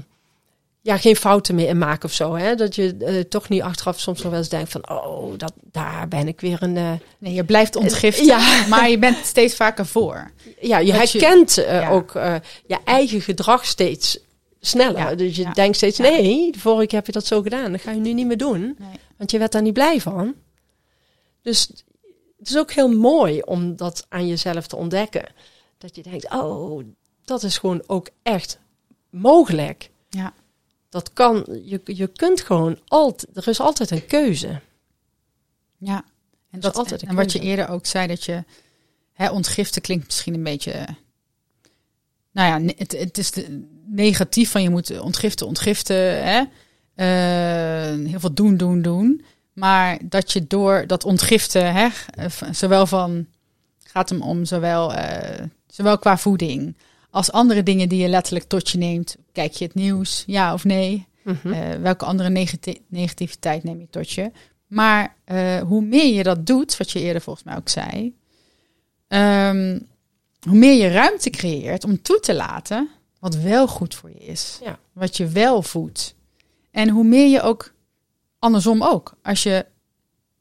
ja, 0.80 0.96
geen 0.98 1.16
fouten 1.16 1.54
meer 1.54 1.68
in 1.68 1.78
maken 1.78 2.04
of 2.08 2.12
zo. 2.14 2.34
Hè? 2.34 2.54
Dat 2.54 2.74
je 2.74 2.96
eh, 2.98 3.20
toch 3.20 3.48
niet 3.48 3.62
achteraf 3.62 4.00
soms 4.00 4.22
nog 4.22 4.30
wel 4.30 4.40
eens 4.40 4.48
denkt 4.48 4.70
van, 4.70 4.90
oh, 4.90 5.38
dat, 5.38 5.52
daar 5.72 6.08
ben 6.08 6.28
ik 6.28 6.40
weer 6.40 6.62
een... 6.62 6.76
eh, 6.76 6.92
Nee, 7.18 7.34
je 7.34 7.44
blijft 7.44 7.76
ontgiften, 7.76 8.24
Ja. 8.26 8.66
maar 8.68 8.90
je 8.90 8.98
bent 8.98 9.16
steeds 9.26 9.54
vaker 9.56 9.86
voor. 9.86 10.30
ja, 10.60 10.78
je 10.78 10.92
Dat 10.92 11.12
herkent 11.12 11.58
eh, 11.58 11.80
ja. 11.80 11.90
ook 11.90 12.14
eh, 12.14 12.34
je 12.66 12.78
eigen 12.84 13.20
gedrag 13.20 13.66
steeds 13.66 14.18
sneller. 14.60 14.98
Ja, 14.98 15.14
Dus 15.14 15.36
je 15.36 15.50
denkt 15.52 15.76
steeds, 15.76 15.98
nee, 15.98 16.52
de 16.52 16.58
vorige 16.58 16.86
keer 16.86 16.98
heb 16.98 17.06
je 17.06 17.12
dat 17.12 17.26
zo 17.26 17.42
gedaan. 17.42 17.72
Dat 17.72 17.80
ga 17.80 17.90
je 17.90 18.00
nu 18.00 18.12
niet 18.12 18.26
meer 18.26 18.36
doen. 18.36 18.60
Nee. 18.78 18.88
Want 19.16 19.30
je 19.30 19.38
werd 19.38 19.52
daar 19.52 19.62
niet 19.62 19.72
blij 19.72 20.00
van. 20.00 20.34
Dus 21.42 21.70
het 22.38 22.48
is 22.48 22.56
ook 22.56 22.72
heel 22.72 22.88
mooi 22.88 23.40
om 23.40 23.76
dat 23.76 24.06
aan 24.08 24.26
jezelf 24.26 24.66
te 24.66 24.76
ontdekken. 24.76 25.32
Dat 25.78 25.96
je 25.96 26.02
denkt, 26.02 26.30
oh, 26.30 26.84
dat 27.24 27.42
is 27.42 27.58
gewoon 27.58 27.82
ook 27.86 28.08
echt 28.22 28.58
mogelijk. 29.10 29.90
Ja. 30.08 30.32
Dat 30.88 31.12
kan, 31.12 31.46
je, 31.62 31.80
je 31.84 32.06
kunt 32.06 32.40
gewoon 32.40 32.78
altijd, 32.86 33.36
er 33.36 33.48
is 33.48 33.60
altijd 33.60 33.90
een 33.90 34.06
keuze. 34.06 34.60
Ja, 35.78 36.04
en, 36.50 36.60
dat, 36.60 36.76
altijd 36.76 37.02
en 37.02 37.14
wat 37.14 37.32
je 37.32 37.40
eerder 37.40 37.68
ook 37.68 37.86
zei, 37.86 38.06
dat 38.06 38.24
je 38.24 38.44
hè, 39.12 39.30
ontgiften 39.30 39.82
klinkt 39.82 40.06
misschien 40.06 40.34
een 40.34 40.42
beetje. 40.42 40.86
Nou 42.32 42.64
ja, 42.64 42.74
het, 42.76 42.92
het 42.92 43.18
is 43.18 43.30
de, 43.30 43.66
negatief 43.86 44.50
van 44.50 44.62
je 44.62 44.70
moet 44.70 45.00
ontgiften, 45.00 45.46
ontgiften. 45.46 46.24
Hè? 46.24 46.44
Eh, 46.94 48.06
heel 48.06 48.20
veel 48.20 48.34
doen, 48.34 48.56
doen, 48.56 48.82
doen. 48.82 49.24
Maar 49.58 49.98
dat 50.04 50.32
je 50.32 50.46
door 50.46 50.86
dat 50.86 51.04
ontgiften, 51.04 51.74
hè, 51.74 51.88
zowel 52.50 52.86
van. 52.86 53.26
gaat 53.84 54.08
hem 54.08 54.22
om 54.22 54.44
zowel, 54.44 54.94
eh, 54.94 55.44
zowel 55.66 55.98
qua 55.98 56.18
voeding. 56.18 56.76
als 57.10 57.32
andere 57.32 57.62
dingen 57.62 57.88
die 57.88 58.02
je 58.02 58.08
letterlijk 58.08 58.48
tot 58.48 58.68
je 58.68 58.78
neemt. 58.78 59.16
Kijk 59.32 59.52
je 59.52 59.64
het 59.64 59.74
nieuws, 59.74 60.24
ja 60.26 60.52
of 60.52 60.64
nee? 60.64 61.06
Mhm. 61.22 61.52
Eh, 61.52 61.76
welke 61.80 62.04
andere 62.04 62.28
negati- 62.28 62.82
negativiteit 62.88 63.64
neem 63.64 63.80
je 63.80 63.86
tot 63.90 64.10
je? 64.10 64.30
Maar 64.66 65.16
eh, 65.24 65.60
hoe 65.60 65.82
meer 65.82 66.14
je 66.14 66.22
dat 66.22 66.46
doet, 66.46 66.76
wat 66.76 66.90
je 66.90 67.00
eerder 67.00 67.22
volgens 67.22 67.44
mij 67.44 67.56
ook 67.56 67.68
zei, 67.68 68.14
ehm, 69.08 69.78
hoe 70.40 70.56
meer 70.58 70.74
je 70.82 70.88
ruimte 70.88 71.30
creëert 71.30 71.84
om 71.84 72.02
toe 72.02 72.20
te 72.20 72.34
laten 72.34 72.88
wat 73.18 73.36
wel 73.36 73.66
goed 73.66 73.94
voor 73.94 74.10
je 74.10 74.26
is. 74.26 74.58
Ja. 74.64 74.78
Wat 74.92 75.16
je 75.16 75.26
wel 75.26 75.62
voedt. 75.62 76.14
En 76.70 76.88
hoe 76.88 77.04
meer 77.04 77.28
je 77.28 77.42
ook, 77.42 77.72
andersom 78.38 78.82
ook, 78.82 79.14
als 79.22 79.42
je, 79.42 79.66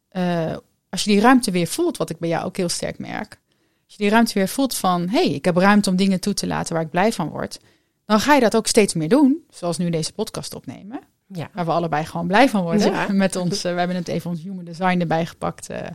eh, 0.09 0.55
als 0.89 1.03
je 1.03 1.11
die 1.11 1.19
ruimte 1.19 1.51
weer 1.51 1.67
voelt, 1.67 1.97
wat 1.97 2.09
ik 2.09 2.19
bij 2.19 2.29
jou 2.29 2.45
ook 2.45 2.57
heel 2.57 2.69
sterk 2.69 2.99
merk. 2.99 3.39
Als 3.85 3.95
je 3.95 4.03
die 4.03 4.09
ruimte 4.09 4.33
weer 4.33 4.47
voelt 4.47 4.75
van, 4.75 5.01
hé, 5.09 5.23
hey, 5.23 5.29
ik 5.33 5.45
heb 5.45 5.57
ruimte 5.57 5.89
om 5.89 5.95
dingen 5.95 6.19
toe 6.19 6.33
te 6.33 6.47
laten 6.47 6.73
waar 6.73 6.83
ik 6.83 6.89
blij 6.89 7.13
van 7.13 7.29
word. 7.29 7.59
Dan 8.05 8.19
ga 8.19 8.33
je 8.33 8.39
dat 8.41 8.55
ook 8.55 8.67
steeds 8.67 8.93
meer 8.93 9.09
doen. 9.09 9.43
Zoals 9.49 9.77
nu 9.77 9.89
deze 9.89 10.13
podcast 10.13 10.53
opnemen. 10.55 10.99
ja. 11.27 11.49
Waar 11.53 11.65
we 11.65 11.71
allebei 11.71 12.05
gewoon 12.05 12.27
blij 12.27 12.49
van 12.49 12.63
worden. 12.63 12.91
Ja. 12.91 13.07
Met 13.25 13.35
ons, 13.35 13.63
eh, 13.63 13.71
we 13.71 13.77
hebben 13.77 13.97
het 13.97 14.07
even 14.07 14.29
ons 14.29 14.41
human 14.41 14.65
design 14.65 14.99
erbij 14.99 15.25
gepakt. 15.25 15.69
eh. 15.69 15.87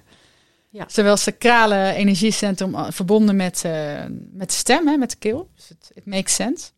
Ja. 0.68 0.84
Zowel 0.88 1.16
sacrale 1.16 1.92
energiecentrum 1.92 2.92
verbonden 2.92 3.36
met, 3.36 3.62
met 4.32 4.48
de 4.48 4.56
stem, 4.56 4.88
hè, 4.88 4.96
met 4.96 5.10
de 5.10 5.16
keel. 5.16 5.48
Dus 5.54 5.68
het 5.68 5.90
it 5.94 6.06
makes 6.06 6.34
sense. 6.34 6.70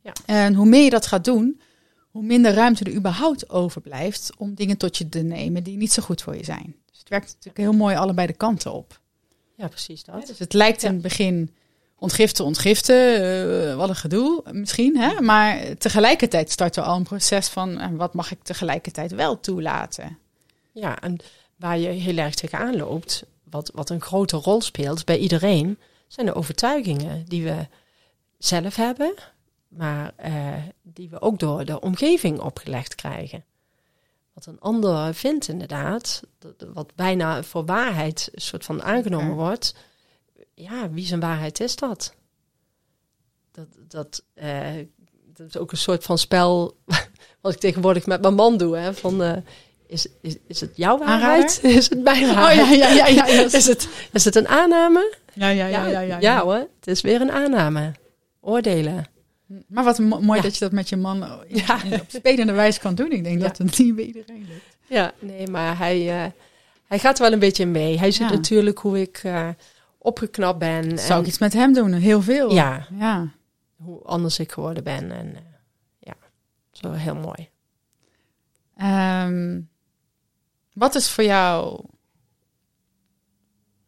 Ja. 0.00 0.12
En 0.26 0.54
hoe 0.54 0.66
meer 0.66 0.84
je 0.84 0.90
dat 0.90 1.06
gaat 1.06 1.24
doen, 1.24 1.60
hoe 2.14 2.22
minder 2.22 2.54
ruimte 2.54 2.84
er 2.84 2.94
überhaupt 2.94 3.50
overblijft 3.50 4.30
om 4.38 4.54
dingen 4.54 4.76
tot 4.76 4.96
je 4.96 5.08
te 5.08 5.18
nemen 5.18 5.62
die 5.62 5.76
niet 5.76 5.92
zo 5.92 6.02
goed 6.02 6.22
voor 6.22 6.36
je 6.36 6.44
zijn. 6.44 6.74
Dus 6.90 6.98
het 6.98 7.08
werkt 7.08 7.26
natuurlijk 7.26 7.56
heel 7.56 7.72
mooi 7.72 7.96
allebei 7.96 8.26
de 8.26 8.32
kanten 8.32 8.72
op. 8.72 9.00
ja, 9.54 9.68
precies 9.68 10.04
dat. 10.04 10.26
Dus 10.26 10.38
het 10.38 10.52
lijkt 10.52 10.82
in 10.82 10.92
het 10.92 11.02
begin 11.02 11.54
ontgiften, 11.98 12.44
ontgiften, 12.44 13.14
eh, 13.14 13.76
wat 13.76 13.88
een 13.88 13.96
gedoe 13.96 14.42
misschien. 14.52 14.96
Hè? 14.96 15.20
Maar 15.20 15.76
tegelijkertijd 15.78 16.50
start 16.50 16.76
er 16.76 16.82
al 16.82 16.96
een 16.96 17.02
proces 17.02 17.48
van 17.48 17.78
eh, 17.78 17.88
wat 17.92 18.14
mag 18.14 18.30
ik 18.30 18.42
tegelijkertijd 18.42 19.12
wel 19.12 19.40
toelaten. 19.40 20.18
Ja, 20.72 21.00
en 21.00 21.16
waar 21.56 21.78
je 21.78 21.88
heel 21.88 22.16
erg 22.16 22.34
tegenaan 22.34 22.76
loopt, 22.76 23.24
wat, 23.50 23.70
wat 23.74 23.90
een 23.90 24.00
grote 24.00 24.36
rol 24.36 24.60
speelt 24.60 25.04
bij 25.04 25.18
iedereen, 25.18 25.78
zijn 26.06 26.26
de 26.26 26.34
overtuigingen 26.34 27.24
die 27.28 27.42
we 27.42 27.66
zelf 28.38 28.76
hebben, 28.76 29.14
maar 29.76 30.12
eh, 30.16 30.52
die 30.82 31.08
we 31.10 31.20
ook 31.20 31.38
door 31.38 31.64
de 31.64 31.80
omgeving 31.80 32.40
opgelegd 32.40 32.94
krijgen. 32.94 33.44
Wat 34.32 34.46
een 34.46 34.60
ander 34.60 35.14
vindt 35.14 35.48
inderdaad, 35.48 36.22
wat 36.72 36.94
bijna 36.94 37.42
voor 37.42 37.64
waarheid 37.64 38.28
een 38.32 38.40
soort 38.40 38.64
van 38.64 38.82
aangenomen 38.82 39.28
Ja. 39.28 39.34
wordt. 39.34 39.74
Ja, 40.54 40.90
wie 40.90 41.06
zijn 41.06 41.20
waarheid 41.20 41.60
is 41.60 41.76
dat? 41.76 42.14
Dat, 43.52 43.66
dat, 43.88 44.22
eh, 44.34 44.70
dat 45.34 45.46
is 45.46 45.56
ook 45.56 45.72
een 45.72 45.78
soort 45.78 46.04
van 46.04 46.18
spel 46.18 46.76
wat 47.40 47.52
ik 47.52 47.58
tegenwoordig 47.60 48.06
met 48.06 48.20
mijn 48.20 48.34
man 48.34 48.56
doe. 48.56 48.76
Hè, 48.76 48.94
van, 48.94 49.22
eh, 49.22 49.36
is, 49.86 50.06
is, 50.20 50.36
is 50.46 50.60
het 50.60 50.76
jouw 50.76 50.98
waarheid? 50.98 51.60
Is 51.62 51.88
het 51.88 52.02
mijn 52.02 52.34
waarheid? 52.34 52.60
Oh, 52.60 52.76
ja, 52.76 52.88
ja, 52.88 53.06
ja, 53.06 53.26
ja. 53.26 53.44
Is, 53.44 53.66
het, 53.66 53.88
is 54.12 54.24
het 54.24 54.34
een 54.34 54.48
aanname? 54.48 55.14
Ja, 55.32 55.48
ja, 55.48 55.66
ja, 56.20 56.42
hoor, 56.42 56.54
het 56.54 56.86
is 56.86 57.00
weer 57.00 57.20
een 57.20 57.32
aanname. 57.32 57.92
Oordelen. 58.40 59.06
Maar 59.66 59.84
wat 59.84 59.98
mo- 59.98 60.20
mooi 60.20 60.36
Ja. 60.38 60.42
dat 60.44 60.54
je 60.54 60.60
dat 60.60 60.72
met 60.72 60.88
je 60.88 60.96
man 60.96 61.18
Ja. 61.48 61.82
in- 61.84 62.00
op 62.00 62.06
spelende 62.08 62.52
wijze 62.52 62.80
kan 62.80 62.94
doen. 62.94 63.12
Ik 63.12 63.24
denk 63.24 63.40
Ja. 63.40 63.46
dat 63.48 63.58
het 63.58 63.78
niet 63.78 63.94
bij 63.96 64.04
iedereen 64.04 64.46
lukt. 64.48 64.76
Ja, 64.88 65.12
nee, 65.18 65.46
maar 65.46 65.78
hij, 65.78 66.24
eh, 66.24 66.30
hij 66.86 66.98
gaat 66.98 67.18
wel 67.18 67.32
een 67.32 67.38
beetje 67.38 67.66
mee. 67.66 67.98
Hij 67.98 68.10
ziet 68.10 68.28
natuurlijk 68.30 68.78
hoe 68.78 69.00
ik 69.00 69.20
eh, 69.22 69.48
opgeknapt 69.98 70.58
ben. 70.58 70.98
Zou 70.98 71.20
ik 71.20 71.26
iets 71.26 71.38
met 71.38 71.52
hem 71.52 71.72
doen? 71.72 71.92
Heel 71.92 72.22
veel. 72.22 72.52
Ja. 72.54 72.86
ja. 72.98 73.28
hoe 73.76 74.02
anders 74.02 74.38
ik 74.38 74.52
geworden 74.52 74.84
ben. 74.84 75.12
En 75.12 75.34
eh, 75.36 75.40
ja, 75.98 76.14
zo 76.72 76.92
heel 76.92 77.14
mooi. 77.16 77.48
Ehm, 78.76 79.60
wat 80.72 80.94
is 80.94 81.10
voor 81.10 81.24
jou... 81.24 81.80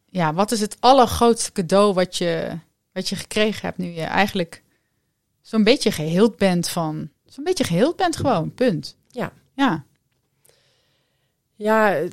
Ja, 0.09 0.33
wat 0.33 0.51
is 0.51 0.59
het 0.59 0.77
allergrootste 0.79 1.51
cadeau 1.51 1.93
wat 1.93 2.15
je, 2.17 2.57
wat 2.93 3.09
je 3.09 3.15
gekregen 3.15 3.61
hebt 3.61 3.77
nu 3.77 3.87
je 3.87 4.01
eigenlijk 4.01 4.63
zo'n 5.47 5.63
beetje 5.63 5.91
geheeld 5.91 6.37
bent 6.37 6.69
van... 6.69 7.09
Zo'n 7.25 7.43
beetje 7.43 7.63
geheeld 7.63 7.95
bent 7.95 8.15
gewoon, 8.15 8.53
punt. 8.53 8.95
Ja. 9.09 9.33
Ja. 9.53 9.85
Ja, 11.55 12.03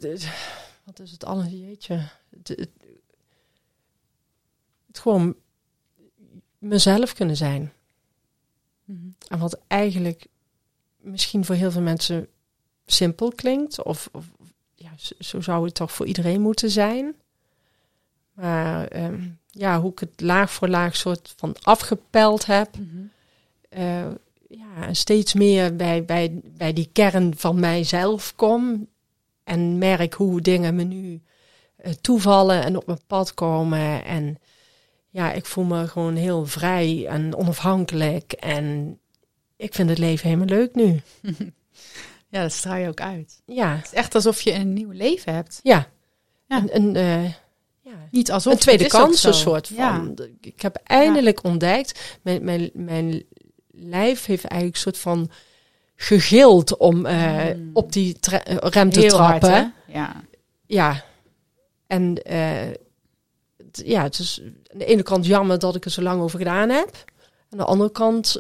wat 0.84 0.98
is 1.00 1.10
het 1.10 1.24
alles, 1.24 1.46
jeetje. 1.50 1.94
Het, 2.30 2.48
het, 2.48 2.70
het 4.86 4.98
gewoon 4.98 5.34
mezelf 6.58 7.12
kunnen 7.14 7.36
zijn. 7.36 7.72
En 9.28 9.38
wat 9.38 9.60
eigenlijk 9.66 10.26
misschien 10.96 11.44
voor 11.44 11.54
heel 11.54 11.70
veel 11.70 11.82
mensen 11.82 12.28
simpel 12.86 13.32
klinkt, 13.32 13.82
of, 13.82 14.08
of 14.12 14.26
ja, 14.74 14.90
zo- 14.96 15.14
zo 15.18 15.40
zou 15.40 15.64
het 15.64 15.74
toch 15.74 15.92
voor 15.92 16.06
iedereen 16.06 16.40
moeten 16.40 16.70
zijn. 16.70 17.14
Maar 18.32 18.86
ehm, 18.86 19.28
ja, 19.50 19.80
hoe 19.80 19.90
ik 19.92 19.98
het 19.98 20.20
laag 20.20 20.50
voor 20.52 20.68
laag 20.68 20.96
soort 20.96 21.34
van 21.36 21.56
afgepeld 21.62 22.46
heb. 22.46 22.76
Eh, 23.74 24.10
ja, 24.48 24.92
steeds 24.94 25.34
meer 25.34 25.76
bij, 25.76 26.04
bij, 26.04 26.40
bij 26.56 26.72
die 26.72 26.88
kern 26.92 27.32
van 27.36 27.60
mijzelf 27.60 28.32
kom. 28.36 28.88
En 29.44 29.78
merk 29.78 30.14
hoe 30.14 30.40
dingen 30.40 30.74
me 30.74 30.82
nu 30.82 31.22
eh, 31.76 31.92
toevallen 31.92 32.62
en 32.64 32.76
op 32.76 32.86
mijn 32.86 33.00
pad 33.06 33.34
komen. 33.34 34.04
En 34.04 34.38
ja, 35.10 35.32
ik 35.32 35.46
voel 35.46 35.64
me 35.64 35.88
gewoon 35.88 36.16
heel 36.16 36.46
vrij 36.46 37.06
en 37.06 37.36
onafhankelijk. 37.36 38.32
En 38.32 38.98
ik 39.56 39.74
vind 39.74 39.88
het 39.88 39.98
leven 39.98 40.28
helemaal 40.28 40.56
leuk 40.58 40.74
nu. 40.74 41.00
Ja, 42.28 42.42
dat 42.42 42.52
straal 42.52 42.76
je 42.76 42.88
ook 42.88 43.00
uit. 43.00 43.42
Ja, 43.46 43.76
Het 43.76 43.84
is 43.84 43.92
echt 43.92 44.14
alsof 44.14 44.40
je 44.40 44.52
een 44.52 44.72
nieuw 44.72 44.90
leven 44.90 45.34
hebt. 45.34 45.60
ja. 45.62 45.88
Ja. 46.48 46.56
Een, 46.62 46.76
een, 46.76 46.96
eh, 46.96 47.24
ja. 47.80 48.08
Niet 48.10 48.30
alsof 48.32 48.52
een 48.52 48.58
tweede 48.58 48.86
kans, 48.86 49.24
een 49.24 49.34
soort 49.34 49.68
van. 49.68 49.76
Ja. 49.76 50.24
Ik 50.40 50.62
heb 50.62 50.76
eindelijk 50.84 51.44
ontdekt, 51.44 52.18
mijn, 52.22 52.44
mijn, 52.44 52.70
mijn 52.72 53.24
lijf 53.76 54.24
heeft 54.24 54.44
eigenlijk 54.44 54.74
een 54.74 54.92
soort 54.92 54.98
van 54.98 55.30
gegild 55.96 56.76
om 56.76 57.06
eh, 57.06 57.54
Mm. 57.56 57.70
op 57.72 57.92
die 57.92 58.18
tra- 58.20 58.42
eh, 58.44 58.56
rem 58.60 58.90
te 58.90 59.00
Heel 59.00 59.08
trappen. 59.08 59.74
Ja. 59.86 60.22
Ja. 60.66 61.04
En 61.86 62.22
eh, 62.22 62.70
ja, 63.72 64.02
het 64.02 64.18
is 64.18 64.40
aan 64.72 64.78
de 64.78 64.84
ene 64.84 65.02
kant 65.02 65.26
jammer 65.26 65.58
dat 65.58 65.74
ik 65.74 65.84
er 65.84 65.90
zo 65.90 66.02
lang 66.02 66.22
over 66.22 66.38
gedaan 66.38 66.68
heb. 66.68 67.04
Aan 67.50 67.58
de 67.58 67.64
andere 67.64 67.90
kant 67.90 68.38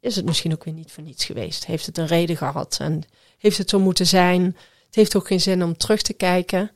is 0.00 0.16
het 0.16 0.24
misschien 0.24 0.52
ook 0.52 0.64
weer 0.64 0.74
niet 0.74 0.92
voor 0.92 1.02
niets 1.02 1.24
geweest. 1.24 1.66
Heeft 1.66 1.86
het 1.86 1.98
een 1.98 2.06
reden 2.06 2.36
gehad 2.36 2.76
en 2.80 3.02
heeft 3.38 3.58
het 3.58 3.70
zo 3.70 3.78
moeten 3.78 4.06
zijn. 4.06 4.42
Het 4.86 4.94
heeft 4.94 5.16
ook 5.16 5.26
geen 5.26 5.40
zin 5.40 5.64
om 5.64 5.76
terug 5.76 6.02
te 6.02 6.12
kijken. 6.12 6.70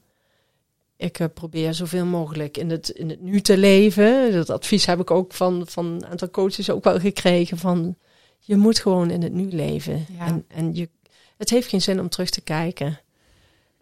Ik 0.99 1.19
eh, 1.19 1.27
probeer 1.35 1.75
zoveel 1.75 2.05
mogelijk 2.05 2.57
in 2.57 2.71
het, 2.71 2.89
in 2.89 3.11
het 3.11 3.21
nu 3.21 3.41
te 3.41 3.59
leven. 3.59 4.33
Dat 4.33 4.51
advies 4.51 4.87
heb 4.87 5.01
ik 5.01 5.11
ook 5.11 5.33
van, 5.33 5.63
van 5.67 5.87
een 5.87 6.07
aantal 6.07 6.31
coaches 6.31 6.71
ook 6.71 6.85
wel 6.85 6.99
gekregen. 6.99 7.59
Van, 7.59 7.97
je 8.39 8.57
moet 8.57 8.79
gewoon 8.79 9.11
in 9.11 9.23
het 9.23 9.33
nu 9.33 9.49
leven. 9.51 10.07
Ja. 10.19 10.27
En, 10.27 10.45
en 10.49 10.75
je, 10.75 10.89
het 11.37 11.51
heeft 11.51 11.69
geen 11.69 11.83
zin 11.83 12.01
om 12.01 12.09
terug 12.09 12.31
te 12.31 12.41
kijken. 12.41 13.01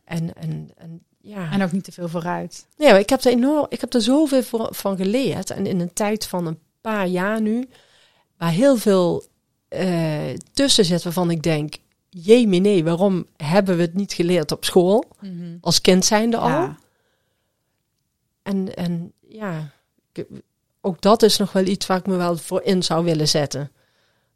En, 0.05 0.35
en, 0.35 0.71
en 0.77 1.03
ja. 1.21 1.53
En 1.53 1.63
ook 1.63 1.73
niet 1.73 1.85
te 1.85 1.93
veel 1.93 2.09
vooruit. 2.09 2.67
Nee, 2.77 2.91
maar 2.91 3.01
ik 3.01 3.09
heb 3.09 3.25
er 3.25 3.33
enorm, 3.33 3.67
ik 3.69 3.81
heb 3.81 3.95
er 3.95 4.03
zoveel 4.03 4.43
voor, 4.43 4.69
van 4.71 4.97
geleerd. 4.97 5.51
En 5.51 5.67
in 5.67 5.81
een 5.81 5.93
tijd 5.93 6.27
van 6.27 6.47
een 6.47 6.59
paar 6.81 7.07
jaar 7.07 7.41
nu, 7.41 7.69
waar 8.37 8.51
heel 8.51 8.77
veel 8.77 9.25
eh, 9.69 10.35
tussen 10.53 10.85
zit 10.85 11.03
waarvan 11.03 11.31
ik 11.31 11.43
denk, 11.43 11.75
jemine, 12.09 12.83
waarom 12.83 13.27
hebben 13.37 13.77
we 13.77 13.83
het 13.83 13.95
niet 13.95 14.13
geleerd 14.13 14.53
op 14.53 14.65
school? 14.65 15.05
Mhm. 15.21 15.57
Als 15.61 15.81
kind 15.81 16.05
zijnde 16.05 16.37
al. 16.37 16.49
Ja. 16.49 16.79
En, 18.47 18.77
en 18.77 19.13
ja, 19.29 19.71
ik- 20.13 20.27
ook 20.81 21.01
dat 21.01 21.23
is 21.23 21.37
nog 21.37 21.53
wel 21.53 21.67
iets 21.67 21.87
waar 21.87 21.99
ik 21.99 22.07
me 22.07 22.17
wel 22.17 22.37
voor 22.37 22.63
in 22.63 22.83
zou 22.83 23.05
willen 23.05 23.29
zetten. 23.29 23.73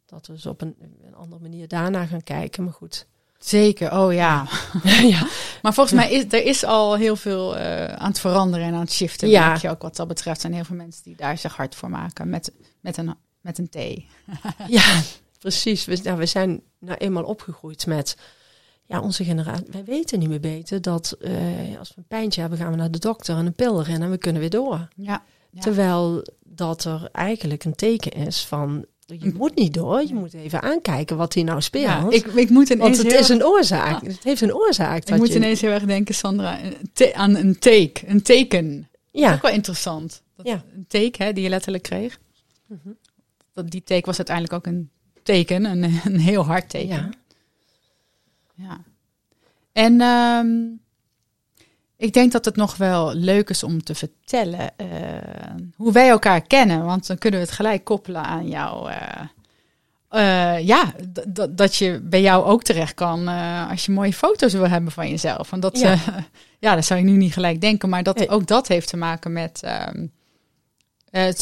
Dat 0.05 0.27
we 0.27 0.33
eens 0.33 0.45
op 0.45 0.61
een, 0.61 0.75
een 1.05 1.15
andere 1.15 1.41
manier 1.41 1.67
daarna 1.67 2.05
gaan 2.05 2.23
kijken. 2.23 2.63
Maar 2.63 2.73
goed. 2.73 3.05
Zeker, 3.39 3.97
oh 3.97 4.13
ja. 4.13 4.47
ja. 4.83 5.27
Maar 5.61 5.73
volgens 5.73 5.95
mij 5.95 6.11
is 6.11 6.23
er 6.29 6.43
is 6.43 6.63
al 6.63 6.95
heel 6.95 7.15
veel 7.15 7.57
eh, 7.57 7.85
aan 7.85 8.09
het 8.09 8.19
veranderen 8.19 8.67
en 8.67 8.73
aan 8.73 8.79
het 8.79 8.91
shiften. 8.91 9.29
Ja. 9.29 9.57
Je 9.61 9.69
ook 9.69 9.81
wat 9.81 9.95
dat 9.95 10.07
betreft. 10.07 10.41
Zijn 10.41 10.53
heel 10.53 10.63
veel 10.63 10.75
mensen 10.75 11.03
die 11.03 11.15
daar 11.15 11.37
zich 11.37 11.55
hard 11.55 11.75
voor 11.75 11.89
maken 11.89 12.29
met, 12.29 12.51
met, 12.79 12.97
een, 12.97 13.15
met 13.41 13.57
een 13.57 13.69
thee. 13.69 14.07
ja, 14.67 15.01
precies. 15.39 15.85
We, 15.85 15.99
nou, 16.03 16.17
we 16.17 16.25
zijn 16.25 16.61
nou 16.79 16.97
eenmaal 16.97 17.23
opgegroeid 17.23 17.85
met 17.85 18.17
ja, 18.91 19.01
onze 19.01 19.23
generatie. 19.23 19.65
Wij 19.71 19.83
weten 19.83 20.19
niet 20.19 20.29
meer 20.29 20.39
beter 20.39 20.81
dat 20.81 21.17
eh, 21.21 21.33
als 21.79 21.89
we 21.89 21.95
een 21.97 22.05
pijntje 22.07 22.41
hebben, 22.41 22.59
gaan 22.59 22.71
we 22.71 22.77
naar 22.77 22.91
de 22.91 22.99
dokter 22.99 23.37
en 23.37 23.45
een 23.45 23.53
pil 23.53 23.79
erin 23.79 24.01
en 24.01 24.09
we 24.09 24.17
kunnen 24.17 24.41
weer 24.41 24.49
door. 24.49 24.87
Ja. 24.95 25.23
Ja. 25.51 25.61
Terwijl 25.61 26.25
dat 26.43 26.83
er 26.83 27.09
eigenlijk 27.11 27.63
een 27.63 27.75
teken 27.75 28.11
is 28.11 28.45
van 28.45 28.85
je 29.19 29.33
moet 29.35 29.55
niet 29.55 29.73
door, 29.73 30.03
je 30.07 30.13
moet 30.13 30.33
even 30.33 30.61
aankijken 30.61 31.17
wat 31.17 31.33
hier 31.33 31.43
nou 31.43 31.61
speelt. 31.61 31.83
Ja, 31.83 32.05
ik, 32.09 32.25
ik 32.25 32.49
moet 32.49 32.69
ineens 32.69 32.97
Want 32.97 32.97
het 32.97 33.19
is 33.19 33.29
een 33.29 33.45
oorzaak. 33.45 34.05
Het 34.05 34.23
heeft 34.23 34.41
een 34.41 34.55
oorzaak. 34.55 34.97
ik 34.97 35.05
dat 35.05 35.17
moet 35.17 35.27
je, 35.27 35.35
ineens 35.35 35.61
heel 35.61 35.71
erg 35.71 35.83
denken, 35.83 36.15
Sandra, 36.15 36.59
aan 37.13 37.35
een 37.35 37.59
take, 37.59 38.01
een 38.05 38.21
teken. 38.21 38.89
ja, 39.11 39.33
Ook 39.33 39.41
wel 39.41 39.51
interessant. 39.51 40.21
Dat 40.35 40.47
Ja. 40.47 40.63
Een 40.75 40.85
take 40.87 41.23
hè, 41.23 41.33
die 41.33 41.43
je 41.43 41.49
letterlijk 41.49 41.83
kreeg. 41.83 42.19
Mhm. 42.65 42.89
Dat, 43.53 43.71
die 43.71 43.83
take 43.83 44.05
was 44.05 44.17
uiteindelijk 44.17 44.55
ook 44.55 44.73
een 44.73 44.89
teken, 45.23 45.65
een, 45.65 45.83
een 46.03 46.19
heel 46.19 46.45
hard 46.45 46.69
teken. 46.69 46.95
ja. 46.95 47.09
Ja. 48.61 48.81
En 49.71 50.01
ehm, 50.01 50.49
ik 51.97 52.13
denk 52.13 52.31
dat 52.31 52.45
het 52.45 52.55
nog 52.55 52.77
wel 52.77 53.13
leuk 53.13 53.49
is 53.49 53.63
om 53.63 53.83
te 53.83 53.95
vertellen 53.95 54.77
eh, 54.77 54.87
hoe 55.75 55.91
wij 55.91 56.09
elkaar 56.09 56.41
kennen. 56.41 56.85
Want 56.85 57.07
dan 57.07 57.17
kunnen 57.17 57.39
we 57.39 57.45
het 57.45 57.55
gelijk 57.55 57.83
koppelen 57.83 58.23
aan 58.23 58.47
jou. 58.47 58.91
eh, 58.91 59.21
eh, 60.09 60.65
ja, 60.67 60.93
dat 61.49 61.75
je 61.75 61.99
bij 62.03 62.21
jou 62.21 62.45
ook 62.45 62.63
terecht 62.63 62.93
kan 62.93 63.27
als 63.69 63.85
je 63.85 63.91
mooie 63.91 64.13
foto's 64.13 64.53
wil 64.53 64.67
hebben 64.67 64.91
van 64.91 65.09
jezelf. 65.09 65.49
Want 65.49 65.61
dat, 65.61 65.79
Ja. 65.79 65.97
ja. 66.59 66.75
dat 66.75 66.85
zou 66.85 66.99
je 66.99 67.05
nu 67.05 67.17
niet 67.17 67.33
gelijk 67.33 67.61
denken. 67.61 67.89
Maar 67.89 68.03
dat, 68.03 68.29
ook 68.29 68.47
dat 68.47 68.67
heeft 68.67 68.87
te 68.87 68.97
maken 68.97 69.31
met, 69.31 69.63
ehm, 69.63 70.07
eh, 71.09 71.33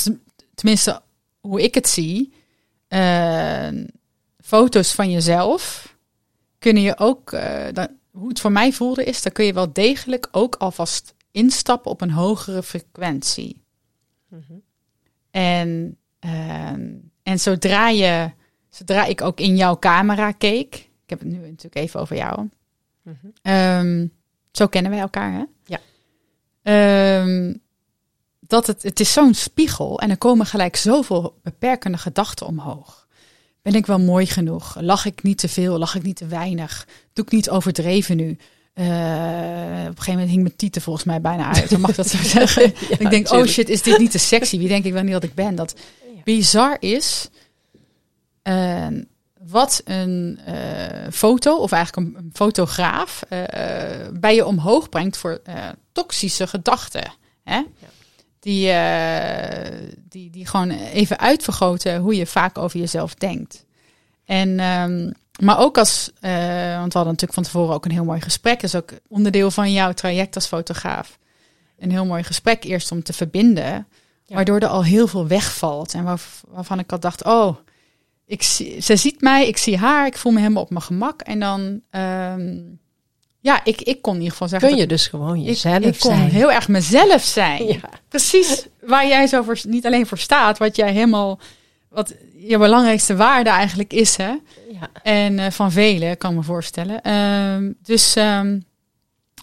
tenminste 0.55 1.01
hoe 1.39 1.61
ik 1.63 1.73
het 1.73 1.87
zie, 1.87 2.33
foto's 4.41 4.93
van 4.93 5.11
jezelf 5.11 5.93
kunnen 6.59 6.83
je 6.83 6.97
ook, 6.97 7.31
eh, 7.31 7.73
dan, 7.73 7.87
hoe 8.11 8.29
het 8.29 8.39
voor 8.39 8.51
mij 8.51 8.71
voelde 8.71 9.03
is, 9.03 9.21
dan 9.21 9.31
kun 9.31 9.45
je 9.45 9.53
wel 9.53 9.73
degelijk 9.73 10.27
ook 10.31 10.55
alvast 10.55 11.13
instappen 11.31 11.91
op 11.91 12.01
een 12.01 12.11
hogere 12.11 12.63
frequentie. 12.63 13.63
Mhm. 14.27 14.53
En, 15.31 15.97
ehm, 16.19 16.89
en 17.23 17.39
zodra 17.39 17.89
je, 17.89 18.31
zodra 18.69 19.05
ik 19.05 19.21
ook 19.21 19.39
in 19.39 19.55
jouw 19.55 19.79
camera 19.79 20.31
keek, 20.31 20.75
ik 20.75 21.09
heb 21.09 21.19
het 21.19 21.27
nu 21.27 21.37
natuurlijk 21.37 21.75
even 21.75 21.99
over 21.99 22.15
jou. 22.15 22.49
Mhm. 23.01 23.27
Ehm, 23.41 24.07
zo 24.51 24.67
kennen 24.67 24.91
wij 24.91 24.99
elkaar, 24.99 25.31
hè? 25.31 25.43
Ja. 25.65 25.79
Ehm, 26.61 27.53
dat 28.39 28.67
het, 28.67 28.83
het 28.83 28.99
is 28.99 29.13
zo'n 29.13 29.33
spiegel 29.33 29.99
en 29.99 30.09
er 30.09 30.17
komen 30.17 30.45
gelijk 30.45 30.75
zoveel 30.75 31.39
beperkende 31.43 31.97
gedachten 31.97 32.45
omhoog. 32.45 32.98
Ben 33.61 33.73
ik 33.73 33.85
wel 33.85 33.99
mooi 33.99 34.25
genoeg? 34.25 34.77
Lach 34.79 35.05
ik 35.05 35.23
niet 35.23 35.37
te 35.37 35.47
veel? 35.47 35.77
Lach 35.77 35.95
ik 35.95 36.03
niet 36.03 36.15
te 36.15 36.27
weinig? 36.27 36.87
Doe 37.13 37.25
ik 37.25 37.31
niet 37.31 37.49
overdreven 37.49 38.15
nu? 38.17 38.37
Eh, 38.73 38.85
op 38.85 38.89
een 38.89 39.85
gegeven 39.85 40.11
moment 40.13 40.29
hing 40.29 40.41
mijn 40.41 40.55
tieten 40.55 40.81
volgens 40.81 41.05
mij 41.05 41.21
bijna 41.21 41.53
uit. 41.53 41.69
Dan 41.69 41.79
mag 41.81 41.95
dat 41.95 42.07
zo 42.09 42.17
zeggen. 42.37 42.63
Ja, 42.89 42.95
ik 42.99 43.09
denk, 43.09 43.31
oh 43.31 43.45
shit, 43.45 43.69
is 43.69 43.81
dit 43.81 43.97
niet 43.97 44.11
te 44.11 44.17
sexy? 44.17 44.57
Wie 44.57 44.67
denk 44.67 44.85
ik 44.85 44.93
wel 44.93 45.03
niet 45.03 45.11
dat 45.11 45.23
ik 45.23 45.33
ben? 45.33 45.55
Dat 45.55 45.75
Ja. 46.15 46.21
bizar 46.23 46.77
is 46.79 47.29
eh, 48.41 48.87
wat 49.47 49.81
een 49.85 50.39
eh, 50.45 51.11
foto, 51.11 51.57
of 51.57 51.71
eigenlijk 51.71 52.07
een, 52.07 52.23
een 52.23 52.29
fotograaf, 52.33 53.21
eh, 53.29 53.39
bij 54.13 54.35
je 54.35 54.45
omhoog 54.45 54.89
brengt 54.89 55.17
voor 55.17 55.41
toxische 55.91 56.47
gedachten. 56.47 57.13
Hè? 57.43 57.61
Die, 58.39 58.69
eh, 58.69 59.89
die, 60.09 60.29
die 60.29 60.45
gewoon 60.45 60.69
even 60.69 61.19
uitvergroten 61.19 61.97
hoe 61.99 62.15
je 62.15 62.25
vaak 62.25 62.57
over 62.57 62.79
jezelf 62.79 63.13
denkt. 63.15 63.65
En, 64.25 64.59
ehm, 64.59 65.11
maar 65.45 65.59
ook 65.59 65.77
als, 65.77 66.11
eh, 66.19 66.31
want 66.77 66.93
we 66.93 66.99
hadden 66.99 67.05
natuurlijk 67.05 67.33
van 67.33 67.43
tevoren 67.43 67.73
ook 67.75 67.85
een 67.85 67.91
heel 67.91 68.03
mooi 68.05 68.21
gesprek. 68.21 68.53
Dat 68.55 68.63
is 68.63 68.75
ook 68.75 68.91
onderdeel 69.07 69.51
van 69.51 69.71
jouw 69.71 69.91
traject 69.93 70.35
als 70.35 70.45
fotograaf. 70.47 71.17
Een 71.79 71.91
heel 71.91 72.05
mooi 72.05 72.23
gesprek 72.23 72.63
eerst 72.63 72.91
om 72.91 73.03
te 73.03 73.13
verbinden. 73.13 73.87
Ja. 74.25 74.35
Waardoor 74.35 74.59
er 74.59 74.67
al 74.67 74.83
heel 74.83 75.07
veel 75.07 75.27
wegvalt. 75.27 75.93
En 75.93 76.03
waarv- 76.03 76.41
waarvan 76.47 76.79
ik 76.79 76.91
al 76.91 76.99
dacht, 76.99 77.23
oh, 77.25 77.55
ik 78.25 78.43
zie, 78.43 78.81
ze 78.81 78.95
ziet 78.95 79.21
mij, 79.21 79.47
ik 79.47 79.57
zie 79.57 79.77
haar, 79.77 80.05
ik 80.05 80.17
voel 80.17 80.31
me 80.31 80.39
helemaal 80.39 80.63
op 80.63 80.69
mijn 80.69 80.81
gemak. 80.81 81.21
En 81.21 81.39
dan, 81.39 81.81
ehm, 81.89 82.57
ja, 83.39 83.63
ik, 83.63 83.81
ik 83.81 84.01
kon 84.01 84.13
in 84.13 84.19
ieder 84.19 84.31
geval 84.31 84.47
zeggen... 84.47 84.69
Kun 84.69 84.77
je 84.77 84.87
dus 84.87 85.07
gewoon 85.07 85.35
ik, 85.35 85.45
jezelf 85.45 85.77
ik 85.77 85.99
kon 85.99 86.15
zijn. 86.15 86.29
heel 86.29 86.51
erg 86.51 86.67
mezelf 86.67 87.23
zijn. 87.23 87.65
Ja. 87.67 87.79
Precies 88.07 88.67
waar 88.81 89.07
jij 89.07 89.27
zo 89.27 89.43
voor, 89.43 89.59
niet 89.67 89.85
alleen 89.85 90.07
voor 90.07 90.17
staat, 90.17 90.57
wat 90.57 90.75
jij 90.75 90.91
helemaal, 90.91 91.39
wat 91.89 92.15
je 92.37 92.57
belangrijkste 92.57 93.15
waarde 93.15 93.49
eigenlijk 93.49 93.93
is, 93.93 94.15
hè? 94.15 94.33
Ja. 94.71 94.89
En 95.03 95.39
eh, 95.39 95.51
van 95.51 95.71
velen, 95.71 96.17
kan 96.17 96.31
ik 96.31 96.37
me 96.37 96.43
voorstellen. 96.43 97.01
Ehm, 97.01 97.71
dus, 97.83 98.15
ehm, 98.15 98.59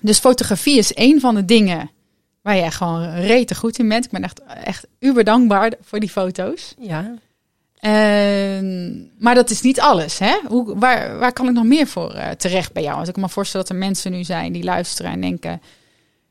dus 0.01 0.19
fotografie 0.19 0.79
is 0.79 0.91
een 0.95 1.21
van 1.21 1.35
de 1.35 1.45
dingen 1.45 1.91
waar 2.43 2.57
jij 2.57 2.71
gewoon 2.71 3.15
rete 3.15 3.55
goed 3.55 3.79
in 3.79 3.89
bent. 3.89 4.05
Ik 4.05 4.11
ben 4.11 4.23
echt, 4.23 4.43
echt 4.65 4.87
uber 4.99 5.25
dankbaar 5.25 5.73
voor 5.81 6.01
die 6.01 6.09
foto's. 6.09 6.75
ja. 6.79 7.15
Ehm, 7.77 9.05
maar 9.19 9.35
dat 9.35 9.51
is 9.51 9.61
niet 9.61 9.81
alles. 9.81 10.19
Hè? 10.19 10.39
Hoe, 10.49 10.79
waar, 10.79 11.19
waar 11.19 11.33
kan 11.33 11.47
ik 11.47 11.53
nog 11.53 11.65
meer 11.65 11.87
voor 11.87 12.13
eh, 12.13 12.31
terecht 12.31 12.73
bij 12.73 12.83
jou? 12.83 12.95
Want 12.95 13.07
ik 13.09 13.15
kan 13.15 13.23
me 13.23 13.29
voorstellen 13.29 13.67
dat 13.67 13.77
er 13.77 13.83
mensen 13.83 14.13
nu 14.13 14.25
zijn 14.25 14.53
die 14.53 14.65
luisteren 14.65 15.13
en 15.13 15.21
denken... 15.21 15.63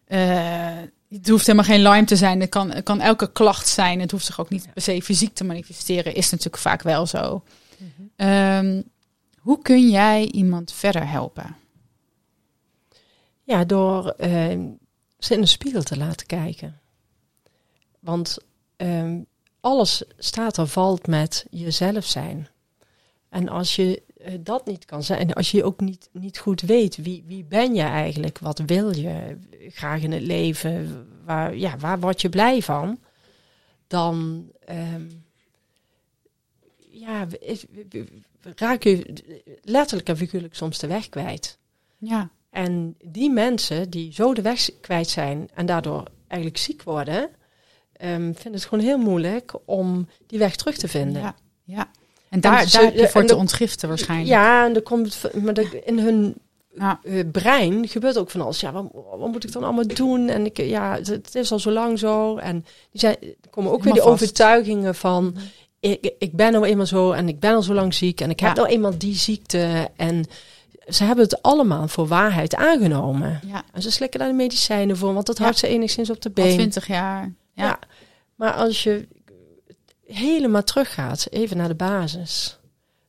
eh, 0.07 0.77
het 1.09 1.29
hoeft 1.29 1.45
helemaal 1.45 1.67
geen 1.67 1.81
Lyme 1.81 2.03
te 2.05 2.15
zijn. 2.15 2.39
Het 2.39 2.49
kan, 2.49 2.71
het 2.71 2.83
kan 2.83 3.01
elke 3.01 3.31
klacht 3.31 3.67
zijn. 3.67 3.99
Het 3.99 4.11
hoeft 4.11 4.25
zich 4.25 4.39
ook 4.39 4.49
niet 4.49 4.67
per 4.73 4.81
se 4.81 5.01
fysiek 5.01 5.33
te 5.33 5.43
manifesteren. 5.43 6.15
Is 6.15 6.29
natuurlijk 6.29 6.63
vaak 6.63 6.81
wel 6.81 7.05
zo. 7.05 7.43
Ehm, 8.15 8.81
hoe 9.39 9.61
kun 9.61 9.89
jij 9.89 10.25
iemand 10.31 10.73
verder 10.73 11.09
helpen? 11.09 11.55
Ja, 13.43 13.63
door 13.63 14.09
eh, 14.09 14.59
ze 15.19 15.33
in 15.33 15.41
de 15.41 15.47
spiegel 15.47 15.83
te 15.83 15.97
laten 15.97 16.25
kijken. 16.25 16.79
Want 17.99 18.37
ehm, 18.75 19.19
alles 19.65 20.03
staat 20.17 20.57
of 20.57 20.71
valt 20.71 21.07
met 21.07 21.45
jezelf 21.49 22.05
zijn. 22.05 22.47
En 23.29 23.49
als 23.49 23.75
je 23.75 24.03
eh, 24.17 24.33
dat 24.39 24.65
niet 24.65 24.85
kan 24.85 25.03
zijn, 25.03 25.33
als 25.33 25.51
je 25.51 25.63
ook 25.63 25.79
niet, 25.79 26.09
niet 26.11 26.37
goed 26.37 26.61
weet 26.61 26.95
wie, 26.95 27.23
wie 27.27 27.43
ben 27.43 27.75
je 27.75 27.81
eigenlijk, 27.81 28.39
wat 28.39 28.59
wil 28.59 28.95
je 28.95 29.37
graag 29.69 30.01
in 30.01 30.11
het 30.11 30.21
leven, 30.21 31.07
waar, 31.23 31.55
ja, 31.55 31.77
waar 31.77 31.99
word 31.99 32.21
je 32.21 32.29
blij 32.29 32.61
van, 32.61 32.99
dan 33.87 34.47
ehm, 34.65 35.09
ja, 36.89 37.27
raak 38.55 38.83
je 38.83 39.13
letterlijk 39.61 40.09
en 40.09 40.17
figuurlijk 40.17 40.55
soms 40.55 40.79
de 40.79 40.87
weg 40.87 41.09
kwijt. 41.09 41.57
Ja, 41.97 42.29
En 42.49 42.95
die 43.03 43.29
mensen 43.31 43.89
die 43.89 44.13
zo 44.13 44.33
de 44.33 44.41
weg 44.41 44.69
kwijt 44.81 45.09
zijn 45.09 45.49
en 45.53 45.65
daardoor 45.65 46.07
eigenlijk 46.27 46.61
ziek 46.61 46.83
worden, 46.83 47.29
ehm, 47.97 48.21
vinden 48.21 48.53
het 48.53 48.65
gewoon 48.65 48.83
heel 48.83 48.97
moeilijk 48.97 49.53
om 49.65 50.07
die 50.27 50.39
weg 50.39 50.55
terug 50.55 50.77
te 50.77 50.87
vinden. 50.87 51.21
ja, 51.21 51.35
ja. 51.63 51.87
En 52.29 52.39
daar, 52.41 52.59
En 52.59 52.67
ze- 52.69 52.77
daar 52.77 52.85
heb 52.85 52.95
je 52.95 53.07
voor 53.09 53.21
de- 53.21 53.27
te 53.27 53.35
ontgiften 53.35 53.87
waarschijnlijk. 53.89 54.29
Ja, 54.29 54.65
en 54.65 54.75
er 54.75 54.81
komt, 54.81 55.21
maar 55.41 55.53
de- 55.53 55.81
in 55.85 55.99
hun 55.99 56.35
Ja. 56.77 56.99
eh, 57.03 57.23
brein 57.31 57.87
gebeurt 57.87 58.17
ook 58.17 58.29
van 58.29 58.41
alles. 58.41 58.59
Ja, 58.59 58.71
wat, 58.71 58.85
wat 59.17 59.31
moet 59.31 59.43
ik 59.43 59.51
dan 59.51 59.63
allemaal 59.63 59.87
doen? 59.87 60.29
En 60.29 60.45
ik, 60.45 60.57
ja, 60.57 60.95
het, 60.95 61.07
het 61.07 61.35
is 61.35 61.51
al 61.51 61.59
zo 61.59 61.71
lang 61.71 61.99
zo. 61.99 62.37
En 62.37 62.65
die 62.91 62.99
zijn, 62.99 63.15
er 63.21 63.49
komen 63.49 63.71
ook 63.71 63.83
weer 63.83 63.93
die 63.93 64.01
vast. 64.01 64.13
overtuigingen 64.13 64.95
van, 64.95 65.35
ik, 65.79 66.13
ik 66.19 66.31
ben 66.33 66.51
nou 66.51 66.65
eenmaal 66.65 66.85
zo 66.85 67.11
en 67.11 67.27
ik 67.27 67.39
ben 67.39 67.55
al 67.55 67.61
zo 67.61 67.73
lang 67.73 67.93
ziek 67.93 68.21
en 68.21 68.29
ik 68.29 68.39
heb 68.39 68.55
nou 68.55 68.67
eenmaal 68.67 68.97
die 68.97 69.15
ziekte. 69.15 69.89
En 69.95 70.25
ze 70.87 71.03
hebben 71.03 71.23
het 71.25 71.41
allemaal 71.41 71.87
voor 71.87 72.07
waarheid 72.07 72.55
aangenomen. 72.55 73.39
ja, 73.47 73.63
En 73.73 73.81
ze 73.81 73.91
slikken 73.91 74.19
daar 74.19 74.29
de 74.29 74.35
medicijnen 74.35 74.97
voor, 74.97 75.13
want 75.13 75.25
dat 75.25 75.37
houdt 75.37 75.57
ze 75.57 75.67
enigszins 75.67 76.09
op 76.09 76.21
de 76.21 76.31
al 76.35 76.43
been. 76.43 76.53
twintig 76.53 76.87
jaar. 76.87 77.33
Ja. 77.55 77.63
Ja. 77.65 77.79
Maar 78.35 78.53
als 78.53 78.83
je 78.83 79.07
helemaal 80.05 80.63
teruggaat, 80.63 81.27
even 81.29 81.57
naar 81.57 81.67
de 81.67 81.75
basis, 81.75 82.59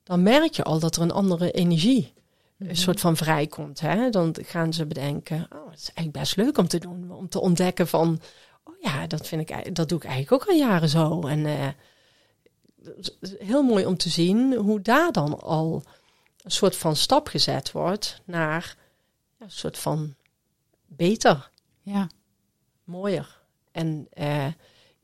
dan 0.03 0.22
merk 0.22 0.53
je 0.55 0.62
al 0.64 0.78
dat 0.78 0.97
er 0.97 1.03
een 1.03 1.11
andere 1.11 1.51
energie 1.51 2.14
Mhm. 2.57 2.70
een 2.70 2.76
soort 2.76 3.01
van 3.01 3.16
vrijkomt. 3.16 3.80
Hè? 3.80 4.11
Dan 4.11 4.36
gaan 4.42 4.72
ze 4.72 4.86
bedenken, 4.86 5.36
oh, 5.53 5.70
het 5.70 5.78
is 5.80 5.86
eigenlijk 5.92 6.12
best 6.18 6.36
leuk 6.36 6.59
om 6.59 6.68
te 6.68 6.78
doen, 6.78 7.11
om 7.11 7.28
te 7.28 7.40
ontdekken 7.40 7.88
van, 7.88 8.20
oh 8.64 8.74
ja, 8.80 9.07
dat 9.07 9.26
vind 9.26 9.51
ik, 9.51 9.74
dat 9.74 9.88
doe 9.88 9.99
ik 9.99 10.05
eigenlijk 10.05 10.42
ook 10.42 10.49
al 10.49 10.57
jaren 10.57 10.88
zo. 10.88 11.20
En 11.26 11.47
eh, 11.47 11.68
heel 13.38 13.62
mooi 13.62 13.86
om 13.86 13.97
te 13.97 14.09
zien 14.09 14.55
hoe 14.55 14.80
daar 14.80 15.12
dan 15.12 15.40
al 15.40 15.82
een 16.42 16.51
soort 16.51 16.76
van 16.76 16.97
stap 16.97 17.28
gezet 17.28 17.72
wordt 17.72 18.20
naar 18.24 18.76
ja, 19.38 19.44
een 19.44 19.51
soort 19.51 19.78
van 19.78 20.14
beter, 20.86 21.51
Ja. 21.82 22.09
mooier. 22.84 23.40
En 23.77 24.07
eh, 24.12 24.47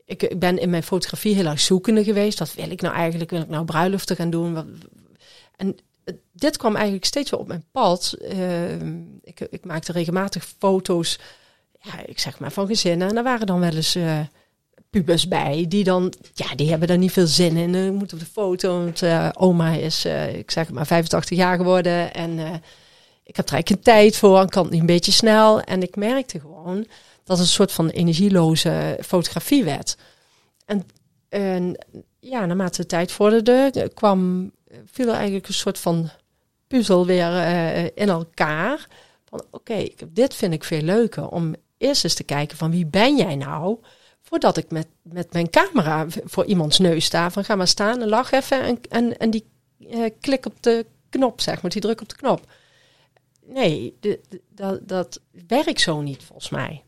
ik, 0.05 0.23
ik 0.23 0.39
ben 0.39 0.59
in 0.59 0.69
mijn 0.69 0.83
fotografie 0.83 1.35
heel 1.35 1.45
erg 1.45 1.59
zoekende 1.59 2.03
geweest. 2.03 2.39
Wat 2.39 2.53
wil 2.53 2.71
ik 2.71 2.81
nou 2.81 2.95
eigenlijk? 2.95 3.29
Wil 3.29 3.41
ik 3.41 3.49
nou 3.49 3.65
bruiloften 3.65 4.15
gaan 4.15 4.29
doen? 4.29 4.81
En 5.55 5.77
dit 6.31 6.57
kwam 6.57 6.75
eigenlijk 6.75 7.05
steeds 7.05 7.29
weer 7.29 7.39
op 7.39 7.47
mijn 7.47 7.65
pad. 7.71 8.13
Eh, 8.21 8.81
ik, 9.23 9.39
ik 9.39 9.65
maakte 9.65 9.91
regelmatig 9.91 10.45
foto's, 10.57 11.19
ja, 11.79 12.05
ik 12.05 12.19
zeg 12.19 12.39
maar 12.39 12.51
van 12.51 12.67
gezinnen. 12.67 13.07
En 13.07 13.15
daar 13.15 13.23
waren 13.23 13.47
dan 13.47 13.59
wel 13.59 13.73
eens 13.73 13.95
eh, 13.95 14.19
pubers 14.89 15.27
bij, 15.27 15.65
die 15.67 15.83
dan, 15.83 16.13
ja, 16.33 16.55
die 16.55 16.69
hebben 16.69 16.87
daar 16.87 16.97
niet 16.97 17.11
veel 17.11 17.27
zin 17.27 17.57
in. 17.57 17.75
Eh, 17.75 17.89
moet 17.89 18.13
op 18.13 18.19
de 18.19 18.25
foto, 18.25 18.83
want 18.83 19.01
eh, 19.01 19.29
oma 19.33 19.71
is, 19.71 20.05
ik 20.33 20.51
zeg 20.51 20.71
maar, 20.71 20.85
85 20.85 21.37
jaar 21.37 21.57
geworden. 21.57 22.13
En 22.13 22.39
ik 23.23 23.35
heb 23.35 23.47
er 23.47 23.53
eigenlijk 23.53 23.67
geen 23.67 23.95
tijd 23.95 24.17
voor, 24.17 24.39
en 24.39 24.49
kan 24.49 24.63
het 24.63 24.71
niet 24.71 24.81
een 24.81 24.85
beetje 24.85 25.11
snel. 25.11 25.61
En 25.61 25.81
ik 25.81 25.95
merkte 25.95 26.39
gewoon 26.39 26.87
dat 27.23 27.37
het 27.37 27.47
een 27.47 27.53
soort 27.53 27.71
van 27.71 27.89
energieloze 27.89 28.97
fotografie 29.05 29.63
werd. 29.63 29.97
En, 30.65 30.85
en 31.29 31.85
ja, 32.19 32.45
naarmate 32.45 32.81
de 32.81 32.87
tijd 32.87 33.11
vorderde, 33.11 33.91
kwam, 33.93 34.51
viel 34.85 35.07
er 35.07 35.13
eigenlijk 35.13 35.47
een 35.47 35.53
soort 35.53 35.79
van 35.79 36.09
puzzel 36.67 37.05
weer 37.05 37.35
eh, 37.37 37.83
in 37.83 38.09
elkaar. 38.09 38.87
Van 39.25 39.43
oké, 39.51 39.87
dit 40.07 40.33
vind 40.35 40.53
ik 40.53 40.63
veel 40.63 40.81
leuker. 40.81 41.27
Om 41.27 41.55
eerst 41.77 42.03
eens 42.03 42.13
te 42.13 42.23
kijken 42.23 42.57
van 42.57 42.71
wie 42.71 42.85
ben 42.85 43.17
jij 43.17 43.35
nou? 43.35 43.77
Voordat 44.21 44.57
ik 44.57 44.71
met, 44.71 44.87
met 45.01 45.33
mijn 45.33 45.49
camera 45.49 46.05
voor 46.23 46.45
iemands 46.45 46.79
neus 46.79 47.05
sta. 47.05 47.31
Van 47.31 47.43
ga 47.43 47.55
maar 47.55 47.67
staan 47.67 48.01
en 48.01 48.07
lach 48.09 48.31
even. 48.31 48.61
En, 48.61 48.79
en, 48.89 49.17
en 49.17 49.29
die 49.29 49.45
eh, 49.89 50.09
klik 50.19 50.45
op 50.45 50.63
de 50.63 50.85
knop, 51.09 51.41
zeg 51.41 51.61
maar. 51.61 51.71
Die 51.71 51.81
druk 51.81 52.01
op 52.01 52.09
de 52.09 52.15
knop. 52.15 52.51
Nee, 53.45 53.97
de- 53.99 54.21
dat, 54.49 54.87
dat 54.87 55.19
werkt 55.47 55.81
zo 55.81 56.01
niet 56.01 56.23
volgens 56.23 56.49
mij. 56.49 56.82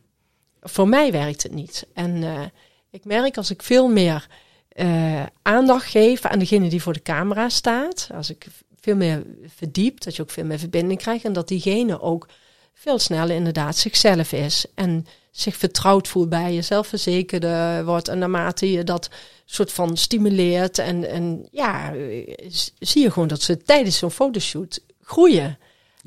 Voor 0.67 0.87
mij 0.87 1.11
werkt 1.11 1.43
het 1.43 1.53
niet. 1.53 1.87
En 1.93 2.23
eh, 2.23 2.41
ik 2.89 3.05
merk 3.05 3.37
als 3.37 3.49
ik 3.49 3.63
veel 3.63 3.87
meer 3.87 4.27
eh, 4.69 5.23
aandacht 5.41 5.89
geef 5.89 6.25
aan 6.25 6.39
degene 6.39 6.69
die 6.69 6.81
voor 6.81 6.93
de 6.93 7.01
camera 7.01 7.49
staat. 7.49 8.09
Als 8.13 8.29
ik 8.29 8.47
veel 8.79 8.95
meer 8.95 9.23
verdiep, 9.55 10.01
dat 10.03 10.15
je 10.15 10.21
ook 10.21 10.29
veel 10.29 10.45
meer 10.45 10.59
verbinding 10.59 10.99
krijgt. 10.99 11.25
En 11.25 11.33
dat 11.33 11.47
diegene 11.47 12.01
ook 12.01 12.27
veel 12.73 12.99
sneller 12.99 13.35
inderdaad 13.35 13.77
zichzelf 13.77 14.31
is. 14.31 14.65
En 14.75 15.05
zich 15.31 15.55
vertrouwd 15.55 16.07
voelt 16.07 16.29
bij 16.29 16.53
je, 16.53 16.61
zelfverzekerder 16.61 17.85
wordt. 17.85 18.07
En 18.07 18.17
naarmate 18.17 18.71
je 18.71 18.83
dat 18.83 19.09
soort 19.45 19.71
van 19.71 19.97
stimuleert. 19.97 20.79
En, 20.79 21.09
en 21.09 21.47
ja, 21.51 21.93
eh, 21.93 22.49
zie 22.79 23.01
je 23.01 23.11
gewoon 23.11 23.27
dat 23.27 23.41
ze 23.41 23.57
tijdens 23.57 23.97
zo'n 23.97 24.11
fotoshoot 24.11 24.79
groeien. 25.01 25.57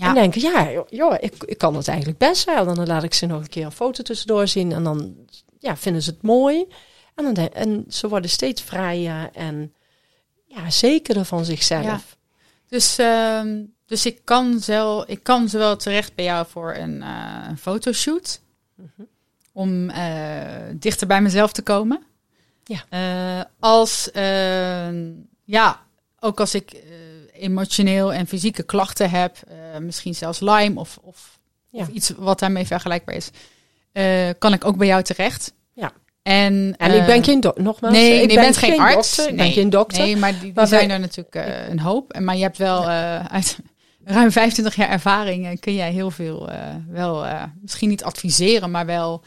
En 0.06 0.14
denken, 0.14 0.40
ja, 0.40 0.84
joh, 0.90 1.14
ik, 1.20 1.34
ik 1.44 1.58
kan 1.58 1.74
het 1.74 1.88
eigenlijk 1.88 2.18
best 2.18 2.44
wel. 2.44 2.64
Dan 2.64 2.86
laat 2.86 3.02
ik 3.02 3.14
ze 3.14 3.26
nog 3.26 3.40
een 3.40 3.48
keer 3.48 3.64
een 3.64 3.72
foto 3.72 4.02
tussendoor 4.02 4.48
zien. 4.48 4.72
En 4.72 4.84
dan 4.84 5.16
ja, 5.58 5.76
vinden 5.76 6.02
ze 6.02 6.10
het 6.10 6.22
mooi. 6.22 6.66
En, 7.14 7.34
dan 7.34 7.48
en 7.48 7.84
ze 7.88 8.08
worden 8.08 8.30
steeds 8.30 8.62
vrijer 8.62 9.30
en 9.32 9.74
ja, 10.46 10.70
zekerder 10.70 11.24
van 11.24 11.44
zichzelf. 11.44 11.84
Ja. 11.84 12.00
Dus, 12.68 12.98
ehm, 12.98 13.64
dus 13.86 14.06
ik, 14.06 14.20
kan 14.24 14.60
zelf, 14.60 15.06
ik 15.06 15.22
kan 15.22 15.48
zowel 15.48 15.76
terecht 15.76 16.14
bij 16.14 16.24
jou 16.24 16.46
voor 16.48 16.74
een, 16.74 17.02
eh, 17.02 17.48
fotoshoot. 17.58 18.40
Mhm. 18.74 19.02
Om 19.52 19.90
eh, 19.90 20.40
dichter 20.74 21.06
bij 21.06 21.22
mezelf 21.22 21.52
te 21.52 21.62
komen. 21.62 22.06
Ja. 22.64 22.84
Eh, 22.88 23.44
als, 23.58 24.10
eh, 24.10 24.88
ja, 25.44 25.82
ook 26.20 26.40
als 26.40 26.54
ik 26.54 26.82
emotioneel 27.38 28.12
en 28.12 28.26
fysieke 28.26 28.62
klachten 28.62 29.10
heb. 29.10 29.36
eh, 29.48 29.56
misschien 29.80 30.14
zelfs 30.14 30.40
Lyme 30.40 30.80
of, 30.80 30.98
of, 31.02 31.38
Ja. 31.70 31.80
of 31.80 31.88
iets 31.88 32.12
wat 32.16 32.38
daarmee 32.38 32.66
vergelijkbaar 32.66 33.14
is. 33.14 33.30
eh, 33.92 34.28
kan 34.38 34.52
ik 34.52 34.64
ook 34.64 34.76
bij 34.76 34.86
jou 34.86 35.02
terecht. 35.02 35.52
Ja. 35.72 35.92
En, 36.22 36.74
En 36.76 37.00
ik 37.00 37.06
ben 37.06 37.24
geen 37.24 37.40
dokter, 37.40 37.62
nogmaals. 37.64 37.94
Nee, 37.94 38.22
ik 38.22 38.28
ben 38.28 38.36
bent 38.36 38.56
geen, 38.56 38.80
arts. 38.80 39.16
Dokter, 39.16 39.28
ik 39.32 39.36
ben 39.36 39.52
geen 39.52 39.70
dokter. 39.70 40.02
Nee, 40.02 40.16
maar 40.16 40.30
die, 40.32 40.40
die 40.40 40.52
Maar 40.54 40.66
zijn 40.66 40.86
wij- 40.86 40.94
er 40.94 41.00
natuurlijk 41.00 41.34
eh, 41.34 41.68
een 41.68 41.80
hoop. 41.80 42.12
En 42.12 42.24
Maar 42.24 42.36
je 42.36 42.42
hebt 42.42 42.58
wel 42.58 42.86
uit 42.88 43.58
ruim 44.04 44.30
25 44.32 44.74
jaar 44.76 44.88
ervaring 44.88 45.46
eh, 45.46 45.56
kun 45.60 45.74
jij 45.74 45.92
heel 45.92 46.10
veel 46.10 46.48
wel 46.88 47.26
misschien 47.60 47.88
niet 47.88 48.04
adviseren, 48.04 48.70
maar 48.70 48.86
wel 48.86 49.22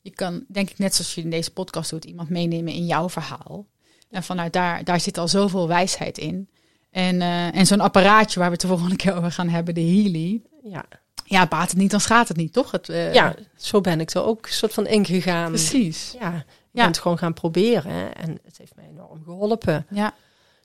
je 0.00 0.10
kan 0.10 0.44
denk 0.48 0.70
ik 0.70 0.78
net 0.78 0.94
zoals 0.94 1.14
je 1.14 1.20
in 1.22 1.30
deze 1.30 1.50
podcast 1.52 1.90
doet 1.90 2.04
iemand 2.04 2.28
meenemen 2.28 2.72
in 2.72 2.86
jouw 2.86 3.08
verhaal. 3.08 3.66
En 4.10 4.22
vanuit 4.22 4.52
daar 4.52 4.84
daar 4.84 5.00
zit 5.00 5.18
al 5.18 5.28
zoveel 5.28 5.68
wijsheid 5.68 6.18
in. 6.18 6.48
En, 6.90 7.20
eh, 7.22 7.56
en 7.56 7.66
zo'n 7.66 7.80
apparaatje 7.80 8.38
waar 8.38 8.48
we 8.48 8.52
het 8.54 8.60
de 8.62 8.68
volgende 8.68 8.96
keer 8.96 9.14
over 9.16 9.32
gaan 9.32 9.48
hebben, 9.48 9.74
de 9.74 9.80
Healy. 9.80 10.42
Ja. 10.62 10.84
Ja, 11.24 11.46
baat 11.46 11.68
het 11.70 11.78
niet, 11.78 11.90
dan 11.90 12.00
schaadt 12.00 12.28
het 12.28 12.36
niet, 12.36 12.52
toch? 12.52 12.70
Het, 12.70 12.88
eh, 12.88 13.14
ja, 13.14 13.34
zo 13.56 13.80
ben 13.80 14.00
ik 14.00 14.10
er 14.10 14.24
ook 14.24 14.46
een 14.46 14.52
soort 14.52 14.74
van 14.74 14.86
ingegaan. 14.86 15.48
precies. 15.48 16.14
Ja, 16.20 16.30
je 16.32 16.78
Ja. 16.78 16.84
bent 16.84 16.98
gewoon 16.98 17.18
gaan 17.18 17.34
proberen. 17.34 17.92
hè. 17.92 18.06
En 18.08 18.38
het 18.44 18.58
heeft 18.58 18.76
mij 18.76 18.84
enorm 18.90 19.22
geholpen. 19.24 19.86
Ja, 19.90 20.14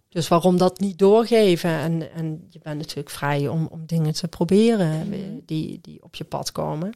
Dus 0.09 0.27
waarom 0.27 0.57
dat 0.57 0.79
niet 0.79 0.97
doorgeven? 0.99 1.69
En, 1.69 2.11
en 2.13 2.47
je 2.49 2.59
bent 2.63 2.77
natuurlijk 2.77 3.09
vrij 3.09 3.47
om, 3.47 3.67
om 3.71 3.85
dingen 3.85 4.13
te 4.13 4.27
proberen 4.27 4.99
Mhm. 4.99 5.13
eh, 5.13 5.19
die, 5.45 5.79
die 5.81 6.03
op 6.03 6.15
je 6.15 6.23
pad 6.23 6.51
komen. 6.51 6.93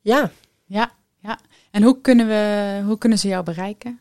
Ja, 0.00 0.30
ja, 0.64 0.90
ja. 1.18 1.38
En 1.70 1.82
hoe 1.82 2.00
kunnen, 2.00 2.26
we, 2.26 2.80
hoe 2.84 2.98
kunnen 2.98 3.18
ze 3.18 3.28
jou 3.28 3.44
bereiken? 3.44 4.00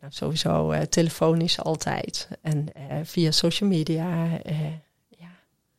Nou, 0.00 0.12
sowieso 0.12 0.70
eh, 0.70 0.80
telefonisch 0.82 1.60
altijd. 1.60 2.28
En 2.42 2.68
eh, 2.74 2.96
via 3.04 3.30
social 3.30 3.68
media. 3.68 4.28
eh, 4.42 4.60
ja. 5.08 5.26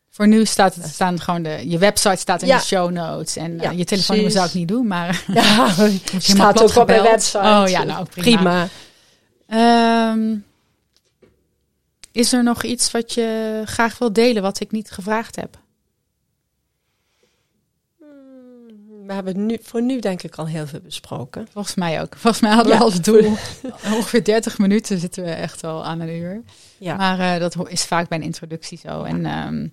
Voor 0.10 0.28
nu 0.28 0.46
staat 0.46 0.76
het 0.76 0.86
staan 0.86 1.20
gewoon 1.20 1.44
de 1.44 1.70
je 1.70 1.78
website 1.78 2.16
staat 2.18 2.42
in 2.42 2.48
Ja. 2.48 2.58
de 2.58 2.64
show 2.64 2.92
notes 2.92 3.36
en 3.36 3.58
Ja, 3.60 3.72
je 3.72 3.84
telefoonnummer 3.86 4.34
zou 4.34 4.48
ik 4.48 4.54
niet 4.54 4.68
doen, 4.68 4.88
maar 4.88 5.24
Ja, 5.34 5.68
helemaal 5.76 6.22
staat 6.22 6.62
ook 6.62 6.76
op 6.76 6.88
mijn 6.88 7.04
website. 7.04 7.38
Oh 7.38 7.64
ja, 7.68 7.84
nou 7.84 8.06
prima. 8.06 8.38
prima. 8.38 8.68
Ehm, 9.48 10.36
is 12.12 12.34
er 12.34 12.44
nog 12.44 12.64
iets 12.64 12.92
wat 12.92 13.14
je 13.14 13.62
graag 13.66 13.98
wil 13.98 14.14
delen 14.14 14.42
wat 14.42 14.60
ik 14.60 14.72
niet 14.72 14.92
gevraagd 14.92 15.36
heb? 15.36 15.60
We 19.12 19.18
hebben 19.18 19.46
nu, 19.46 19.58
voor 19.62 19.82
nu 19.82 20.00
denk 20.00 20.24
ik 20.24 20.36
al 20.36 20.48
heel 20.48 20.68
veel 20.68 20.80
besproken. 20.80 21.48
Volgens 21.52 21.76
mij 21.76 22.02
ook. 22.02 22.16
Volgens 22.18 22.42
mij 22.42 22.52
hadden 22.52 22.72
Ja. 22.74 22.78
we 22.78 22.84
als 22.84 23.02
doel 23.02 23.24
ongeveer 23.96 24.24
30 24.24 24.58
minuten 24.58 24.98
zitten 25.00 25.24
we 25.24 25.30
echt 25.30 25.62
wel 25.62 25.86
aan 25.86 26.00
een 26.00 26.10
uur. 26.10 26.42
Ja. 26.78 26.96
Maar 26.96 27.20
eh, 27.20 27.40
dat 27.40 27.70
is 27.70 27.86
vaak 27.86 28.08
bij 28.10 28.18
een 28.18 28.24
introductie 28.24 28.78
zo. 28.78 29.04
En 29.04 29.26
ehm, 29.26 29.68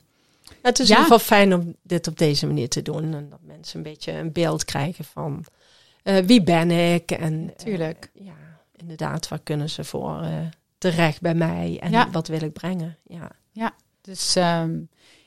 Het 0.62 0.78
is 0.78 0.88
Ja. 0.88 0.94
in 0.94 1.00
ieder 1.00 1.12
geval 1.12 1.18
fijn 1.38 1.54
om 1.54 1.74
dit 1.82 2.06
op 2.06 2.18
deze 2.18 2.46
manier 2.46 2.68
te 2.68 2.82
doen. 2.82 3.14
En 3.14 3.26
dat 3.30 3.38
mensen 3.42 3.76
een 3.76 3.82
beetje 3.82 4.12
een 4.12 4.32
beeld 4.32 4.64
krijgen 4.64 5.04
van 5.04 5.44
eh, 6.02 6.16
wie 6.24 6.42
ben 6.42 6.70
ik. 6.70 7.10
En 7.10 7.48
eh, 7.56 7.64
Tuurlijk. 7.64 8.10
ja, 8.14 8.34
inderdaad, 8.76 9.28
waar 9.28 9.40
kunnen 9.42 9.70
ze 9.70 9.84
voor 9.84 10.24
terecht 10.78 11.20
bij 11.20 11.34
mij. 11.34 11.78
En 11.82 11.90
Ja. 11.90 12.10
wat 12.10 12.28
wil 12.28 12.42
ik 12.42 12.52
brengen. 12.52 12.96
Ja. 13.52 13.72
dus 14.00 14.36
ehm, 14.36 14.78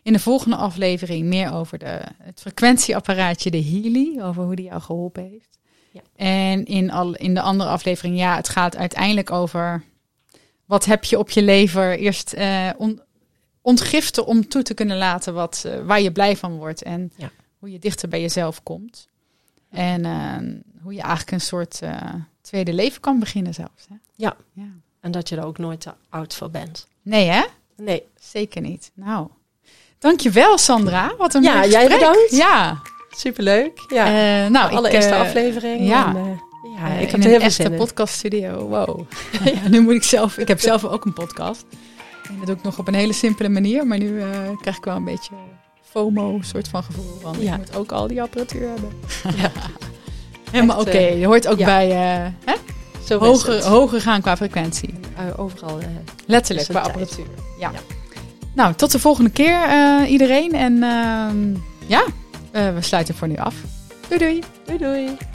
in 0.04 0.14
de 0.14 0.20
volgende 0.20 0.56
aflevering 0.56 1.26
meer 1.26 1.54
over 1.54 1.78
de, 1.78 2.02
het 2.18 2.40
frequentieapparaatje, 2.42 3.52
de 3.52 3.64
Healy, 3.64 4.22
over 4.22 4.44
hoe 4.44 4.56
die 4.56 4.66
jou 4.66 4.82
geholpen 4.82 5.24
heeft. 5.30 5.60
Ja. 5.92 6.02
En 6.16 6.66
in, 6.66 6.92
al, 6.92 7.16
in 7.16 7.34
de 7.34 7.42
andere 7.42 7.70
aflevering, 7.70 8.18
ja, 8.18 8.36
het 8.36 8.50
gaat 8.50 8.76
uiteindelijk 8.78 9.32
over 9.32 9.84
wat 10.66 10.86
heb 10.86 11.04
je 11.04 11.20
op 11.20 11.30
je 11.30 11.42
lever 11.44 11.98
eerst 12.00 12.34
eh, 12.34 12.70
on- 12.78 13.02
ontgiften 13.62 14.26
om 14.26 14.48
toe 14.48 14.62
te 14.64 14.74
kunnen 14.74 14.98
laten 14.98 15.34
wat, 15.34 15.64
eh, 15.66 15.86
waar 15.86 16.02
je 16.02 16.12
blij 16.12 16.38
van 16.38 16.58
wordt 16.58 16.82
en 16.84 17.12
Ja. 17.18 17.32
hoe 17.60 17.72
je 17.72 17.80
dichter 17.80 18.10
bij 18.10 18.22
jezelf 18.22 18.64
komt. 18.64 19.08
En 19.70 20.06
ehm, 20.06 20.56
hoe 20.82 20.94
je 20.94 21.00
eigenlijk 21.02 21.32
een 21.32 21.42
soort 21.42 21.82
eh, 21.82 22.14
tweede 22.42 22.74
leven 22.74 23.02
kan 23.02 23.20
beginnen 23.20 23.54
zelfs. 23.54 23.86
Hè? 23.90 23.96
Ja. 24.16 24.36
ja. 24.54 24.68
En 25.00 25.12
dat 25.12 25.30
je 25.30 25.36
er 25.36 25.46
ook 25.46 25.58
nooit 25.58 25.82
te 25.82 25.94
oud 26.10 26.36
voor 26.36 26.50
bent. 26.52 26.88
Nee 27.02 27.28
hè? 27.28 27.44
Nee. 27.78 28.04
Zeker 28.20 28.62
niet. 28.62 28.92
Nou, 28.94 29.28
dankjewel 30.02 30.58
Sandra. 30.58 31.14
Wat 31.18 31.34
een 31.34 31.44
Ja, 31.44 31.66
jij 31.66 31.88
bedankt. 31.88 32.28
Ja. 32.36 32.82
Superleuk. 33.16 33.80
Ja. 33.88 34.06
Eh, 34.06 34.50
nou, 34.52 34.70
de 34.70 34.76
allereerste 34.76 35.10
ik, 35.12 35.16
eh, 35.16 35.22
aflevering. 35.22 35.88
ja. 35.88 36.08
En, 36.08 36.16
eh, 36.16 36.80
ja, 36.80 36.88
ik 36.88 37.10
heb 37.12 37.14
in 37.14 37.14
er 37.14 37.14
een 37.16 37.22
heel 37.22 37.32
veel 37.32 37.40
echte 37.48 37.62
zin 37.64 37.72
in. 37.72 37.78
podcaststudio. 37.78 38.68
Wow. 38.68 39.02
ja, 39.64 39.68
nu 39.70 39.82
moet 39.82 39.94
ik 39.94 40.04
zelf. 40.04 40.38
Ik 40.38 40.48
heb 40.48 40.60
zelf 40.60 40.86
ook 40.86 41.06
een 41.06 41.14
podcast. 41.14 41.66
En 42.28 42.36
dat 42.38 42.46
doe 42.46 42.56
ik 42.56 42.64
nog 42.64 42.80
op 42.80 42.88
een 42.88 42.94
hele 42.94 43.14
simpele 43.14 43.50
manier. 43.50 43.88
Maar 43.88 43.98
nu 43.98 44.22
krijg 44.62 44.78
ik 44.78 44.84
wel 44.84 44.96
een 44.96 45.04
beetje 45.04 45.34
FOMO 45.92 46.40
soort 46.42 46.68
van 46.68 46.84
gevoel. 46.84 47.20
Want 47.22 47.42
Ja. 47.42 47.52
ik 47.54 47.58
moet 47.58 47.76
ook 47.76 47.92
al 47.92 48.08
die 48.08 48.22
apparatuur 48.22 48.68
hebben. 48.70 48.92
Ja. 49.42 49.52
Helemaal 50.52 50.80
oké. 50.80 50.98
Je 51.00 51.26
hoort 51.26 51.48
ook 51.48 51.58
ja. 51.58 51.66
bij 51.66 51.88
hè? 52.46 52.54
Zo 53.06 53.20
hoger, 53.20 53.64
hoger 53.68 54.02
gaan 54.02 54.22
qua 54.22 54.36
frequentie. 54.38 54.94
Overal. 55.38 55.80
Letterlijk, 56.26 56.68
qua 56.68 56.80
apparatuur. 56.80 57.26
Ja. 57.60 57.72
Nou, 58.54 58.74
tot 58.74 58.92
de 58.92 59.00
volgende 59.00 59.30
keer 59.30 59.62
eh, 59.64 60.12
iedereen. 60.12 60.52
En 60.52 60.84
ehm, 60.84 61.56
ja, 61.88 62.04
eh, 62.52 62.74
we 62.74 62.82
sluiten 62.82 63.16
voor 63.16 63.28
nu 63.28 63.36
af. 63.36 63.56
Doei 64.08 64.20
doei. 64.20 64.44
doei 64.66 64.78
doei. 64.78 65.31